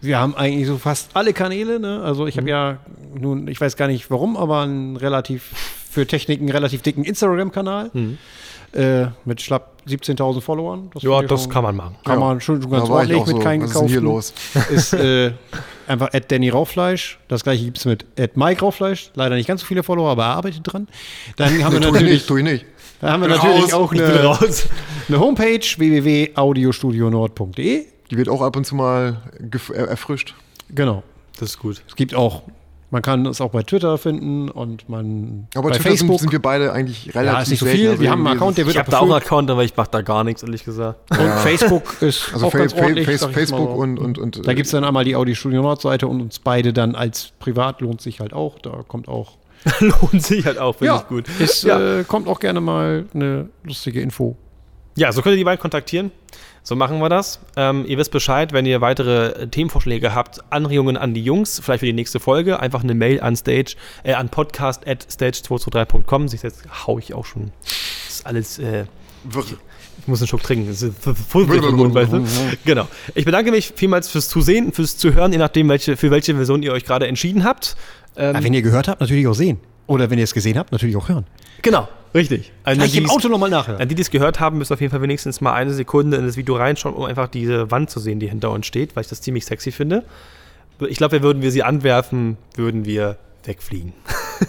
Wir 0.00 0.18
haben 0.18 0.34
eigentlich 0.34 0.66
so 0.66 0.78
fast 0.78 1.10
alle 1.14 1.32
Kanäle. 1.32 1.78
Ne? 1.78 2.02
Also 2.02 2.26
ich 2.26 2.38
habe 2.38 2.48
ja 2.48 2.78
nun, 3.14 3.48
ich 3.48 3.60
weiß 3.60 3.76
gar 3.76 3.86
nicht 3.86 4.10
warum, 4.10 4.36
aber 4.36 4.62
einen 4.62 4.96
relativ 4.96 5.52
für 5.90 6.06
Techniken 6.06 6.50
relativ 6.50 6.82
dicken 6.82 7.04
Instagram-Kanal 7.04 7.90
äh, 8.72 9.06
mit 9.24 9.40
schlapp 9.42 9.69
17.000 9.90 10.40
Followern. 10.40 10.90
Ja, 10.94 11.00
finde 11.00 11.22
ich 11.24 11.28
das 11.30 11.42
schon- 11.42 11.52
kann 11.52 11.62
man 11.64 11.76
machen. 11.76 11.96
Kann 12.04 12.18
Ja. 12.20 12.26
man 12.26 12.40
schon 12.40 12.62
schon 12.62 12.70
ganz 12.70 12.88
ordentlich 12.88 13.18
mit 13.18 13.26
so, 13.28 13.38
keinen 13.38 13.62
was 13.62 13.70
ist 13.72 13.80
denn 13.80 13.88
hier 13.88 14.00
los? 14.00 14.32
Ist 14.70 14.92
äh, 14.94 15.32
einfach 15.86 16.12
at 16.14 16.30
Danny 16.32 16.48
Rauchfleisch. 16.50 17.18
Das 17.28 17.42
gleiche 17.44 17.64
gibt 17.64 17.78
es 17.78 17.84
mit 17.84 18.04
at 18.18 18.36
Mike 18.36 18.60
Rauchfleisch. 18.60 19.10
Leider 19.14 19.34
nicht 19.36 19.46
ganz 19.48 19.60
so 19.62 19.66
viele 19.66 19.82
Follower, 19.82 20.10
aber 20.10 20.24
er 20.24 20.36
arbeitet 20.36 20.60
dran. 20.64 20.88
Dann 21.36 21.62
haben 21.64 21.72
wir 21.74 21.80
tu 21.80 21.86
ich 21.88 21.92
natürlich, 21.92 22.12
nicht, 22.14 22.26
tu 22.28 22.36
ich 22.36 22.44
nicht. 22.44 22.64
da 23.00 23.12
haben 23.12 23.22
wir 23.22 23.28
Bin 23.28 23.36
natürlich 23.38 23.62
raus. 23.64 23.72
auch 23.74 23.92
eine, 23.92 24.22
raus. 24.24 24.66
eine 25.08 25.18
Homepage 25.20 25.60
www.audiostudionord.de. 25.76 27.86
Die 28.10 28.16
wird 28.16 28.28
auch 28.28 28.42
ab 28.42 28.56
und 28.56 28.64
zu 28.66 28.74
mal 28.74 29.22
er- 29.72 29.88
erfrischt. 29.88 30.34
Genau. 30.74 31.02
Das 31.38 31.50
ist 31.50 31.58
gut. 31.58 31.82
Es 31.88 31.96
gibt 31.96 32.14
auch, 32.14 32.42
man 32.90 33.02
kann 33.02 33.24
es 33.26 33.40
auch 33.40 33.50
bei 33.50 33.62
Twitter 33.62 33.98
finden 33.98 34.48
und 34.48 34.88
man 34.88 35.46
Aber 35.54 35.68
bei 35.68 35.76
Twitter 35.76 35.90
Facebook. 35.90 36.08
sind, 36.18 36.20
sind 36.20 36.32
wir 36.32 36.42
beide 36.42 36.72
eigentlich 36.72 37.14
relativ 37.14 37.32
ja, 37.32 37.40
ist 37.42 37.50
nicht 37.50 37.58
so 37.60 37.66
viel. 37.66 37.90
Also 37.90 38.02
wir 38.02 38.10
haben 38.10 38.26
einen 38.26 38.36
Account, 38.36 38.58
der 38.58 38.66
wird 38.66 38.74
Ich 38.74 38.78
habe 38.80 38.90
da 38.90 38.98
auch 38.98 39.02
einen. 39.02 39.12
Account, 39.12 39.50
aber 39.50 39.62
ich 39.64 39.76
mache 39.76 39.88
da 39.90 40.02
gar 40.02 40.24
nichts, 40.24 40.42
ehrlich 40.42 40.64
gesagt. 40.64 41.10
Und 41.10 41.30
Facebook 41.40 42.02
ist 42.02 42.30
Also 42.32 42.46
auch 42.46 42.52
ganz 42.52 42.74
ordentlich. 42.74 43.06
Facebook 43.06 43.48
so. 43.48 43.56
und, 43.74 43.98
und, 43.98 44.18
und 44.18 44.46
Da 44.46 44.54
gibt 44.54 44.66
es 44.66 44.72
dann 44.72 44.84
einmal 44.84 45.04
die 45.04 45.14
Audi 45.16 45.34
Studio 45.36 45.62
Nord-Seite 45.62 46.08
und 46.08 46.20
uns 46.20 46.38
beide 46.40 46.72
dann 46.72 46.94
als 46.96 47.32
privat 47.38 47.80
lohnt 47.80 48.00
sich 48.00 48.20
halt 48.20 48.32
auch. 48.32 48.58
Da 48.58 48.82
kommt 48.86 49.08
auch. 49.08 49.32
Lohnt 49.80 50.22
sich 50.22 50.46
halt 50.46 50.58
auch, 50.58 50.76
finde 50.76 50.96
ich 50.96 51.06
gut. 51.08 51.26
Ist, 51.38 51.64
Ja. 51.64 51.98
äh, 52.00 52.04
kommt 52.04 52.28
auch 52.28 52.40
gerne 52.40 52.62
mal 52.62 53.04
eine 53.12 53.50
lustige 53.62 54.00
Info. 54.00 54.34
Ja, 54.96 55.12
so 55.12 55.20
könnt 55.20 55.34
ihr 55.34 55.36
die 55.38 55.44
beiden 55.44 55.60
kontaktieren. 55.60 56.10
So 56.62 56.76
machen 56.76 56.98
wir 56.98 57.08
das. 57.08 57.40
Ähm, 57.56 57.84
ihr 57.86 57.96
wisst 57.98 58.10
Bescheid, 58.12 58.52
wenn 58.52 58.66
ihr 58.66 58.80
weitere 58.80 59.48
Themenvorschläge 59.48 60.14
habt, 60.14 60.40
Anregungen 60.50 60.96
an 60.96 61.14
die 61.14 61.24
Jungs, 61.24 61.60
vielleicht 61.62 61.80
für 61.80 61.86
die 61.86 61.92
nächste 61.92 62.20
Folge, 62.20 62.60
einfach 62.60 62.82
eine 62.82 62.94
Mail 62.94 63.20
an 63.20 63.34
stage, 63.36 63.76
äh, 64.02 64.12
an 64.12 64.28
podcast 64.28 64.86
at 64.86 65.02
stage223.com. 65.04 66.28
Sich 66.28 66.42
jetzt 66.42 66.62
hau 66.86 66.98
ich 66.98 67.14
auch 67.14 67.24
schon. 67.24 67.52
Das 67.62 68.16
ist 68.16 68.26
alles, 68.26 68.58
äh, 68.58 68.84
Wirr. 69.24 69.44
ich 69.98 70.06
muss 70.06 70.20
einen 70.20 70.28
Schluck 70.28 70.42
trinken. 70.42 70.68
Weißt 70.68 72.12
du? 72.12 72.24
Genau. 72.64 72.88
Ich 73.14 73.24
bedanke 73.24 73.50
mich 73.50 73.72
vielmals 73.74 74.08
fürs 74.08 74.28
Zusehen, 74.28 74.72
fürs 74.72 74.96
Zuhören, 74.96 75.32
je 75.32 75.38
nachdem, 75.38 75.68
welche, 75.68 75.96
für 75.96 76.10
welche 76.10 76.34
Version 76.34 76.62
ihr 76.62 76.72
euch 76.72 76.84
gerade 76.84 77.06
entschieden 77.06 77.44
habt. 77.44 77.76
Ähm, 78.16 78.36
wenn 78.40 78.54
ihr 78.54 78.62
gehört 78.62 78.88
habt, 78.88 79.00
natürlich 79.00 79.26
auch 79.26 79.34
sehen. 79.34 79.58
Oder 79.86 80.10
wenn 80.10 80.18
ihr 80.18 80.24
es 80.24 80.34
gesehen 80.34 80.58
habt, 80.58 80.72
natürlich 80.72 80.96
auch 80.96 81.08
hören. 81.08 81.26
genau, 81.62 81.88
richtig. 82.14 82.52
Also 82.64 82.80
Gleich 82.80 82.92
die, 82.92 82.98
im 82.98 83.10
Auto 83.10 83.28
nochmal 83.28 83.50
nachhören. 83.50 83.80
An 83.80 83.88
die, 83.88 83.94
die 83.94 84.02
es 84.02 84.10
gehört 84.10 84.40
haben, 84.40 84.58
müssen 84.58 84.72
auf 84.72 84.80
jeden 84.80 84.90
Fall 84.90 85.02
wenigstens 85.02 85.40
mal 85.40 85.54
eine 85.54 85.72
Sekunde 85.72 86.16
in 86.16 86.26
das 86.26 86.36
Video 86.36 86.56
reinschauen, 86.56 86.94
um 86.94 87.04
einfach 87.04 87.28
diese 87.28 87.70
Wand 87.70 87.90
zu 87.90 88.00
sehen, 88.00 88.20
die 88.20 88.28
hinter 88.28 88.50
uns 88.50 88.66
steht, 88.66 88.96
weil 88.96 89.02
ich 89.02 89.08
das 89.08 89.20
ziemlich 89.20 89.44
sexy 89.44 89.72
finde. 89.72 90.04
Ich 90.88 90.98
glaube, 90.98 91.12
wir 91.12 91.22
würden 91.22 91.42
wir 91.42 91.50
sie 91.50 91.62
anwerfen, 91.62 92.38
würden 92.56 92.84
wir 92.84 93.18
wegfliegen. 93.44 93.92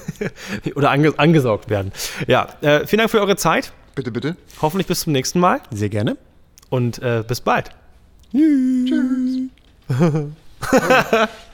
Oder 0.76 0.92
ange 0.92 1.14
angesaugt 1.18 1.70
werden. 1.70 1.92
Ja, 2.28 2.48
äh, 2.62 2.86
vielen 2.88 3.00
Dank 3.00 3.12
für 3.12 3.20
eure 3.20 3.36
Zeit. 3.36 3.74
Bitte, 3.96 4.12
bitte. 4.12 4.38
Hoffentlich 4.62 4.88
bis 4.88 5.02
zum 5.02 5.14
nächsten 5.14 5.40
Mal 5.40 5.60
Sehr 5.72 5.90
gerne. 5.90 6.18
und 6.70 7.00
äh, 7.00 7.24
bis 7.28 7.42
bald. 7.42 7.72
Tschüss. 8.32 9.50